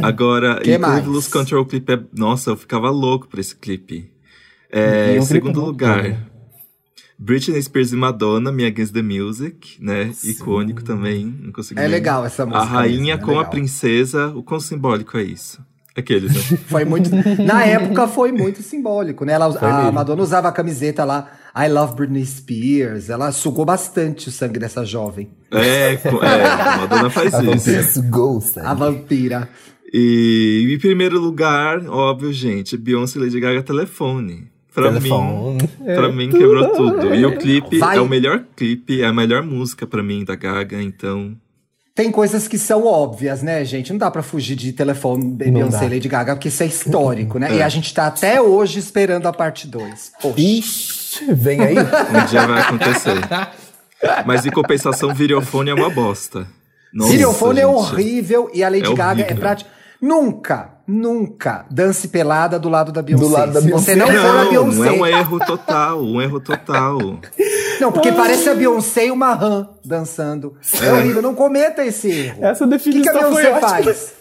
Agora, 0.00 0.60
Que 0.60 0.72
e 0.72 0.78
mais? 0.78 1.06
o 1.06 1.10
Lose 1.10 1.28
Control 1.28 1.66
clipe 1.66 1.92
é. 1.92 2.00
Nossa, 2.14 2.50
eu 2.50 2.56
ficava 2.56 2.90
louco 2.90 3.28
por 3.28 3.38
esse 3.38 3.54
clipe. 3.56 4.10
É, 4.70 5.16
E 5.16 5.18
um 5.18 5.22
segundo 5.22 5.60
lugar. 5.64 6.02
bom. 6.02 6.16
Britney 7.18 7.62
Spears 7.62 7.92
e 7.92 7.96
Madonna, 7.96 8.50
Me 8.50 8.64
Against 8.64 8.92
the 8.92 9.02
Music, 9.02 9.76
né? 9.80 10.12
Icônico 10.24 10.82
também. 10.82 11.26
Não 11.40 11.52
consegui 11.52 11.78
É 11.78 11.84
nem- 11.84 11.92
legal 11.92 12.24
essa 12.24 12.44
música 12.44 12.62
A 12.64 12.66
rainha 12.66 12.98
mesmo, 12.98 13.10
é 13.12 13.18
com 13.18 13.30
a 13.32 13.36
legal. 13.38 13.50
princesa, 13.50 14.28
o 14.28 14.42
quão 14.42 14.58
simbólico 14.58 15.16
é 15.16 15.22
isso? 15.22 15.60
Aqueles, 15.94 16.32
né? 16.34 16.58
Foi 16.66 16.84
muito. 16.86 17.10
Na 17.44 17.64
época 17.66 18.08
foi 18.08 18.32
muito 18.32 18.62
simbólico, 18.62 19.26
né? 19.26 19.34
Ela, 19.34 19.44
a 19.46 19.76
mesmo. 19.82 19.92
Madonna 19.92 20.22
usava 20.22 20.48
a 20.48 20.52
camiseta 20.52 21.04
lá, 21.04 21.30
I 21.54 21.68
love 21.68 21.94
Britney 21.94 22.24
Spears. 22.24 23.10
Ela 23.10 23.30
sugou 23.30 23.66
bastante 23.66 24.28
o 24.28 24.32
sangue 24.32 24.58
dessa 24.58 24.86
jovem. 24.86 25.30
é, 25.50 25.92
é, 25.92 26.00
a 26.50 26.76
Madonna 26.78 27.10
faz 27.10 27.34
A 27.34 27.42
isso. 27.44 27.50
vampira 27.52 27.82
sugou, 27.84 28.40
sabe? 28.40 28.66
A 28.66 28.72
vampira. 28.74 29.48
E 29.92 30.68
em 30.72 30.78
primeiro 30.78 31.20
lugar, 31.20 31.86
óbvio, 31.86 32.32
gente, 32.32 32.76
Beyoncé 32.76 33.18
e 33.18 33.22
Lady 33.22 33.38
Gaga 33.38 33.62
Telefone. 33.62 34.50
Pra 34.74 34.88
Telefone. 34.88 35.52
mim, 35.52 35.58
É 35.84 35.94
pra 35.94 36.10
mim 36.10 36.30
quebrou 36.30 36.68
tudo. 36.70 37.14
E 37.14 37.26
o 37.26 37.36
clipe 37.36 37.78
Vai. 37.78 37.98
é 37.98 38.00
o 38.00 38.08
melhor 38.08 38.42
clipe, 38.56 39.02
é 39.02 39.06
a 39.06 39.12
melhor 39.12 39.42
música 39.42 39.86
pra 39.86 40.02
mim 40.02 40.24
da 40.24 40.34
Gaga, 40.34 40.80
então. 40.82 41.36
Tem 41.94 42.10
coisas 42.10 42.48
que 42.48 42.56
são 42.56 42.86
óbvias, 42.86 43.42
né, 43.42 43.62
gente? 43.66 43.92
Não 43.92 43.98
dá 43.98 44.10
pra 44.10 44.22
fugir 44.22 44.56
de 44.56 44.72
telefone 44.72 45.36
de 45.36 45.44
Não 45.50 45.60
Beyoncé 45.60 45.84
e 45.84 45.88
Lady 45.90 46.08
Gaga, 46.08 46.34
porque 46.34 46.48
isso 46.48 46.62
é 46.62 46.66
histórico, 46.66 47.38
né? 47.38 47.54
E 47.54 47.62
a 47.62 47.68
gente 47.68 47.92
tá 47.92 48.06
até 48.06 48.40
hoje 48.40 48.78
esperando 48.78 49.26
a 49.26 49.32
parte 49.32 49.66
2. 49.66 50.12
Ixi, 50.38 51.34
vem 51.34 51.60
aí. 51.60 51.76
Um 51.76 52.26
dia 52.30 52.46
vai 52.46 52.62
acontecer. 52.62 53.18
Mas 54.24 54.46
em 54.46 54.50
compensação, 54.50 55.12
Videofone 55.14 55.68
é 55.68 55.74
uma 55.74 55.90
bosta. 55.90 56.46
Nossa, 56.94 57.12
Videofone 57.12 57.60
é 57.60 57.66
horrível 57.66 58.50
e 58.54 58.64
a 58.64 58.70
Lady 58.70 58.90
É 58.90 58.94
Gaga 58.94 59.20
é 59.20 59.24
horrível. 59.26 59.42
Nunca, 60.02 60.70
nunca 60.84 61.64
dance 61.70 62.08
pelada 62.08 62.58
do 62.58 62.68
lado 62.68 62.90
da 62.90 63.00
Beyoncé. 63.00 63.24
Do 63.24 63.30
lado 63.30 63.52
da 63.52 63.60
Se 63.62 63.70
você 63.70 63.94
Beyoncé. 63.94 63.96
não 63.96 64.20
for 64.20 64.30
a 64.36 64.42
Não, 64.44 64.50
Beyoncé. 64.50 64.88
é 64.88 64.92
um 64.92 65.06
erro 65.06 65.38
total, 65.38 66.02
um 66.02 66.20
erro 66.20 66.40
total. 66.40 66.98
Não, 67.80 67.90
porque 67.90 68.12
parece 68.12 68.48
a 68.48 68.54
Beyoncé 68.54 69.06
e 69.06 69.10
uma 69.10 69.32
rã 69.34 69.68
dançando. 69.84 70.56
É, 70.80 70.92
horrível, 70.92 71.20
não 71.22 71.34
cometa 71.34 71.84
esse 71.84 72.08
erro. 72.10 72.44
Essa 72.44 72.64
O 72.64 72.68
que, 72.68 72.78
que 72.78 72.84
a 73.08 73.12
definição 73.12 73.32
foi 73.32 73.42
Beyoncé 73.42 73.52
ótima. 73.52 73.68
faz? 73.84 74.12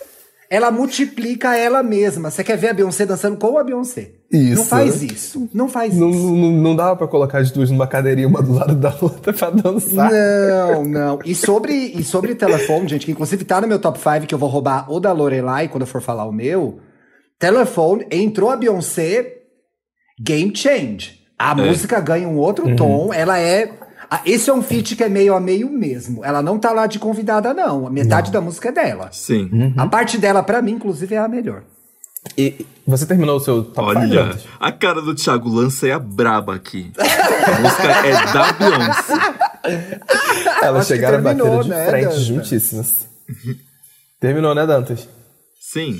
Ela 0.53 0.69
multiplica 0.69 1.55
ela 1.55 1.81
mesma. 1.81 2.29
Você 2.29 2.43
quer 2.43 2.57
ver 2.57 2.67
a 2.67 2.73
Beyoncé 2.73 3.05
dançando 3.05 3.37
com 3.37 3.57
a 3.57 3.63
Beyoncé? 3.63 4.11
Isso. 4.29 4.55
Não 4.57 4.65
faz 4.65 5.01
isso. 5.01 5.49
Não 5.53 5.69
faz 5.69 5.95
Não, 5.95 6.09
isso. 6.09 6.29
não, 6.29 6.51
não 6.51 6.75
dava 6.75 6.93
pra 6.97 7.07
colocar 7.07 7.37
as 7.39 7.51
duas 7.51 7.71
numa 7.71 7.87
cadeirinha, 7.87 8.27
uma 8.27 8.41
do 8.41 8.53
lado 8.53 8.75
da 8.75 8.93
outra 9.01 9.31
pra 9.31 9.49
dançar. 9.49 10.11
Não, 10.11 10.83
não. 10.83 11.19
E 11.23 11.33
sobre, 11.33 11.73
e 11.73 12.03
sobre 12.03 12.35
telefone, 12.35 12.85
gente, 12.89 13.05
que 13.05 13.13
inclusive 13.13 13.45
tá 13.45 13.61
no 13.61 13.67
meu 13.67 13.79
top 13.79 13.97
5, 13.97 14.27
que 14.27 14.35
eu 14.35 14.39
vou 14.39 14.49
roubar 14.49 14.91
o 14.91 14.99
da 14.99 15.13
Lorelai 15.13 15.69
quando 15.69 15.83
eu 15.83 15.87
for 15.87 16.01
falar 16.01 16.25
o 16.25 16.33
meu. 16.33 16.81
Telefone, 17.39 18.05
entrou 18.11 18.49
a 18.49 18.57
Beyoncé, 18.57 19.35
game 20.21 20.51
change. 20.53 21.21
A 21.39 21.55
música 21.55 21.99
ganha 22.01 22.27
um 22.27 22.37
outro 22.37 22.75
tom, 22.75 23.13
ela 23.13 23.39
é. 23.39 23.71
A- 24.11 24.21
Esse 24.25 24.49
é 24.49 24.53
um 24.53 24.61
feat 24.61 24.95
que 24.95 25.03
é 25.03 25.09
meio 25.09 25.33
a 25.33 25.39
meio 25.39 25.69
mesmo. 25.71 26.23
Ela 26.23 26.41
não 26.41 26.59
tá 26.59 26.71
lá 26.71 26.85
de 26.85 26.99
convidada, 26.99 27.53
não. 27.53 27.87
A 27.87 27.89
metade 27.89 28.31
da 28.31 28.41
música 28.41 28.69
é 28.69 28.71
dela. 28.71 29.09
Sim. 29.11 29.73
A 29.77 29.87
parte 29.87 30.17
dela, 30.17 30.43
pra 30.43 30.61
mim, 30.61 30.73
inclusive, 30.73 31.15
é 31.15 31.17
a 31.19 31.27
melhor. 31.27 31.63
E 32.37 32.65
você 32.85 33.03
terminou 33.07 33.37
o 33.37 33.39
seu 33.39 33.63
top 33.63 33.97
Olha, 33.97 34.33
5? 34.37 34.47
a 34.59 34.71
cara 34.71 35.01
do 35.01 35.15
Thiago, 35.15 35.49
lancei 35.49 35.91
a 35.91 35.97
braba 35.97 36.53
aqui. 36.53 36.91
A 36.99 37.59
música 37.61 37.87
é 38.05 38.11
da 38.33 38.51
Beyoncé. 38.53 39.35
Elas 40.61 40.85
chegaram 40.87 41.17
a 41.17 41.21
bater 41.21 41.63
de 41.63 41.69
né, 41.69 41.87
frente, 41.87 42.03
Dantas? 42.05 42.21
juntíssimas. 42.21 43.07
Terminou, 44.19 44.53
né, 44.53 44.67
Dantas? 44.67 45.07
Sim. 45.59 45.99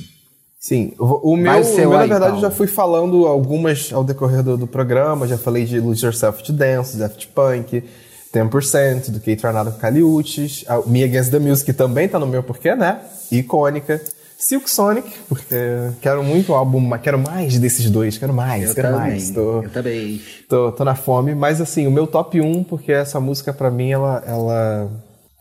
Sim, 0.63 0.93
o 0.99 1.35
meu, 1.35 1.59
o 1.59 1.75
meu 1.75 1.89
o 1.89 1.93
na 1.93 1.99
verdade, 2.05 2.25
Paulo. 2.33 2.39
já 2.39 2.51
fui 2.51 2.67
falando 2.67 3.25
algumas 3.25 3.91
ao 3.91 4.03
decorrer 4.03 4.43
do, 4.43 4.55
do 4.55 4.67
programa. 4.67 5.27
Já 5.27 5.35
falei 5.35 5.65
de 5.65 5.79
Lose 5.79 6.05
Yourself 6.05 6.43
to 6.43 6.53
Dance, 6.53 6.97
Daft 6.97 7.27
Punk, 7.29 7.83
10%, 8.31 9.09
do 9.09 9.19
Kate 9.19 9.37
Tornado 9.37 9.71
com 9.71 9.79
Caliutes, 9.79 10.63
Me 10.85 11.03
Against 11.03 11.31
the 11.31 11.39
Music 11.39 11.73
também 11.73 12.07
tá 12.07 12.19
no 12.19 12.27
meu 12.27 12.43
porquê, 12.43 12.75
né? 12.75 12.99
Icônica. 13.31 13.99
Silk 14.37 14.69
Sonic, 14.69 15.07
porque 15.29 15.55
quero 16.01 16.23
muito 16.23 16.51
o 16.51 16.55
álbum, 16.55 16.89
quero 16.97 17.17
mais 17.19 17.59
desses 17.59 17.89
dois, 17.91 18.17
quero 18.17 18.33
mais, 18.33 18.69
Eu 18.69 18.75
quero 18.75 18.87
também. 18.89 19.11
mais. 19.11 19.29
Tô, 19.31 19.63
Eu 19.63 19.69
também. 19.69 20.21
tô, 20.47 20.71
tô 20.71 20.83
na 20.83 20.95
fome, 20.95 21.33
mas 21.35 21.59
assim, 21.61 21.85
o 21.87 21.91
meu 21.91 22.05
top 22.07 22.39
1, 22.41 22.63
porque 22.63 22.91
essa 22.91 23.19
música 23.19 23.51
pra 23.51 23.69
mim, 23.71 23.91
ela. 23.91 24.23
ela... 24.27 24.89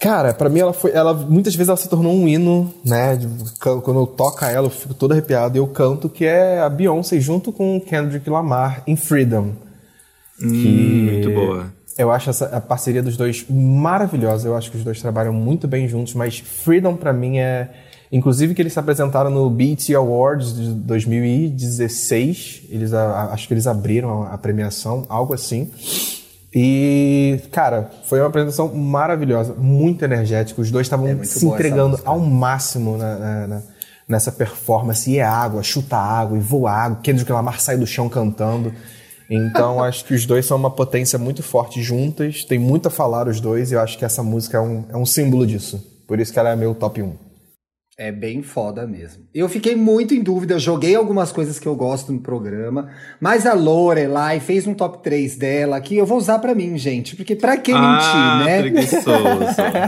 Cara, 0.01 0.33
pra 0.33 0.49
mim 0.49 0.61
ela 0.61 0.73
foi. 0.73 0.93
Ela, 0.93 1.13
muitas 1.13 1.55
vezes 1.55 1.69
ela 1.69 1.77
se 1.77 1.89
tornou 1.89 2.13
um 2.15 2.27
hino, 2.27 2.73
né? 2.85 3.19
Quando 3.61 4.01
eu 4.01 4.07
toco 4.07 4.43
ela, 4.45 4.67
eu 4.67 4.71
fico 4.71 4.95
todo 4.95 5.13
arrepiado 5.13 5.57
e 5.57 5.61
eu 5.61 5.67
canto, 5.67 6.09
que 6.09 6.25
é 6.25 6.59
a 6.61 6.69
Beyoncé 6.71 7.21
junto 7.21 7.53
com 7.53 7.77
o 7.77 7.81
Kendrick 7.81 8.29
Lamar 8.31 8.83
em 8.87 8.97
Freedom. 8.97 9.51
Hum, 10.43 11.11
muito 11.13 11.31
boa. 11.31 11.67
Eu 11.99 12.11
acho 12.11 12.31
essa, 12.31 12.47
a 12.47 12.61
parceria 12.63 13.03
dos 13.03 13.15
dois 13.17 13.45
maravilhosa. 13.51 14.49
Eu 14.49 14.57
acho 14.57 14.71
que 14.71 14.79
os 14.79 14.85
dois 14.85 14.99
trabalham 15.03 15.35
muito 15.35 15.69
bem 15.69 15.87
juntos, 15.87 16.15
mas 16.15 16.39
Freedom 16.39 16.97
pra 16.97 17.13
mim 17.13 17.39
é. 17.39 17.69
Inclusive 18.13 18.55
que 18.55 18.63
eles 18.63 18.73
se 18.73 18.79
apresentaram 18.79 19.31
no 19.31 19.49
BET 19.51 19.95
Awards 19.95 20.55
de 20.55 20.73
2016. 20.73 22.63
Eles, 22.71 22.93
a- 22.95 23.31
acho 23.33 23.47
que 23.47 23.55
eles 23.55 23.67
abriram 23.67 24.23
a, 24.25 24.35
a 24.35 24.39
premiação, 24.39 25.05
algo 25.09 25.35
assim. 25.35 25.71
E, 26.55 27.41
cara, 27.53 27.91
foi 28.05 28.21
uma 28.21 28.27
apresentação 28.29 28.75
maravilhosa, 28.75 29.55
muito 29.55 30.05
energética. 30.05 30.61
Os 30.61 30.71
dois 30.71 30.87
estavam 30.87 31.07
É 31.07 31.25
se 31.25 31.47
entregando 31.47 31.91
música. 31.91 32.09
ao 32.11 32.19
máximo 32.19 32.97
na- 32.97 33.17
na- 33.19 33.47
na- 33.47 33.63
nessa 34.09 34.33
performance. 34.33 35.09
E 35.11 35.19
é 35.19 35.23
água, 35.23 35.63
chuta 35.63 35.97
água 35.97 36.37
e 36.37 36.41
voa 36.41 36.73
água. 36.73 36.99
Kendrick 37.03 37.31
Lamar 37.31 37.61
sai 37.61 37.77
do 37.77 37.87
chão 37.87 38.09
cantando. 38.09 38.73
Então, 39.31 39.81
acho 39.85 40.05
que 40.05 40.13
os 40.13 40.27
dois 40.27 40.45
são 40.45 40.57
uma 40.57 40.71
potência 40.71 41.19
muito 41.21 41.41
forte 41.43 41.81
juntas. 41.81 42.45
Tem 42.45 42.59
muito 42.59 42.89
a 42.89 42.91
falar 42.91 43.29
os 43.29 43.41
dois 43.41 43.71
e 43.71 43.75
eu 43.75 43.81
acho 43.81 43.97
que 43.97 44.05
essa 44.05 44.23
música 44.23 44.59
é 44.59 44.61
um, 44.61 44.85
é 44.89 44.97
um 44.97 45.07
símbolo 45.07 45.47
disso. 45.47 45.81
Por 46.09 46.19
isso 46.19 46.33
que 46.33 46.39
ela 46.41 46.51
é 46.51 46.57
meu 46.57 46.75
top 46.75 47.01
1. 47.01 47.13
É 48.03 48.11
bem 48.11 48.43
foda 48.43 48.87
mesmo. 48.87 49.25
Eu 49.35 49.47
fiquei 49.47 49.77
muito 49.77 50.15
em 50.15 50.23
dúvida, 50.23 50.59
joguei 50.59 50.95
algumas 50.95 51.31
coisas 51.31 51.59
que 51.59 51.69
eu 51.69 51.77
gosto 51.77 52.11
no 52.11 52.19
programa, 52.19 52.89
mas 53.21 53.45
a 53.45 53.53
Lorelai 53.53 54.41
fez 54.41 54.67
um 54.67 54.73
top 54.73 55.03
3 55.03 55.37
dela 55.37 55.79
que 55.83 55.99
eu 55.99 56.07
vou 56.07 56.17
usar 56.17 56.39
pra 56.39 56.55
mim, 56.55 56.79
gente, 56.79 57.15
porque 57.15 57.37
pra 57.37 57.59
que 57.59 57.71
ah, 57.73 58.39
mentir, 58.39 58.47
né? 58.47 58.63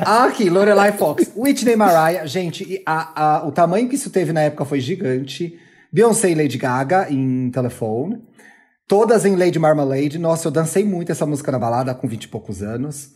Ah, 0.04 0.24
aqui, 0.28 0.50
Lorelai 0.50 0.92
Fox. 0.92 1.32
Whitney 1.34 1.74
Mariah, 1.74 2.26
gente, 2.26 2.82
a- 2.84 3.38
a- 3.38 3.46
o 3.46 3.50
tamanho 3.50 3.88
que 3.88 3.94
isso 3.94 4.10
teve 4.10 4.30
na 4.30 4.42
época 4.42 4.66
foi 4.66 4.78
gigante. 4.78 5.58
Beyoncé 5.90 6.30
e 6.30 6.34
Lady 6.34 6.58
Gaga 6.58 7.06
em 7.10 7.50
telefone. 7.50 8.18
Todas 8.86 9.24
em 9.24 9.36
Lady 9.36 9.58
Marmalade. 9.58 10.18
Nossa, 10.18 10.48
eu 10.48 10.52
dancei 10.52 10.84
muito 10.84 11.10
essa 11.10 11.24
música 11.24 11.50
na 11.50 11.58
balada 11.58 11.94
com 11.94 12.06
20 12.06 12.24
e 12.24 12.28
poucos 12.28 12.62
anos. 12.62 13.12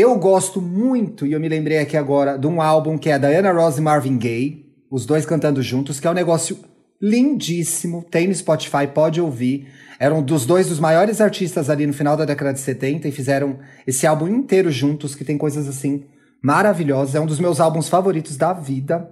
Eu 0.00 0.16
gosto 0.16 0.62
muito, 0.62 1.26
e 1.26 1.32
eu 1.32 1.40
me 1.40 1.48
lembrei 1.48 1.78
aqui 1.78 1.96
agora, 1.96 2.38
de 2.38 2.46
um 2.46 2.62
álbum 2.62 2.96
que 2.96 3.10
é 3.10 3.14
a 3.14 3.18
Diana 3.18 3.50
Ross 3.50 3.78
e 3.78 3.80
Marvin 3.80 4.16
Gaye, 4.16 4.64
os 4.88 5.04
dois 5.04 5.26
cantando 5.26 5.60
juntos, 5.60 5.98
que 5.98 6.06
é 6.06 6.10
um 6.10 6.14
negócio 6.14 6.56
lindíssimo. 7.02 8.06
Tem 8.08 8.28
no 8.28 8.34
Spotify, 8.36 8.86
pode 8.94 9.20
ouvir. 9.20 9.66
Eram 9.98 10.22
dos 10.22 10.46
dois 10.46 10.68
dos 10.68 10.78
maiores 10.78 11.20
artistas 11.20 11.68
ali 11.68 11.84
no 11.84 11.92
final 11.92 12.16
da 12.16 12.24
década 12.24 12.52
de 12.52 12.60
70 12.60 13.08
e 13.08 13.10
fizeram 13.10 13.58
esse 13.88 14.06
álbum 14.06 14.28
inteiro 14.28 14.70
juntos, 14.70 15.16
que 15.16 15.24
tem 15.24 15.36
coisas 15.36 15.66
assim 15.66 16.04
maravilhosas. 16.40 17.16
É 17.16 17.20
um 17.20 17.26
dos 17.26 17.40
meus 17.40 17.58
álbuns 17.58 17.88
favoritos 17.88 18.36
da 18.36 18.52
vida. 18.52 19.10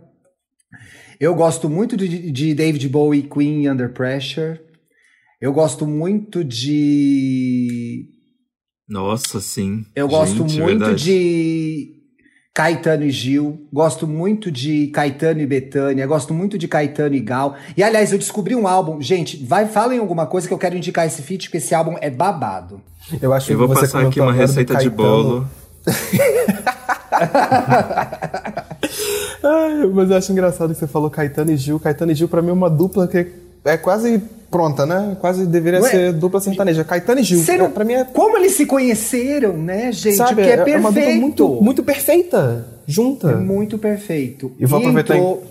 Eu 1.18 1.34
gosto 1.34 1.68
muito 1.68 1.96
de, 1.96 2.30
de 2.30 2.54
David 2.54 2.88
Bowie, 2.88 3.24
Queen 3.24 3.68
Under 3.68 3.92
Pressure. 3.92 4.60
Eu 5.40 5.52
gosto 5.52 5.84
muito 5.84 6.44
de. 6.44 8.15
Nossa, 8.88 9.40
sim. 9.40 9.84
Eu 9.94 10.08
gosto 10.08 10.36
Gente, 10.48 10.60
muito 10.60 10.78
verdade. 10.80 11.04
de 11.04 11.92
Caetano 12.54 13.04
e 13.04 13.10
Gil. 13.10 13.66
Gosto 13.72 14.06
muito 14.06 14.50
de 14.50 14.86
Caetano 14.88 15.40
e 15.40 15.46
Betânia. 15.46 16.06
Gosto 16.06 16.32
muito 16.32 16.56
de 16.56 16.68
Caetano 16.68 17.14
e 17.14 17.20
Gal. 17.20 17.56
E 17.76 17.82
aliás, 17.82 18.12
eu 18.12 18.18
descobri 18.18 18.54
um 18.54 18.66
álbum. 18.66 19.02
Gente, 19.02 19.44
vai, 19.44 19.66
falem 19.66 19.98
alguma 19.98 20.26
coisa 20.26 20.46
que 20.48 20.54
eu 20.54 20.58
quero 20.58 20.76
indicar 20.76 21.06
esse 21.06 21.20
feat, 21.20 21.46
porque 21.46 21.58
esse 21.58 21.74
álbum 21.74 21.96
é 22.00 22.08
babado. 22.10 22.80
Eu 23.20 23.32
acho 23.32 23.52
Eu 23.52 23.58
vou 23.58 23.68
que 23.68 23.74
você 23.74 23.80
passar 23.82 24.06
aqui 24.06 24.20
uma 24.20 24.32
receita 24.32 24.76
de 24.76 24.88
bolo. 24.88 25.46
Ai, 29.42 29.86
mas 29.92 30.10
eu 30.10 30.16
acho 30.16 30.32
engraçado 30.32 30.72
que 30.72 30.78
você 30.78 30.86
falou 30.86 31.10
Caetano 31.10 31.50
e 31.50 31.56
Gil. 31.56 31.78
Caetano 31.78 32.12
e 32.12 32.14
Gil, 32.14 32.28
pra 32.28 32.40
mim, 32.42 32.50
é 32.50 32.52
uma 32.52 32.70
dupla 32.70 33.06
que 33.06 33.18
é 33.66 33.76
quase 33.76 34.18
pronta, 34.50 34.86
né? 34.86 35.16
Quase 35.20 35.44
deveria 35.46 35.80
Não 35.80 35.86
é? 35.86 35.90
ser 35.90 36.12
dupla 36.12 36.40
sertaneja. 36.40 36.84
Caetano 36.84 37.20
e 37.20 37.22
Gil. 37.22 37.42
É, 37.46 37.68
pra 37.68 37.84
mim 37.84 37.94
é. 37.94 38.04
Como 38.04 38.36
eles 38.38 38.52
se 38.56 38.64
conheceram, 38.64 39.54
né, 39.56 39.90
gente? 39.92 40.16
Sabe, 40.16 40.36
Porque 40.36 40.50
é, 40.50 40.56
perfeito. 40.56 40.78
uma 40.80 40.92
dupla 40.92 41.14
muito, 41.14 41.48
muito 41.62 41.82
perfeita. 41.82 42.66
Junta. 42.86 43.32
É 43.32 43.34
muito 43.34 43.76
perfeito. 43.78 44.52
E 44.58 44.64
vou 44.64 44.78
aproveitar 44.78 45.16
entrou- 45.16 45.42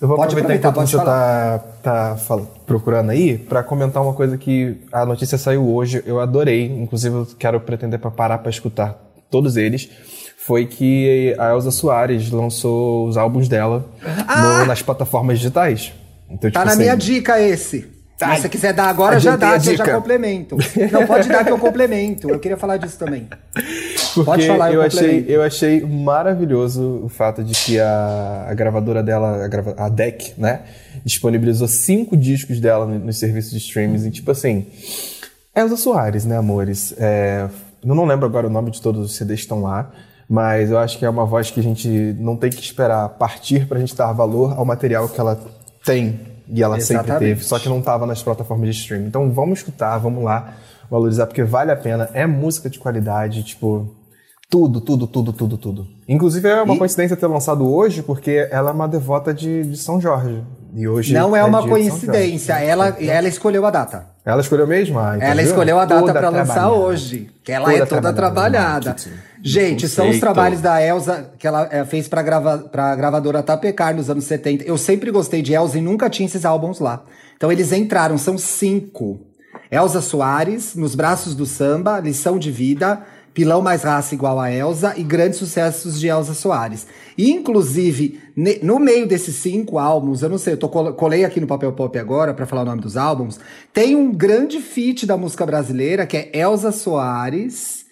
Eu 0.00 0.06
vou 0.06 0.16
Pode 0.16 0.32
aproveitar 0.32 0.68
aproveitar, 0.68 0.68
enquanto 0.68 0.74
pode 0.76 0.90
você 0.90 0.96
tá, 1.04 1.58
tá 1.82 2.16
fal- 2.16 2.46
procurando 2.64 3.10
aí 3.10 3.36
pra 3.36 3.64
comentar 3.64 4.00
uma 4.00 4.14
coisa 4.14 4.38
que 4.38 4.76
a 4.92 5.04
notícia 5.04 5.36
saiu 5.36 5.68
hoje, 5.68 6.00
eu 6.06 6.20
adorei, 6.20 6.66
inclusive 6.66 7.16
eu 7.16 7.26
quero 7.36 7.58
pretender 7.60 7.98
pra 7.98 8.08
parar 8.08 8.38
pra 8.38 8.48
escutar 8.48 8.96
todos 9.28 9.56
eles. 9.56 9.90
Foi 10.46 10.66
que 10.66 11.34
a 11.36 11.50
Elza 11.50 11.72
Soares 11.72 12.30
lançou 12.30 13.08
os 13.08 13.16
álbuns 13.16 13.48
dela 13.48 13.84
no- 14.60 14.66
nas 14.66 14.80
plataformas 14.82 15.38
digitais. 15.38 15.92
Então, 16.30 16.50
Tá 16.50 16.60
tipo 16.60 16.64
na 16.64 16.70
assim, 16.72 16.80
minha 16.82 16.96
dica 16.96 17.40
esse. 17.40 17.86
Ai, 18.20 18.36
Se 18.36 18.42
você 18.42 18.48
quiser 18.48 18.72
dar 18.72 18.88
agora, 18.88 19.20
já 19.20 19.36
dá, 19.36 19.54
a 19.54 19.60
que 19.60 19.68
eu 19.68 19.76
já 19.76 19.94
complemento. 19.94 20.56
Não, 20.90 21.06
pode 21.06 21.28
dar 21.28 21.44
que 21.44 21.52
eu 21.52 21.58
complemento. 21.58 22.28
Eu 22.28 22.40
queria 22.40 22.56
falar 22.56 22.76
disso 22.76 22.98
também. 22.98 23.28
Porque 24.12 24.24
Pode 24.24 24.46
falar, 24.48 24.68
eu 24.72 24.80
eu 24.80 24.82
achei, 24.82 25.24
eu 25.28 25.42
achei 25.42 25.80
maravilhoso 25.82 27.02
o 27.04 27.08
fato 27.08 27.44
de 27.44 27.52
que 27.54 27.78
a, 27.78 28.46
a 28.48 28.54
gravadora 28.54 29.02
dela, 29.04 29.44
a, 29.44 29.46
grava, 29.46 29.74
a 29.78 29.88
DEC, 29.88 30.34
né, 30.36 30.62
disponibilizou 31.04 31.68
cinco 31.68 32.16
discos 32.16 32.58
dela 32.58 32.84
no- 32.86 32.98
nos 32.98 33.18
serviços 33.18 33.52
de 33.52 33.58
streaming. 33.58 34.04
E, 34.06 34.10
tipo 34.10 34.30
assim, 34.32 34.66
Elza 35.54 35.76
Soares, 35.76 36.24
né, 36.24 36.36
amores? 36.36 36.92
É, 36.98 37.46
eu 37.84 37.94
não 37.94 38.04
lembro 38.04 38.26
agora 38.26 38.48
o 38.48 38.50
nome 38.50 38.72
de 38.72 38.82
todos 38.82 39.00
os 39.04 39.16
CDs 39.16 39.36
que 39.40 39.44
estão 39.44 39.62
lá, 39.62 39.92
mas 40.28 40.70
eu 40.70 40.78
acho 40.78 40.98
que 40.98 41.04
é 41.04 41.10
uma 41.10 41.24
voz 41.24 41.50
que 41.52 41.60
a 41.60 41.62
gente 41.62 41.88
não 42.18 42.36
tem 42.36 42.50
que 42.50 42.60
esperar 42.60 43.08
partir 43.10 43.66
pra 43.66 43.78
gente 43.78 43.94
dar 43.94 44.12
valor 44.12 44.54
ao 44.58 44.64
material 44.64 45.08
que 45.08 45.20
ela 45.20 45.38
tem 45.92 46.20
e 46.50 46.62
ela 46.62 46.80
sempre 46.80 47.04
Exatamente. 47.04 47.28
teve, 47.28 47.44
só 47.44 47.58
que 47.58 47.68
não 47.68 47.82
tava 47.82 48.06
nas 48.06 48.22
plataformas 48.22 48.74
de 48.74 48.80
streaming. 48.80 49.06
Então 49.06 49.30
vamos 49.30 49.58
escutar, 49.58 49.98
vamos 49.98 50.24
lá 50.24 50.54
valorizar, 50.90 51.26
porque 51.26 51.42
vale 51.42 51.70
a 51.70 51.76
pena. 51.76 52.08
É 52.12 52.26
música 52.26 52.70
de 52.70 52.78
qualidade, 52.78 53.42
tipo. 53.42 53.94
Tudo, 54.50 54.80
tudo, 54.80 55.06
tudo, 55.06 55.30
tudo, 55.30 55.58
tudo. 55.58 55.86
Inclusive 56.08 56.48
é 56.48 56.62
uma 56.62 56.74
E- 56.74 56.78
coincidência 56.78 57.14
ter 57.14 57.26
lançado 57.26 57.70
hoje, 57.70 58.02
porque 58.02 58.48
ela 58.50 58.70
é 58.70 58.72
uma 58.72 58.88
devota 58.88 59.34
de, 59.34 59.62
de 59.64 59.76
São 59.76 60.00
Jorge. 60.00 60.42
E 60.74 60.88
hoje 60.88 61.12
Não 61.12 61.36
é 61.36 61.44
uma 61.44 61.60
São 61.60 61.68
Jorge. 61.68 61.90
coincidência. 61.90 62.54
Ela, 62.54 62.88
ela 62.98 63.28
escolheu 63.28 63.66
a 63.66 63.70
data. 63.70 64.06
Ela 64.24 64.40
escolheu 64.40 64.66
mesmo? 64.66 64.98
Ah, 64.98 65.16
então 65.16 65.28
Ela 65.28 65.42
viu? 65.42 65.50
escolheu 65.50 65.78
a 65.78 65.84
data 65.84 66.12
pra 66.14 66.28
lançar 66.30 66.70
hoje. 66.70 67.30
Que 67.44 67.52
ela 67.52 67.66
Toda 67.66 67.76
é 67.76 67.86
toda 67.86 68.12
trabalhada 68.14 68.94
trabalhada. 68.94 68.96
Gente, 69.42 69.86
são 69.86 70.04
os 70.06 70.08
conceito. 70.16 70.20
trabalhos 70.20 70.60
da 70.62 70.82
Elsa 70.82 71.30
que 71.38 71.46
ela 71.46 71.68
eh, 71.70 71.84
fez 71.84 72.08
pra, 72.08 72.22
grava, 72.22 72.58
pra 72.58 72.96
gravadora 72.96 73.42
Tapecar 73.42 73.94
nos 73.94 74.08
anos 74.08 74.24
70. 74.24 74.64
Eu 74.64 74.78
sempre 74.78 75.10
gostei 75.10 75.42
de 75.42 75.52
Elsa 75.52 75.76
e 75.76 75.82
nunca 75.82 76.08
tinha 76.08 76.26
esses 76.26 76.46
álbuns 76.46 76.80
lá. 76.80 77.02
Então 77.36 77.52
eles 77.52 77.70
entraram, 77.70 78.16
são 78.16 78.38
cinco. 78.38 79.20
Elza 79.70 80.00
Soares, 80.00 80.74
Nos 80.74 80.94
Braços 80.94 81.34
do 81.34 81.44
Samba, 81.44 82.00
Lição 82.00 82.38
de 82.38 82.50
Vida, 82.50 83.00
Pilão 83.38 83.62
Mais 83.62 83.84
Raça 83.84 84.16
Igual 84.16 84.40
a 84.40 84.50
Elsa 84.52 84.94
e 84.96 85.04
Grandes 85.04 85.38
Sucessos 85.38 86.00
de 86.00 86.08
Elza 86.08 86.34
Soares. 86.34 86.88
E, 87.16 87.30
inclusive, 87.30 88.18
no 88.64 88.80
meio 88.80 89.06
desses 89.06 89.36
cinco 89.36 89.78
álbuns, 89.78 90.22
eu 90.22 90.28
não 90.28 90.38
sei, 90.38 90.54
eu 90.54 90.56
tô, 90.56 90.68
col- 90.68 90.92
colei 90.94 91.24
aqui 91.24 91.40
no 91.40 91.46
Papel 91.46 91.72
Pop 91.72 91.96
agora 91.96 92.34
pra 92.34 92.46
falar 92.46 92.62
o 92.62 92.64
nome 92.64 92.80
dos 92.82 92.96
álbuns, 92.96 93.38
tem 93.72 93.94
um 93.94 94.10
grande 94.12 94.58
feat 94.60 95.06
da 95.06 95.16
música 95.16 95.46
brasileira, 95.46 96.04
que 96.04 96.16
é 96.16 96.30
Elza 96.36 96.72
Soares, 96.72 97.86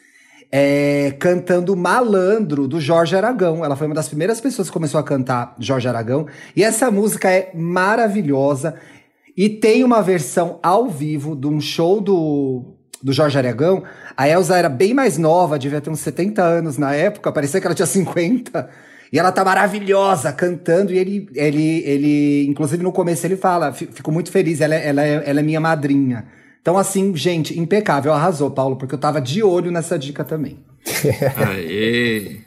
é, 0.50 1.14
cantando 1.16 1.76
Malandro, 1.76 2.66
do 2.66 2.80
Jorge 2.80 3.14
Aragão. 3.14 3.64
Ela 3.64 3.76
foi 3.76 3.86
uma 3.86 3.94
das 3.94 4.08
primeiras 4.08 4.40
pessoas 4.40 4.66
que 4.66 4.74
começou 4.74 4.98
a 4.98 5.04
cantar 5.04 5.54
Jorge 5.60 5.86
Aragão. 5.86 6.26
E 6.56 6.64
essa 6.64 6.90
música 6.90 7.30
é 7.30 7.52
maravilhosa. 7.54 8.74
E 9.36 9.48
tem 9.48 9.84
uma 9.84 10.02
versão 10.02 10.58
ao 10.60 10.88
vivo 10.88 11.36
de 11.36 11.46
um 11.46 11.60
show 11.60 12.00
do, 12.00 12.75
do 13.06 13.12
Jorge 13.12 13.38
Aragão. 13.38 13.84
A 14.16 14.28
Elza 14.28 14.56
era 14.58 14.68
bem 14.68 14.92
mais 14.92 15.16
nova, 15.16 15.56
devia 15.58 15.80
ter 15.80 15.88
uns 15.90 16.00
70 16.00 16.42
anos 16.42 16.76
na 16.76 16.92
época, 16.92 17.30
parecia 17.30 17.60
que 17.60 17.66
ela 17.66 17.74
tinha 17.74 17.86
50. 17.86 18.68
E 19.12 19.18
ela 19.20 19.30
tá 19.30 19.44
maravilhosa 19.44 20.32
cantando. 20.32 20.92
E 20.92 20.98
ele, 20.98 21.28
ele, 21.34 21.82
ele 21.86 22.46
inclusive 22.48 22.82
no 22.82 22.90
começo 22.90 23.24
ele 23.24 23.36
fala: 23.36 23.72
"Fi- 23.72 23.88
Fico 23.92 24.10
muito 24.10 24.32
feliz, 24.32 24.60
ela, 24.60 24.74
é- 24.74 24.88
ela, 24.88 25.02
é, 25.06 25.22
ela 25.24 25.38
é 25.38 25.42
minha 25.44 25.60
madrinha. 25.60 26.26
Então, 26.60 26.76
assim, 26.76 27.14
gente, 27.14 27.56
impecável. 27.56 28.12
Arrasou, 28.12 28.50
Paulo, 28.50 28.74
porque 28.74 28.92
eu 28.96 28.98
tava 28.98 29.20
de 29.20 29.40
olho 29.40 29.70
nessa 29.70 29.96
dica 29.96 30.24
também. 30.24 30.58
Aê! 31.36 32.38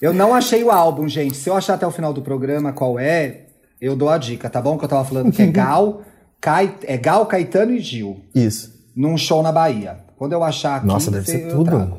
Eu 0.00 0.14
não 0.14 0.34
achei 0.34 0.64
o 0.64 0.70
álbum, 0.70 1.06
gente. 1.06 1.36
Se 1.36 1.50
eu 1.50 1.54
achar 1.54 1.74
até 1.74 1.86
o 1.86 1.90
final 1.90 2.14
do 2.14 2.22
programa 2.22 2.72
qual 2.72 2.98
é, 2.98 3.42
eu 3.80 3.94
dou 3.94 4.08
a 4.08 4.16
dica, 4.16 4.48
tá 4.48 4.60
bom? 4.62 4.78
Que 4.78 4.84
eu 4.84 4.88
tava 4.88 5.04
falando 5.04 5.30
que 5.30 5.42
é 5.42 5.46
Gal, 5.52 6.02
Cai, 6.40 6.74
é 6.84 6.96
Gal, 6.96 7.26
Caetano 7.26 7.72
e 7.72 7.78
Gil, 7.78 8.20
Isso. 8.34 8.71
Num 8.94 9.16
show 9.16 9.42
na 9.42 9.52
Bahia. 9.52 9.98
Quando 10.16 10.32
eu 10.32 10.42
achar 10.44 10.76
aqui, 10.76 10.86
Nossa, 10.86 11.10
deve 11.10 11.26
ser 11.26 11.46
eu 11.48 11.56
tudo. 11.56 11.70
trago. 11.70 11.98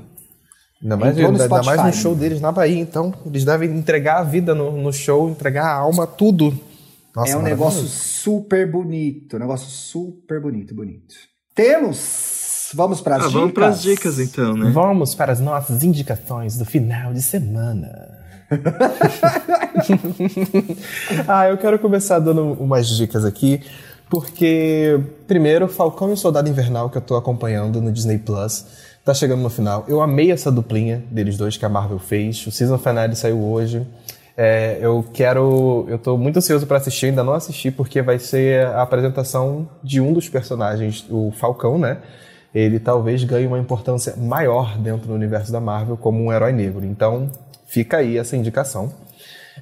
Ainda 0.81 0.97
mais, 0.97 1.17
Entrou 1.17 1.31
no 1.31 1.41
ainda 1.41 1.63
mais 1.63 1.83
no 1.83 1.93
show 1.93 2.15
deles 2.15 2.41
na 2.41 2.51
Bahia, 2.51 2.79
então. 2.79 3.13
Eles 3.25 3.45
devem 3.45 3.69
entregar 3.71 4.19
a 4.19 4.23
vida 4.23 4.53
no, 4.53 4.71
no 4.71 4.91
show, 4.91 5.29
entregar 5.29 5.65
a 5.65 5.73
alma, 5.73 6.05
tudo. 6.05 6.57
Nossa, 7.15 7.31
é 7.31 7.37
um 7.37 7.41
negócio 7.41 7.83
super 7.87 8.69
bonito, 8.69 9.35
um 9.35 9.39
negócio 9.39 9.69
super 9.69 10.41
bonito, 10.41 10.73
bonito. 10.75 11.13
Temos, 11.55 12.71
vamos 12.73 12.99
para 13.01 13.17
as 13.17 13.21
Ah, 13.21 13.27
dicas. 13.27 13.39
vamos 13.39 13.53
pras 13.53 13.81
dicas 13.81 14.19
então, 14.19 14.57
né? 14.57 14.71
Vamos 14.71 15.13
para 15.15 15.31
as 15.31 15.39
nossas 15.39 15.83
indicações 15.83 16.57
do 16.57 16.65
final 16.65 17.13
de 17.13 17.21
semana. 17.21 17.89
ah, 21.27 21.47
eu 21.49 21.57
quero 21.57 21.79
começar 21.79 22.19
dando 22.19 22.53
umas 22.53 22.87
dicas 22.87 23.25
aqui, 23.25 23.61
porque, 24.13 24.99
primeiro, 25.25 25.67
Falcão 25.67 26.11
e 26.11 26.13
o 26.13 26.15
Soldado 26.15 26.47
Invernal, 26.47 26.87
que 26.87 26.95
eu 26.95 27.01
tô 27.01 27.15
acompanhando 27.15 27.81
no 27.81 27.91
Disney 27.91 28.19
Plus, 28.19 28.63
tá 29.03 29.11
chegando 29.11 29.41
no 29.41 29.49
final. 29.49 29.85
Eu 29.87 30.03
amei 30.03 30.31
essa 30.31 30.51
duplinha 30.51 31.03
deles 31.09 31.35
dois 31.35 31.57
que 31.57 31.65
a 31.65 31.69
Marvel 31.69 31.97
fez. 31.97 32.45
O 32.45 32.51
season 32.51 32.77
finale 32.77 33.15
saiu 33.15 33.43
hoje. 33.43 33.81
É, 34.37 34.77
eu 34.79 35.03
quero. 35.11 35.87
Eu 35.89 35.97
tô 35.97 36.15
muito 36.15 36.37
ansioso 36.37 36.67
para 36.67 36.77
assistir, 36.77 37.07
ainda 37.07 37.23
não 37.23 37.33
assisti, 37.33 37.71
porque 37.71 38.03
vai 38.03 38.19
ser 38.19 38.67
a 38.67 38.83
apresentação 38.83 39.67
de 39.83 39.99
um 39.99 40.13
dos 40.13 40.29
personagens, 40.29 41.03
o 41.09 41.31
Falcão, 41.31 41.79
né? 41.79 41.97
Ele 42.53 42.79
talvez 42.79 43.23
ganhe 43.23 43.47
uma 43.47 43.57
importância 43.57 44.15
maior 44.15 44.77
dentro 44.77 45.07
do 45.07 45.13
universo 45.15 45.51
da 45.51 45.59
Marvel 45.59 45.97
como 45.97 46.23
um 46.23 46.31
herói 46.31 46.51
negro. 46.51 46.85
Então, 46.85 47.31
fica 47.65 47.97
aí 47.97 48.19
essa 48.19 48.37
indicação. 48.37 48.93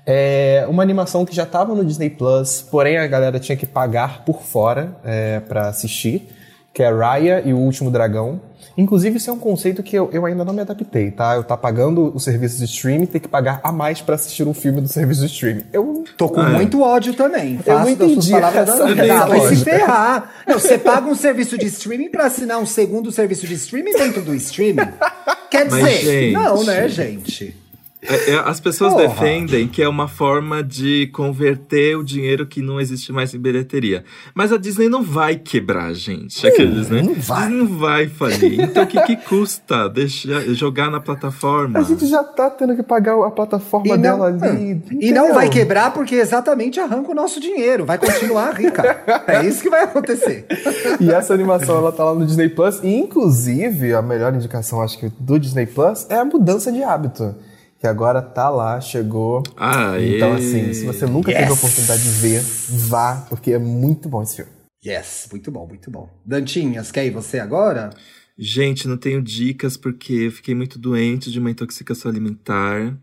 É 0.06 0.66
uma 0.70 0.82
animação 0.84 1.26
que 1.26 1.36
já 1.36 1.44
estava 1.44 1.76
no 1.76 1.84
Disney 1.86 2.10
Plus, 2.10 2.62
porém 2.72 2.98
a 2.98 3.08
galera 3.08 3.40
tinha 3.40 3.56
que 3.58 3.66
pagar 3.66 4.24
por 4.26 4.42
fora 4.42 4.96
é, 5.04 5.40
para 5.42 5.68
assistir, 5.68 6.28
que 6.74 6.82
é 6.82 6.90
Raya 6.92 7.42
e 7.46 7.54
o 7.54 7.58
Último 7.58 7.92
Dragão. 7.92 8.42
Inclusive, 8.78 9.18
isso 9.18 9.30
é 9.30 9.34
um 9.34 9.38
conceito 9.38 9.84
que 9.84 9.94
eu, 9.96 10.10
eu 10.14 10.26
ainda 10.26 10.46
não 10.46 10.54
me 10.54 10.62
adaptei, 10.62 11.12
tá? 11.12 11.36
Eu 11.36 11.44
tá 11.44 11.58
pagando 11.58 12.16
o 12.16 12.20
serviço 12.22 12.58
de 12.58 12.64
streaming 12.66 13.04
e 13.04 13.08
ter 13.08 13.20
que 13.20 13.28
pagar 13.28 13.60
a 13.64 13.72
mais 13.72 14.02
para 14.02 14.16
assistir 14.16 14.48
um 14.48 14.54
filme 14.54 14.80
do 14.80 14.88
serviço 14.88 15.20
de 15.22 15.26
streaming. 15.28 15.64
Eu 15.74 16.06
Tô 16.18 16.30
com 16.30 16.40
Ah, 16.40 16.52
é. 16.52 16.54
muito 16.54 16.82
ódio 16.82 17.14
também. 17.14 17.60
Eu 17.66 17.80
não 17.80 17.90
entendi 17.90 18.32
palavras 18.32 18.70
essa 18.70 18.78
da 18.80 18.86
minha. 18.86 18.96
mesma 18.96 19.24
Ah, 19.24 19.28
vai 19.28 19.40
se 19.42 19.56
ferrar. 19.58 20.32
Não, 20.48 20.58
você 20.58 20.78
paga 20.78 21.06
um 21.08 21.16
serviço 21.16 21.58
de 21.58 21.66
streaming 21.66 22.10
pra 22.10 22.26
assinar 22.28 22.60
um 22.60 22.66
segundo 22.66 23.12
serviço 23.12 23.46
de 23.46 23.56
streaming 23.56 23.92
dentro 23.94 24.22
do 24.22 24.34
streaming? 24.36 24.88
Quer 25.50 25.70
Mas, 25.70 25.84
dizer, 25.84 26.02
gente- 26.02 26.34
não, 26.34 26.64
né, 26.64 26.88
gente? 26.88 27.56
É, 28.04 28.32
é, 28.32 28.36
as 28.40 28.60
pessoas 28.60 28.94
Porra. 28.94 29.08
defendem 29.08 29.68
que 29.68 29.82
é 29.82 29.88
uma 29.88 30.08
forma 30.08 30.64
de 30.64 31.08
converter 31.08 31.96
o 31.96 32.04
dinheiro 32.04 32.48
que 32.48 32.62
não 32.62 32.82
existe 32.82 33.12
mais 33.12 33.34
em 33.34 33.40
bilheteria. 33.40 34.04
Mas 34.34 34.52
a 34.52 34.58
Disney 34.58 34.90
não 34.90 35.04
vai 35.04 35.36
quebrar, 35.36 35.94
gente. 35.94 36.46
Aqueles, 36.46 36.90
né? 36.90 37.04
não 37.04 37.14
vai. 37.14 37.44
Disney 37.44 37.60
não 37.60 37.78
vai 37.78 38.08
falir. 38.08 38.60
Então 38.62 38.84
o 38.84 38.88
que, 38.88 39.00
que 39.02 39.16
custa 39.18 39.88
deixar, 39.88 40.42
jogar 40.54 40.90
na 40.90 41.00
plataforma? 41.00 41.80
A 41.80 41.84
gente 41.84 42.08
já 42.08 42.24
tá 42.24 42.50
tendo 42.50 42.76
que 42.76 42.82
pagar 42.82 43.14
a 43.24 43.30
plataforma 43.30 43.88
E 43.88 43.92
não, 43.92 44.02
dela 44.02 44.26
ali. 44.28 44.82
e 45.00 45.12
não 45.12 45.34
vai 45.34 45.50
quebrar 45.50 45.94
porque 45.94 46.16
exatamente 46.16 46.80
arranca 46.80 47.12
o 47.12 47.16
nosso 47.16 47.40
dinheiro. 47.40 47.86
Vai 47.86 47.98
continuar 48.00 48.52
rica. 48.54 48.82
É 49.28 49.46
isso 49.46 49.62
que 49.62 49.70
vai 49.70 49.84
acontecer. 49.84 50.46
E 51.00 51.12
essa 51.12 51.34
animação, 51.34 51.78
ela 51.78 51.92
tá 51.92 52.04
lá 52.04 52.16
no 52.16 52.26
Disney 52.26 52.50
Plus. 52.50 52.80
E, 52.84 52.96
inclusive, 52.96 53.94
a 53.94 54.02
melhor 54.02 54.34
indicação, 54.34 54.82
acho 54.82 54.98
que, 54.98 55.12
do 55.20 55.40
Disney 55.40 55.66
Plus 55.68 56.08
é 56.10 56.16
a 56.16 56.26
mudança 56.26 56.72
de 56.72 56.84
hábito. 56.84 57.36
Que 57.82 57.88
agora 57.88 58.22
tá 58.22 58.48
lá, 58.48 58.80
chegou. 58.80 59.42
Aê. 59.58 60.16
Então, 60.16 60.34
assim, 60.34 60.72
se 60.72 60.86
você 60.86 61.08
nunca 61.08 61.32
teve 61.32 61.46
a 61.46 61.50
Yes. 61.50 61.58
oportunidade 61.58 62.04
de 62.04 62.10
ver, 62.10 62.42
vá, 62.88 63.26
porque 63.28 63.54
é 63.54 63.58
muito 63.58 64.08
bom 64.08 64.22
esse 64.22 64.36
filme. 64.36 64.52
Yes, 64.86 65.28
muito 65.32 65.50
bom, 65.52 65.66
muito 65.68 65.90
bom. 65.90 66.08
Dantinhas, 66.24 66.92
quer 66.92 67.06
ir 67.06 67.10
você 67.10 67.40
agora? 67.40 67.90
Gente, 68.38 68.88
não 68.88 68.98
tenho 68.98 69.20
dicas 69.22 69.78
porque 69.78 70.14
eu 70.14 70.32
fiquei 70.32 70.54
muito 70.54 70.78
doente 70.78 71.32
de 71.32 71.40
uma 71.40 71.50
intoxicação 71.50 72.10
alimentar. 72.12 72.96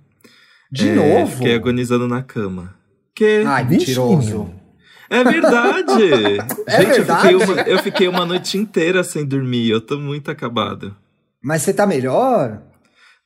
De 0.70 0.90
É, 0.90 0.94
novo? 0.94 1.26
Fiquei 1.38 1.54
agonizando 1.56 2.06
na 2.06 2.22
cama. 2.22 2.74
Que? 3.14 3.42
Ai, 3.46 3.64
mentiroso. 3.64 4.48
É 5.10 5.24
verdade! 5.24 5.92
É 6.68 6.82
Gente, 6.82 6.92
verdade? 6.98 7.32
Eu, 7.32 7.40
fiquei 7.40 7.54
uma, 7.54 7.62
eu 7.62 7.78
fiquei 7.82 8.08
uma 8.08 8.26
noite 8.26 8.56
inteira 8.58 9.02
sem 9.02 9.24
dormir. 9.24 9.70
Eu 9.70 9.80
tô 9.80 9.98
muito 9.98 10.30
acabado. 10.30 10.94
Mas 11.42 11.62
você 11.62 11.72
tá 11.72 11.86
melhor? 11.86 12.62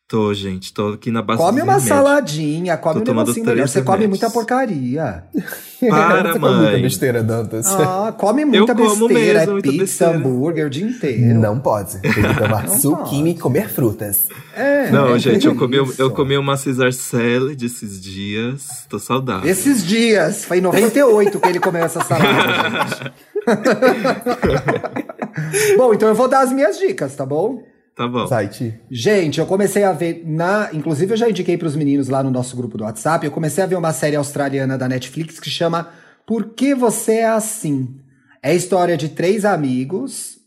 Tô, 0.08 0.34
gente. 0.34 0.74
Tô 0.74 0.88
aqui 0.88 1.10
na 1.10 1.22
base 1.22 1.40
Come 1.40 1.62
uma 1.62 1.80
saladinha, 1.80 2.76
come 2.76 3.00
Tô 3.00 3.12
um 3.12 3.14
negocinho 3.14 3.46
melhor. 3.46 3.66
Você 3.66 3.80
come 3.80 4.06
muita 4.06 4.28
porcaria. 4.28 5.24
Para, 5.88 6.34
Você 6.34 6.38
come 6.38 6.54
muita 6.54 6.70
mãe. 6.72 6.82
besteira, 6.82 7.22
Dantas. 7.22 7.66
Ah, 7.66 8.14
come 8.16 8.44
muita 8.44 8.72
Eu 8.72 8.76
como 8.76 9.08
besteira. 9.08 9.38
mesmo, 9.38 9.50
é 9.50 9.52
muita 9.54 9.70
pizza, 9.70 9.82
besteira. 9.84 10.14
hambúrguer 10.16 10.66
o 10.66 10.70
dia 10.70 10.86
inteiro. 10.86 11.40
Não 11.40 11.58
pode. 11.58 11.98
Tem 11.98 12.12
que 12.12 12.34
tomar 12.38 12.66
Não 12.68 12.78
suquinho 12.78 13.28
e 13.28 13.34
comer 13.38 13.70
frutas. 13.70 14.26
É, 14.54 14.90
Não, 14.90 15.14
é 15.14 15.18
gente, 15.18 15.46
eu 15.46 15.56
comi, 15.56 15.78
eu 15.98 16.10
comi 16.10 16.36
uma 16.36 16.58
Caesar 16.58 16.92
salad 16.92 17.60
esses 17.64 17.98
dias. 17.98 18.84
Tô 18.90 18.98
saudável. 18.98 19.50
Esses 19.50 19.82
dias, 19.84 20.44
foi 20.44 20.58
em 20.58 20.60
98 20.60 21.40
que 21.40 21.48
ele 21.48 21.58
comeu 21.58 21.82
essa 21.84 22.02
salada, 22.04 22.86
gente. 22.90 23.12
bom, 25.78 25.94
então 25.94 26.06
eu 26.08 26.14
vou 26.14 26.28
dar 26.28 26.40
as 26.42 26.52
minhas 26.52 26.78
dicas, 26.78 27.16
tá 27.16 27.24
bom? 27.24 27.62
Tá 28.02 28.08
bom. 28.08 28.26
Site. 28.26 28.80
Gente, 28.90 29.38
eu 29.38 29.46
comecei 29.46 29.84
a 29.84 29.92
ver 29.92 30.24
na, 30.26 30.70
inclusive 30.72 31.12
eu 31.12 31.16
já 31.16 31.30
indiquei 31.30 31.56
pros 31.56 31.76
meninos 31.76 32.08
lá 32.08 32.20
no 32.20 32.32
nosso 32.32 32.56
grupo 32.56 32.76
do 32.76 32.82
WhatsApp, 32.82 33.24
eu 33.24 33.30
comecei 33.30 33.62
a 33.62 33.66
ver 33.66 33.76
uma 33.76 33.92
série 33.92 34.16
australiana 34.16 34.76
da 34.76 34.88
Netflix 34.88 35.38
que 35.38 35.48
chama 35.48 35.88
Por 36.26 36.46
que 36.54 36.74
você 36.74 37.18
é 37.18 37.28
assim? 37.28 37.94
É 38.42 38.50
a 38.50 38.54
história 38.54 38.96
de 38.96 39.08
três 39.08 39.44
amigos, 39.44 40.38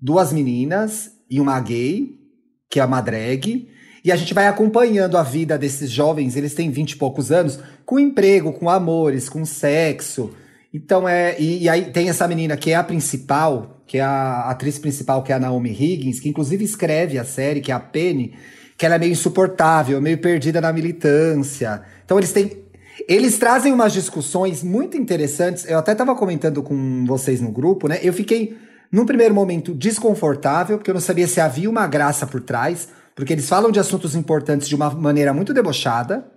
duas 0.00 0.32
meninas 0.32 1.10
e 1.28 1.40
uma 1.40 1.58
gay, 1.58 2.14
que 2.70 2.78
é 2.78 2.84
uma 2.84 3.00
drag, 3.00 3.68
e 4.04 4.12
a 4.12 4.16
gente 4.16 4.32
vai 4.32 4.46
acompanhando 4.46 5.18
a 5.18 5.24
vida 5.24 5.58
desses 5.58 5.90
jovens, 5.90 6.36
eles 6.36 6.54
têm 6.54 6.70
vinte 6.70 6.92
e 6.92 6.96
poucos 6.96 7.32
anos, 7.32 7.58
com 7.84 7.98
emprego, 7.98 8.52
com 8.52 8.70
amores, 8.70 9.28
com 9.28 9.44
sexo. 9.44 10.32
Então 10.72 11.08
é. 11.08 11.38
E, 11.38 11.64
e 11.64 11.68
aí 11.68 11.86
tem 11.86 12.08
essa 12.08 12.26
menina 12.28 12.56
que 12.56 12.70
é 12.70 12.76
a 12.76 12.84
principal, 12.84 13.82
que 13.86 13.98
é 13.98 14.02
a 14.02 14.50
atriz 14.50 14.78
principal, 14.78 15.22
que 15.22 15.32
é 15.32 15.34
a 15.34 15.38
Naomi 15.38 15.70
Higgins, 15.70 16.20
que 16.20 16.28
inclusive 16.28 16.64
escreve 16.64 17.18
a 17.18 17.24
série, 17.24 17.60
que 17.60 17.72
é 17.72 17.74
a 17.74 17.80
Penny, 17.80 18.34
que 18.78 18.86
ela 18.86 18.94
é 18.94 18.98
meio 18.98 19.12
insuportável, 19.12 20.00
meio 20.00 20.18
perdida 20.18 20.60
na 20.60 20.72
militância. 20.72 21.82
Então 22.04 22.18
eles 22.18 22.32
têm. 22.32 22.64
Eles 23.08 23.38
trazem 23.38 23.72
umas 23.72 23.92
discussões 23.92 24.62
muito 24.62 24.96
interessantes. 24.96 25.68
Eu 25.68 25.78
até 25.78 25.92
estava 25.92 26.14
comentando 26.14 26.62
com 26.62 27.04
vocês 27.06 27.40
no 27.40 27.50
grupo, 27.50 27.88
né? 27.88 27.98
Eu 28.02 28.12
fiquei, 28.12 28.56
num 28.92 29.06
primeiro 29.06 29.34
momento, 29.34 29.74
desconfortável, 29.74 30.76
porque 30.76 30.90
eu 30.90 30.94
não 30.94 31.00
sabia 31.00 31.26
se 31.26 31.40
havia 31.40 31.68
uma 31.68 31.86
graça 31.86 32.26
por 32.26 32.42
trás, 32.42 32.88
porque 33.14 33.32
eles 33.32 33.48
falam 33.48 33.70
de 33.70 33.80
assuntos 33.80 34.14
importantes 34.14 34.68
de 34.68 34.76
uma 34.76 34.90
maneira 34.90 35.32
muito 35.32 35.54
debochada. 35.54 36.30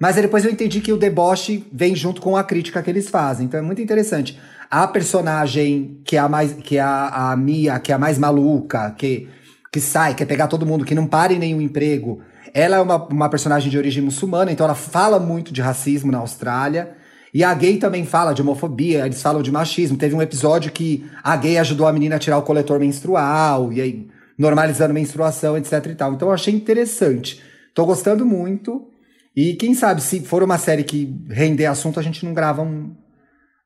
Mas 0.00 0.16
depois 0.16 0.46
eu 0.46 0.50
entendi 0.50 0.80
que 0.80 0.94
o 0.94 0.96
deboche 0.96 1.62
vem 1.70 1.94
junto 1.94 2.22
com 2.22 2.34
a 2.34 2.42
crítica 2.42 2.82
que 2.82 2.88
eles 2.88 3.10
fazem. 3.10 3.44
Então 3.44 3.60
é 3.60 3.62
muito 3.62 3.82
interessante. 3.82 4.40
A 4.70 4.88
personagem 4.88 6.00
que 6.04 6.16
é 6.16 6.18
a 6.18 6.28
mais. 6.28 6.54
que 6.54 6.78
é 6.78 6.80
a, 6.80 7.32
a 7.32 7.36
Mia, 7.36 7.78
que 7.78 7.92
é 7.92 7.94
a 7.94 7.98
mais 7.98 8.18
maluca, 8.18 8.92
que, 8.96 9.28
que 9.70 9.78
sai, 9.78 10.14
quer 10.14 10.24
pegar 10.24 10.46
todo 10.46 10.64
mundo, 10.64 10.86
que 10.86 10.94
não 10.94 11.06
para 11.06 11.34
em 11.34 11.38
nenhum 11.38 11.60
emprego. 11.60 12.22
Ela 12.54 12.76
é 12.76 12.80
uma, 12.80 12.96
uma 13.08 13.28
personagem 13.28 13.70
de 13.70 13.76
origem 13.76 14.02
muçulmana, 14.02 14.50
então 14.50 14.64
ela 14.64 14.74
fala 14.74 15.20
muito 15.20 15.52
de 15.52 15.60
racismo 15.60 16.10
na 16.10 16.18
Austrália. 16.18 16.96
E 17.32 17.44
a 17.44 17.52
gay 17.52 17.76
também 17.76 18.06
fala 18.06 18.32
de 18.32 18.40
homofobia, 18.40 19.04
eles 19.04 19.20
falam 19.20 19.42
de 19.42 19.52
machismo. 19.52 19.98
Teve 19.98 20.14
um 20.14 20.22
episódio 20.22 20.72
que 20.72 21.08
a 21.22 21.36
gay 21.36 21.58
ajudou 21.58 21.86
a 21.86 21.92
menina 21.92 22.16
a 22.16 22.18
tirar 22.18 22.38
o 22.38 22.42
coletor 22.42 22.80
menstrual, 22.80 23.70
e 23.70 23.82
aí 23.82 24.08
normalizando 24.38 24.94
menstruação, 24.94 25.58
etc 25.58 25.86
e 25.86 25.94
tal. 25.94 26.14
Então 26.14 26.28
eu 26.28 26.34
achei 26.34 26.54
interessante. 26.54 27.42
Tô 27.74 27.84
gostando 27.84 28.24
muito. 28.24 28.90
E 29.36 29.54
quem 29.54 29.74
sabe, 29.74 30.00
se 30.02 30.20
for 30.20 30.42
uma 30.42 30.58
série 30.58 30.84
que 30.84 31.14
render 31.28 31.66
assunto, 31.66 32.00
a 32.00 32.02
gente 32.02 32.24
não 32.24 32.34
grava 32.34 32.62
um, 32.62 32.94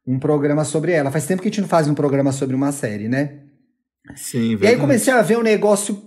um 0.06 0.18
programa 0.18 0.64
sobre 0.64 0.92
ela. 0.92 1.10
Faz 1.10 1.26
tempo 1.26 1.42
que 1.42 1.48
a 1.48 1.50
gente 1.50 1.60
não 1.60 1.68
faz 1.68 1.88
um 1.88 1.94
programa 1.94 2.32
sobre 2.32 2.54
uma 2.54 2.70
série, 2.72 3.08
né? 3.08 3.40
Sim, 4.14 4.38
E 4.38 4.42
aí 4.50 4.56
verdade. 4.56 4.80
comecei 4.80 5.12
a 5.12 5.22
ver 5.22 5.38
um 5.38 5.42
negócio 5.42 6.02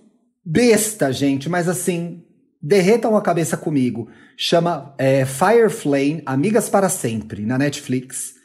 besta, 0.46 1.12
gente, 1.12 1.50
mas 1.50 1.68
assim, 1.68 2.24
derretam 2.62 3.18
a 3.18 3.22
cabeça 3.22 3.58
comigo. 3.58 4.10
Chama 4.38 4.94
é, 4.98 5.26
Fire 5.26 5.70
Flame, 5.70 6.22
Amigas 6.26 6.70
para 6.70 6.90
Sempre, 6.90 7.46
na 7.46 7.58
Netflix. 7.58 8.36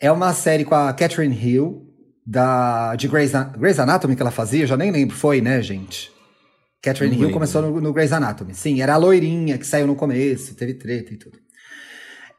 É 0.00 0.10
uma 0.10 0.32
série 0.32 0.64
com 0.64 0.74
a 0.74 0.92
Catherine 0.92 1.36
Hill, 1.36 1.86
da, 2.26 2.96
de 2.96 3.06
Grey's, 3.06 3.32
Grey's 3.58 3.78
Anatomy 3.78 4.16
que 4.16 4.22
ela 4.22 4.30
fazia, 4.30 4.62
eu 4.62 4.66
já 4.66 4.76
nem 4.76 4.90
lembro, 4.90 5.14
foi, 5.14 5.40
né, 5.40 5.60
gente? 5.60 6.10
Catherine 6.84 7.18
Hill 7.18 7.30
começou 7.30 7.62
no, 7.62 7.80
no 7.80 7.92
Grey's 7.92 8.12
Anatomy. 8.12 8.54
Sim, 8.54 8.82
era 8.82 8.94
a 8.94 8.96
loirinha 8.98 9.56
que 9.56 9.66
saiu 9.66 9.86
no 9.86 9.96
começo, 9.96 10.54
teve 10.54 10.74
treta 10.74 11.14
e 11.14 11.16
tudo. 11.16 11.38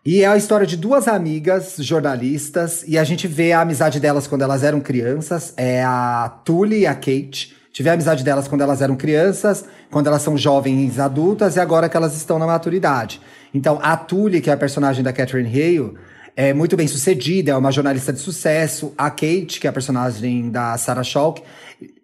E 0.05 0.21
é 0.21 0.27
a 0.27 0.37
história 0.37 0.67
de 0.67 0.77
duas 0.77 1.07
amigas 1.07 1.77
jornalistas, 1.79 2.83
e 2.87 2.95
a 2.95 3.03
gente 3.03 3.27
vê 3.27 3.53
a 3.53 3.61
amizade 3.61 3.99
delas 3.99 4.27
quando 4.27 4.43
elas 4.43 4.63
eram 4.63 4.79
crianças. 4.79 5.51
É 5.57 5.83
a 5.83 6.29
Tully 6.45 6.81
e 6.81 6.85
a 6.85 6.93
Kate. 6.93 7.55
Tive 7.73 7.89
a 7.89 7.93
amizade 7.93 8.23
delas 8.23 8.47
quando 8.47 8.61
elas 8.61 8.83
eram 8.83 8.95
crianças, 8.95 9.65
quando 9.89 10.05
elas 10.05 10.21
são 10.21 10.37
jovens 10.37 10.99
adultas 10.99 11.55
e 11.55 11.59
agora 11.59 11.89
que 11.89 11.97
elas 11.97 12.15
estão 12.15 12.37
na 12.37 12.45
maturidade. 12.45 13.19
Então, 13.51 13.79
a 13.81 13.97
Tully, 13.97 14.41
que 14.41 14.49
é 14.51 14.53
a 14.53 14.57
personagem 14.57 15.03
da 15.03 15.11
Catherine 15.11 15.49
Hale, 15.49 15.93
é 16.35 16.53
muito 16.53 16.77
bem 16.77 16.87
sucedida, 16.87 17.51
é 17.51 17.57
uma 17.57 17.71
jornalista 17.71 18.13
de 18.13 18.19
sucesso. 18.19 18.93
A 18.95 19.09
Kate, 19.09 19.59
que 19.59 19.65
é 19.65 19.69
a 19.71 19.73
personagem 19.73 20.51
da 20.51 20.77
Sarah 20.77 21.03
Chalk, 21.03 21.41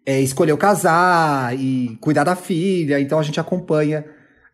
é, 0.06 0.20
escolheu 0.22 0.58
casar 0.58 1.58
e 1.58 1.98
cuidar 2.02 2.24
da 2.24 2.36
filha, 2.36 3.00
então 3.00 3.20
a 3.20 3.24
gente 3.24 3.40
acompanha 3.40 4.06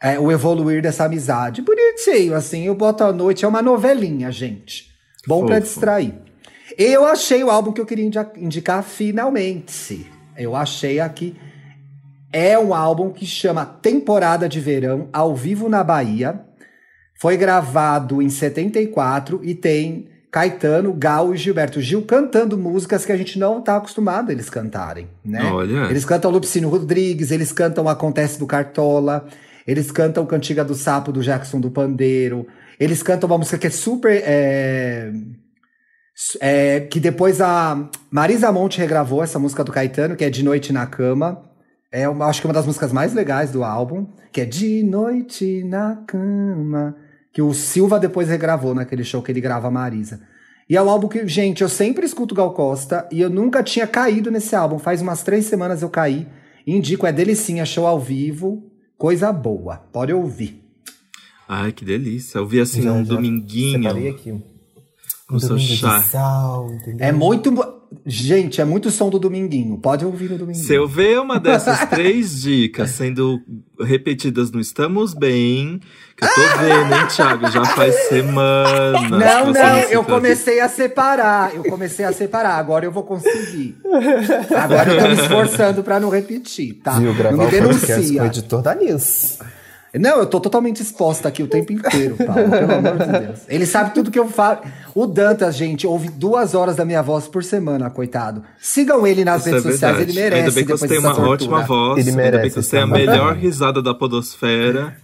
é, 0.01 0.19
o 0.19 0.31
evoluir 0.31 0.81
dessa 0.81 1.05
amizade. 1.05 1.61
Bonitinho, 1.61 2.35
assim, 2.35 2.65
eu 2.65 2.75
boto 2.75 3.03
à 3.03 3.11
noite, 3.13 3.45
é 3.45 3.47
uma 3.47 3.61
novelinha, 3.61 4.31
gente. 4.31 4.87
Bom 5.27 5.45
pra 5.45 5.55
Fofo. 5.55 5.67
distrair. 5.67 6.13
Eu 6.77 7.05
achei 7.05 7.43
o 7.43 7.49
álbum 7.49 7.71
que 7.71 7.81
eu 7.81 7.85
queria 7.85 8.05
indi- 8.05 8.19
indicar 8.37 8.83
finalmente. 8.83 10.05
Eu 10.37 10.55
achei 10.55 10.99
aqui. 10.99 11.35
É 12.31 12.59
um 12.59 12.73
álbum 12.73 13.09
que 13.09 13.25
chama 13.25 13.65
Temporada 13.65 14.47
de 14.49 14.59
Verão, 14.59 15.09
ao 15.13 15.35
vivo 15.35 15.69
na 15.69 15.83
Bahia. 15.83 16.41
Foi 17.19 17.35
gravado 17.37 18.21
em 18.21 18.29
74 18.29 19.39
e 19.43 19.55
tem 19.55 20.07
Caetano, 20.31 20.93
Gal 20.93 21.33
e 21.33 21.37
Gilberto 21.37 21.81
Gil 21.81 22.01
cantando 22.03 22.57
músicas 22.57 23.05
que 23.05 23.11
a 23.11 23.17
gente 23.17 23.39
não 23.39 23.61
tá 23.61 23.77
acostumado 23.77 24.29
a 24.29 24.33
eles 24.33 24.49
cantarem, 24.49 25.07
né? 25.23 25.43
Olha. 25.51 25.89
Eles 25.89 26.05
cantam 26.05 26.29
Lupicínio 26.29 26.69
Rodrigues, 26.69 27.31
eles 27.31 27.51
cantam 27.51 27.87
Acontece 27.87 28.37
do 28.37 28.45
Cartola, 28.45 29.25
eles 29.65 29.91
cantam 29.91 30.25
Cantiga 30.25 30.63
do 30.63 30.75
Sapo 30.75 31.11
do 31.11 31.21
Jackson 31.21 31.59
do 31.59 31.71
Pandeiro, 31.71 32.45
eles 32.79 33.01
cantam 33.01 33.27
uma 33.29 33.37
música 33.37 33.57
que 33.57 33.67
é 33.67 33.71
super. 33.71 34.21
é, 34.25 35.11
é, 36.41 36.79
que 36.81 36.99
depois 36.99 37.39
a 37.41 37.89
Marisa 38.09 38.51
Monte 38.51 38.79
regravou 38.79 39.23
essa 39.23 39.37
música 39.39 39.63
do 39.63 39.71
Caetano, 39.71 40.15
que 40.15 40.25
é 40.25 40.29
De 40.29 40.43
Noite 40.43 40.73
na 40.73 40.85
Cama. 40.85 41.43
É 41.91 42.07
uma, 42.09 42.25
acho 42.25 42.41
que 42.41 42.47
é 42.47 42.49
uma 42.49 42.53
das 42.53 42.65
músicas 42.65 42.91
mais 42.91 43.13
legais 43.13 43.51
do 43.51 43.63
álbum, 43.63 44.07
que 44.31 44.41
é 44.41 44.45
De 44.45 44.83
Noite 44.83 45.63
na 45.63 46.03
Cama, 46.07 46.95
que 47.33 47.41
o 47.41 47.53
Silva 47.53 47.99
depois 47.99 48.27
regravou 48.27 48.73
naquele 48.73 49.03
show 49.03 49.21
que 49.21 49.31
ele 49.31 49.41
grava 49.41 49.67
a 49.67 49.71
Marisa. 49.71 50.21
E 50.69 50.75
é 50.75 50.81
um 50.81 50.89
álbum 50.89 51.07
que, 51.07 51.25
gente, 51.27 51.61
eu 51.61 51.69
sempre 51.69 52.05
escuto 52.05 52.35
Gal 52.35 52.53
Costa 52.53 53.07
e 53.11 53.21
eu 53.21 53.29
nunca 53.29 53.63
tinha 53.63 53.87
caído 53.87 54.29
nesse 54.29 54.55
álbum. 54.55 54.77
Faz 54.79 55.01
umas 55.01 55.23
três 55.23 55.45
semanas 55.45 55.81
eu 55.81 55.89
caí. 55.89 56.27
Indico, 56.65 57.07
é 57.07 57.11
delicinha, 57.13 57.65
show 57.65 57.87
ao 57.87 57.99
vivo, 57.99 58.69
coisa 58.97 59.31
boa. 59.31 59.77
Pode 59.77 60.11
ouvir. 60.11 60.61
Ai, 61.47 61.71
que 61.71 61.85
delícia. 61.85 62.39
Eu 62.39 62.45
vi 62.47 62.59
assim 62.59 62.81
Já- 62.81 62.91
um 62.91 63.05
já 63.05 63.13
dominguinho. 63.15 63.83
Separei 63.83 64.09
aqui. 64.09 64.43
Com 65.29 65.39
seu 65.39 65.49
domingo 65.49 65.69
de 65.69 65.77
chá. 65.77 66.01
sal, 66.03 66.69
entendeu? 66.73 67.07
É 67.07 67.11
muito. 67.13 67.51
Gente, 68.05 68.61
é 68.61 68.65
muito 68.65 68.89
som 68.91 69.09
do 69.09 69.19
Dominguinho. 69.19 69.77
Pode 69.77 70.05
ouvir 70.05 70.29
no 70.29 70.37
Dominguinho. 70.37 70.65
Se 70.65 70.73
eu 70.73 70.87
ver 70.87 71.19
uma 71.19 71.39
dessas 71.39 71.85
três 71.89 72.41
dicas 72.41 72.91
sendo 72.91 73.41
repetidas 73.79 74.51
no 74.51 74.59
Estamos 74.59 75.13
Bem, 75.13 75.79
que 76.15 76.25
eu 76.25 76.29
tô 76.29 76.41
vendo, 76.59 76.93
hein, 76.93 77.07
Thiago? 77.07 77.49
Já 77.49 77.65
faz 77.65 77.95
semanas. 78.07 79.09
Não, 79.09 79.51
não, 79.51 79.79
eu 79.89 80.03
comecei 80.03 80.59
a 80.59 80.67
separar. 80.67 81.55
Eu 81.55 81.63
comecei 81.63 82.05
a 82.05 82.11
separar. 82.11 82.57
Agora 82.57 82.85
eu 82.85 82.91
vou 82.91 83.03
conseguir. 83.03 83.77
Agora 84.55 84.91
eu 84.93 85.01
tô 85.01 85.07
me 85.07 85.13
esforçando 85.13 85.83
pra 85.83 85.99
não 85.99 86.09
repetir, 86.09 86.75
tá? 86.83 86.99
Viu? 86.99 87.13
não 87.13 87.31
me 87.31 87.35
o 87.35 87.37
com 87.37 87.45
o 87.45 87.49
denuncia. 87.49 88.25
editor 88.25 88.61
da 88.61 88.75
Nis. 88.75 89.39
Não, 89.93 90.19
eu 90.19 90.25
tô 90.25 90.39
totalmente 90.39 90.81
exposta 90.81 91.27
aqui 91.27 91.41
o 91.41 91.47
tempo 91.47 91.71
inteiro, 91.71 92.17
Paulo, 92.17 92.49
pelo 92.49 92.73
amor 92.73 92.97
de 92.97 93.25
Deus. 93.25 93.39
Ele 93.47 93.65
sabe 93.65 93.93
tudo 93.93 94.11
que 94.11 94.19
eu 94.19 94.27
falo. 94.27 94.59
O 94.99 95.05
Dantas, 95.05 95.55
gente, 95.55 95.85
ouve 95.85 96.09
duas 96.09 96.55
horas 96.55 96.75
da 96.75 96.83
minha 96.83 97.03
voz 97.03 97.27
por 97.27 97.43
semana, 97.43 97.87
coitado. 97.87 98.41
Sigam 98.59 99.05
ele 99.05 99.23
nas 99.23 99.41
Isso 99.41 99.49
é 99.49 99.51
redes 99.51 99.71
sociais, 99.73 99.95
verdade. 99.97 100.17
ele 100.17 100.19
merece. 100.19 100.39
Ainda 100.41 100.51
bem 100.51 100.63
que 100.65 100.73
depois 100.73 100.79
você 100.79 100.87
tem 100.87 100.97
uma 100.97 101.09
tortura. 101.13 101.29
ótima 101.33 101.61
voz. 101.61 101.99
Ele 101.99 102.09
Ainda 102.09 102.21
bem 102.23 102.31
merece, 102.31 102.55
que 102.55 102.63
você 102.63 102.71
tem 102.71 102.79
a 102.79 102.85
sim. 102.87 102.91
melhor 102.93 103.35
risada 103.35 103.79
da 103.79 103.93
podosfera. 103.93 104.97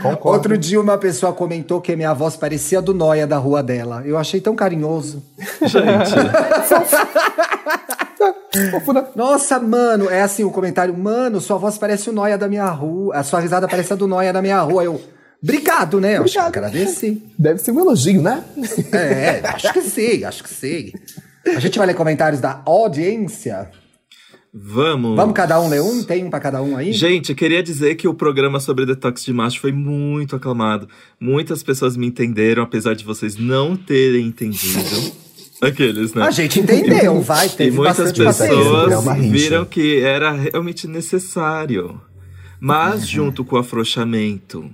Concordo. 0.00 0.28
Outro 0.36 0.56
dia 0.56 0.80
uma 0.80 0.96
pessoa 0.96 1.32
comentou 1.32 1.80
que 1.80 1.96
minha 1.96 2.14
voz 2.14 2.36
parecia 2.36 2.80
do 2.80 2.94
Noia 2.94 3.26
da 3.26 3.36
rua 3.36 3.64
dela. 3.64 4.02
Eu 4.04 4.16
achei 4.16 4.40
tão 4.40 4.54
carinhoso. 4.54 5.20
Gente, 5.60 6.14
né? 6.16 6.32
Nossa, 9.16 9.58
mano, 9.58 10.08
é 10.08 10.22
assim 10.22 10.44
o 10.44 10.52
comentário. 10.52 10.96
Mano, 10.96 11.40
sua 11.40 11.56
voz 11.58 11.76
parece 11.76 12.08
o 12.10 12.12
Noia 12.12 12.38
da 12.38 12.46
minha 12.46 12.68
rua. 12.68 13.16
A 13.16 13.24
sua 13.24 13.40
risada 13.40 13.66
parece 13.66 13.92
a 13.92 13.96
do 13.96 14.06
Noia 14.06 14.32
da 14.32 14.40
minha 14.40 14.60
rua. 14.60 14.84
Eu, 14.84 15.00
obrigado, 15.42 16.00
né? 16.00 16.16
Eu 16.18 16.24
acho 16.24 16.32
que 16.34 16.38
Obrigado. 16.38 16.64
agradeci. 16.66 17.22
Deve 17.38 17.58
ser 17.60 17.72
um 17.72 17.80
elogio, 17.80 18.22
né? 18.22 18.44
É, 18.92 19.40
acho 19.48 19.72
que 19.72 19.82
sim, 19.82 20.24
acho 20.24 20.42
que 20.44 20.50
sim. 20.50 20.92
A 21.46 21.60
gente 21.60 21.78
vai 21.78 21.86
ler 21.86 21.94
comentários 21.94 22.40
da 22.40 22.62
audiência. 22.66 23.70
vamos. 24.52 25.16
Vamos 25.16 25.34
cada 25.34 25.60
um 25.60 25.68
ler 25.68 25.80
um? 25.80 26.02
Tem 26.02 26.24
um 26.24 26.30
pra 26.30 26.40
cada 26.40 26.60
um 26.62 26.76
aí? 26.76 26.92
Gente, 26.92 27.30
eu 27.30 27.36
queria 27.36 27.62
dizer 27.62 27.94
que 27.94 28.06
o 28.08 28.12
programa 28.14 28.60
sobre 28.60 28.84
detox 28.84 29.24
de 29.24 29.32
macho 29.32 29.60
foi 29.60 29.72
muito 29.72 30.36
aclamado. 30.36 30.88
Muitas 31.20 31.62
pessoas 31.62 31.96
me 31.96 32.06
entenderam, 32.06 32.62
apesar 32.62 32.94
de 32.94 33.04
vocês 33.04 33.36
não 33.36 33.76
terem 33.76 34.26
entendido. 34.26 35.12
Aqueles, 35.62 36.14
né? 36.14 36.22
A 36.22 36.30
gente 36.30 36.58
entendeu, 36.58 37.20
vai, 37.20 37.46
E 37.46 37.50
teve 37.50 37.76
muitas 37.76 37.98
bastante 37.98 38.24
paciência. 38.24 38.56
pessoas 38.56 39.06
É 39.06 39.12
rixa. 39.12 39.30
viram 39.32 39.64
que 39.66 40.00
era 40.00 40.32
realmente 40.32 40.88
necessário. 40.88 42.00
Mas, 42.58 43.06
junto 43.08 43.44
com 43.44 43.56
o 43.56 43.58
afrouxamento 43.58 44.70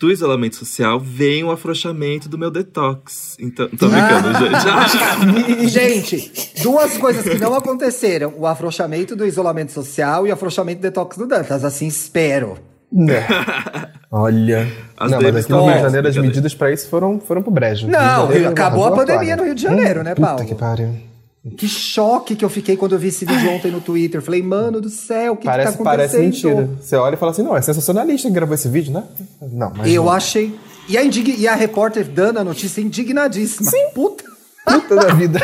do 0.00 0.10
isolamento 0.10 0.56
social, 0.56 0.98
vem 0.98 1.44
o 1.44 1.50
afrouxamento 1.50 2.26
do 2.26 2.38
meu 2.38 2.50
detox. 2.50 3.36
Então, 3.38 3.68
tô 3.68 3.86
brincando, 3.86 4.32
gente. 4.38 5.68
Gente, 5.68 6.52
duas 6.62 6.96
coisas 6.96 7.22
que 7.22 7.38
não 7.38 7.54
aconteceram: 7.54 8.32
o 8.38 8.46
afrouxamento 8.46 9.14
do 9.14 9.26
isolamento 9.26 9.72
social 9.72 10.26
e 10.26 10.30
o 10.30 10.32
afrouxamento 10.32 10.78
do 10.78 10.82
detox 10.82 11.18
do 11.18 11.26
Dantas. 11.26 11.64
Assim 11.64 11.86
espero. 11.86 12.56
Né? 12.90 13.26
Olha. 14.10 14.66
As 14.96 15.10
não, 15.10 15.20
mas 15.20 15.36
aqui 15.36 15.52
no 15.52 15.66
Rio 15.66 15.74
de 15.74 15.82
Janeiro 15.82 16.08
as 16.08 16.16
medidas 16.16 16.54
pra 16.54 16.72
isso 16.72 16.88
foram, 16.88 17.20
foram 17.20 17.42
pro 17.42 17.50
brejo. 17.50 17.86
Não, 17.86 18.26
Janeiro 18.26 18.48
acabou 18.48 18.86
a 18.86 18.92
pandemia 18.92 19.36
no 19.36 19.44
Rio 19.44 19.54
de 19.54 19.62
Janeiro, 19.62 20.02
né, 20.02 20.14
Puta 20.14 20.26
Paulo? 20.26 20.46
que 20.46 20.54
pariu. 20.54 21.09
Que 21.56 21.66
choque 21.66 22.36
que 22.36 22.44
eu 22.44 22.50
fiquei 22.50 22.76
quando 22.76 22.92
eu 22.94 22.98
vi 22.98 23.08
esse 23.08 23.24
vídeo 23.24 23.50
ontem 23.50 23.70
no 23.70 23.80
Twitter. 23.80 24.20
Falei, 24.20 24.42
mano 24.42 24.78
do 24.80 24.90
céu, 24.90 25.32
o 25.32 25.36
que, 25.36 25.46
Parece, 25.46 25.72
que 25.72 25.78
tá 25.78 25.84
parece 25.84 26.16
acontecendo? 26.16 26.56
mentira. 26.58 26.78
Você 26.82 26.96
olha 26.96 27.14
e 27.14 27.16
fala 27.16 27.32
assim, 27.32 27.42
não, 27.42 27.56
é 27.56 27.62
sensacionalista 27.62 28.28
que 28.28 28.34
gravou 28.34 28.54
esse 28.54 28.68
vídeo, 28.68 28.92
né? 28.92 29.04
Não, 29.50 29.72
mas 29.74 29.90
Eu 29.90 30.04
não. 30.04 30.12
achei. 30.12 30.54
E 30.86 30.98
a, 30.98 31.04
indig... 31.04 31.36
e 31.38 31.48
a 31.48 31.54
repórter 31.54 32.04
dando 32.06 32.38
a 32.40 32.44
notícia 32.44 32.82
indignadíssima. 32.82 33.70
Sim. 33.70 33.88
Puta. 33.94 34.24
Puta 34.66 34.96
da 34.96 35.14
vida. 35.14 35.40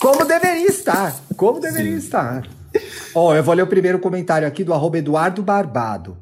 Como 0.00 0.24
deveria 0.24 0.66
estar. 0.66 1.14
Como 1.36 1.60
deveria 1.60 1.96
estar. 1.96 2.48
Ó, 3.14 3.34
eu 3.34 3.42
vou 3.44 3.54
ler 3.54 3.62
o 3.62 3.66
primeiro 3.68 3.98
comentário 4.00 4.48
aqui 4.48 4.64
do 4.64 4.74
arroba 4.74 4.98
Eduardo 4.98 5.42
Barbado. 5.42 6.16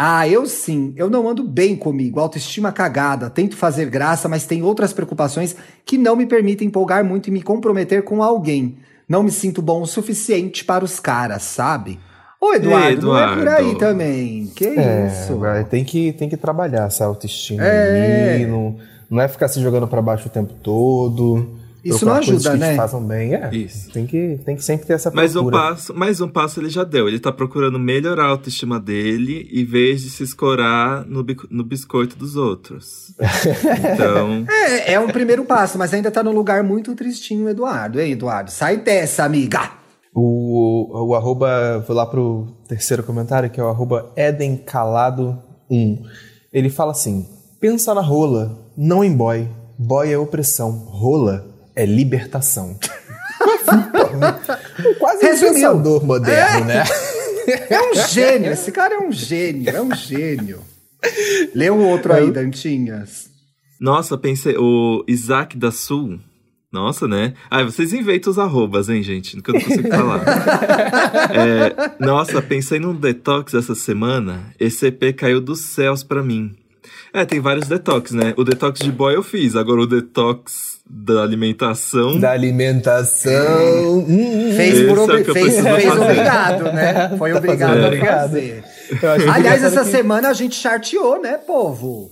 Ah, 0.00 0.28
eu 0.28 0.46
sim. 0.46 0.92
Eu 0.96 1.10
não 1.10 1.28
ando 1.28 1.42
bem 1.42 1.74
comigo. 1.74 2.20
Autoestima 2.20 2.70
cagada. 2.70 3.28
Tento 3.28 3.56
fazer 3.56 3.86
graça, 3.90 4.28
mas 4.28 4.46
tem 4.46 4.62
outras 4.62 4.92
preocupações 4.92 5.56
que 5.84 5.98
não 5.98 6.14
me 6.14 6.24
permitem 6.24 6.68
empolgar 6.68 7.04
muito 7.04 7.26
e 7.26 7.32
me 7.32 7.42
comprometer 7.42 8.04
com 8.04 8.22
alguém. 8.22 8.76
Não 9.08 9.24
me 9.24 9.30
sinto 9.32 9.60
bom 9.60 9.82
o 9.82 9.86
suficiente 9.86 10.64
para 10.64 10.84
os 10.84 11.00
caras, 11.00 11.42
sabe? 11.42 11.98
Ô, 12.40 12.54
Eduardo, 12.54 13.08
não 13.08 13.18
é 13.18 13.26
por 13.36 13.48
aí 13.48 13.54
Eduardo. 13.70 13.78
também. 13.80 14.46
Que 14.54 14.66
É, 14.66 15.08
isso? 15.08 15.40
tem 15.68 15.84
que, 15.84 16.12
tem 16.12 16.28
que 16.28 16.36
trabalhar 16.36 16.86
essa 16.86 17.04
autoestima 17.04 17.64
É. 17.64 18.34
aí. 18.36 18.46
Não, 18.46 18.76
não 19.10 19.20
é 19.20 19.26
ficar 19.26 19.48
se 19.48 19.60
jogando 19.60 19.88
pra 19.88 20.00
baixo 20.00 20.28
o 20.28 20.30
tempo 20.30 20.52
todo. 20.62 21.57
Isso 21.84 22.04
não 22.04 22.14
ajuda, 22.14 22.50
que 22.52 22.56
né? 22.56 22.74
Façam 22.76 23.02
bem. 23.02 23.34
É, 23.34 23.50
Isso. 23.54 23.90
Tem 23.92 24.04
que, 24.06 24.38
tem 24.44 24.56
que 24.56 24.64
sempre 24.64 24.86
ter 24.86 24.94
essa 24.94 25.10
Mais 25.10 25.36
um 25.36 25.42
procura. 25.44 25.62
passo, 25.70 25.94
mais 25.94 26.20
um 26.20 26.28
passo 26.28 26.60
ele 26.60 26.68
já 26.68 26.82
deu. 26.84 27.06
Ele 27.08 27.18
tá 27.20 27.30
procurando 27.32 27.78
melhorar 27.78 28.24
a 28.24 28.28
autoestima 28.30 28.80
dele 28.80 29.48
em 29.52 29.64
vez 29.64 30.02
de 30.02 30.10
se 30.10 30.22
escorar 30.22 31.04
no, 31.06 31.22
bico- 31.22 31.46
no 31.50 31.62
biscoito 31.64 32.16
dos 32.16 32.36
outros. 32.36 33.14
Então, 33.94 34.44
É, 34.50 34.94
é 34.94 35.00
um 35.00 35.08
primeiro 35.08 35.44
passo, 35.44 35.78
mas 35.78 35.92
ainda 35.94 36.10
tá 36.10 36.22
num 36.22 36.32
lugar 36.32 36.62
muito 36.62 36.94
tristinho, 36.94 37.48
Eduardo, 37.48 38.00
hein, 38.00 38.12
Eduardo? 38.12 38.50
Sai 38.50 38.76
dessa, 38.78 39.24
amiga! 39.24 39.72
O, 40.14 41.06
o 41.08 41.14
arroba, 41.14 41.78
vou 41.86 41.94
lá 41.96 42.04
pro 42.06 42.48
terceiro 42.66 43.02
comentário, 43.04 43.48
que 43.50 43.60
é 43.60 43.62
o 43.62 43.68
arroba 43.68 44.12
edencalado1. 44.16 45.98
Ele 46.52 46.70
fala 46.70 46.92
assim: 46.92 47.26
pensa 47.60 47.94
na 47.94 48.00
rola, 48.00 48.58
não 48.76 49.04
em 49.04 49.14
boy. 49.14 49.48
Boy 49.78 50.10
é 50.12 50.18
opressão, 50.18 50.72
rola 50.72 51.46
é 51.78 51.86
libertação. 51.86 52.76
Quase 54.98 55.24
um 55.24 55.28
Resumiu. 55.28 55.54
pensador 55.54 56.04
moderno, 56.04 56.64
né? 56.64 56.82
É 57.70 57.80
um 57.80 57.94
gênio, 58.08 58.50
esse 58.50 58.72
cara 58.72 58.94
é 58.94 58.98
um 58.98 59.12
gênio, 59.12 59.70
é 59.70 59.80
um 59.80 59.94
gênio. 59.94 60.60
Lê 61.54 61.70
o 61.70 61.78
outro 61.78 62.12
aí, 62.12 62.32
Dantinhas. 62.32 63.30
nossa, 63.80 64.18
pensei, 64.18 64.56
o 64.58 65.04
Isaac 65.06 65.56
da 65.56 65.70
Sul. 65.70 66.18
Nossa, 66.70 67.08
né? 67.08 67.32
Ah, 67.48 67.62
vocês 67.62 67.94
inventam 67.94 68.30
os 68.30 68.38
arrobas, 68.38 68.90
hein, 68.90 69.02
gente? 69.02 69.40
Que 69.40 69.50
eu 69.50 69.54
não 69.54 69.60
consigo 69.60 69.88
falar. 69.88 70.22
É, 71.30 72.04
nossa, 72.04 72.42
pensei 72.42 72.78
num 72.78 72.94
detox 72.94 73.54
essa 73.54 73.74
semana. 73.74 74.52
Esse 74.60 74.88
EP 74.88 75.16
caiu 75.16 75.40
dos 75.40 75.60
céus 75.60 76.02
pra 76.02 76.22
mim. 76.22 76.54
É, 77.12 77.24
tem 77.24 77.40
vários 77.40 77.68
detox, 77.68 78.12
né? 78.12 78.34
O 78.36 78.44
detox 78.44 78.80
de 78.80 78.92
boy 78.92 79.14
eu 79.14 79.22
fiz. 79.22 79.56
Agora 79.56 79.80
o 79.80 79.86
detox 79.86 80.77
da 80.90 81.22
alimentação. 81.22 82.18
Da 82.18 82.30
alimentação. 82.32 83.98
Hum, 83.98 84.52
Fez, 84.56 84.88
por 84.88 84.98
é 84.98 85.00
o 85.00 85.04
obri- 85.04 85.24
que 85.24 85.30
eu 85.30 85.34
fez, 85.34 85.60
fez 85.60 85.86
obrigado, 85.92 86.64
né? 86.72 87.08
Foi 87.18 87.30
Tá 87.32 87.38
obrigado 87.38 87.68
fazendo 87.68 87.84
a 87.84 87.86
obrigado. 87.86 88.20
fazer. 88.30 88.64
Aliás, 89.34 89.62
essa 89.62 89.84
que- 89.84 89.90
semana 89.90 90.28
a 90.28 90.32
gente 90.32 90.54
charteou, 90.54 91.20
né, 91.20 91.36
povo? 91.36 92.10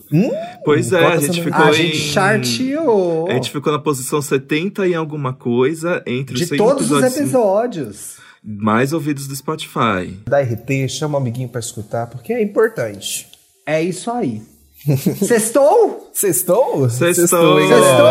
Pois 0.64 0.92
é, 0.92 1.04
a 1.06 1.16
gente 1.16 1.42
ficou 1.42 1.64
A 1.64 1.70
em... 1.70 1.74
gente 1.74 1.96
charteou. 1.96 3.28
A 3.30 3.32
gente 3.34 3.50
ficou 3.50 3.72
na 3.72 3.78
posição 3.78 4.20
70 4.20 4.86
em 4.86 4.94
alguma 4.94 5.32
coisa 5.32 6.02
entre 6.06 6.34
os 6.34 6.40
De 6.40 6.46
100 6.46 6.58
todos 6.58 6.90
os 6.90 7.02
episódios 7.02 7.16
episódios. 7.18 8.16
mais 8.44 8.92
ouvidos 8.92 9.26
do 9.26 9.34
Spotify. 9.34 10.18
Da 10.28 10.40
RT, 10.40 10.88
chama 10.88 11.14
o 11.18 11.20
amiguinho 11.20 11.48
pra 11.48 11.60
escutar, 11.60 12.06
porque 12.08 12.32
é 12.32 12.42
importante. 12.42 13.26
É 13.66 13.82
isso 13.82 14.10
aí. 14.10 14.42
Sextou? 14.84 16.10
Sextou? 16.12 16.90
Sextou! 16.90 17.60
hein, 17.60 17.68
galera? 17.68 17.96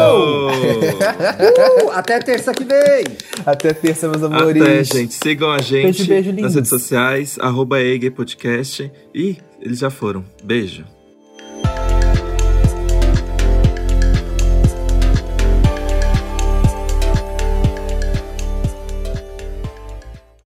Uh, 1.86 1.92
até 1.92 2.20
terça 2.20 2.54
que 2.54 2.64
vem! 2.64 3.04
Até 3.46 3.74
terça, 3.74 4.08
meus 4.08 4.24
amores. 4.24 4.62
Até, 4.62 4.84
gente. 4.84 5.14
Sigam 5.14 5.52
a 5.52 5.60
gente 5.60 6.06
Beijo, 6.06 6.32
beijo, 6.32 6.42
nas 6.42 6.56
redes 6.56 6.70
sociais, 6.70 7.38
arroba 7.40 7.78
Podcast. 8.16 8.92
E 9.14 9.38
eles 9.62 9.80
já 9.80 9.90
foram. 9.90 10.24
Beijo. 10.44 10.86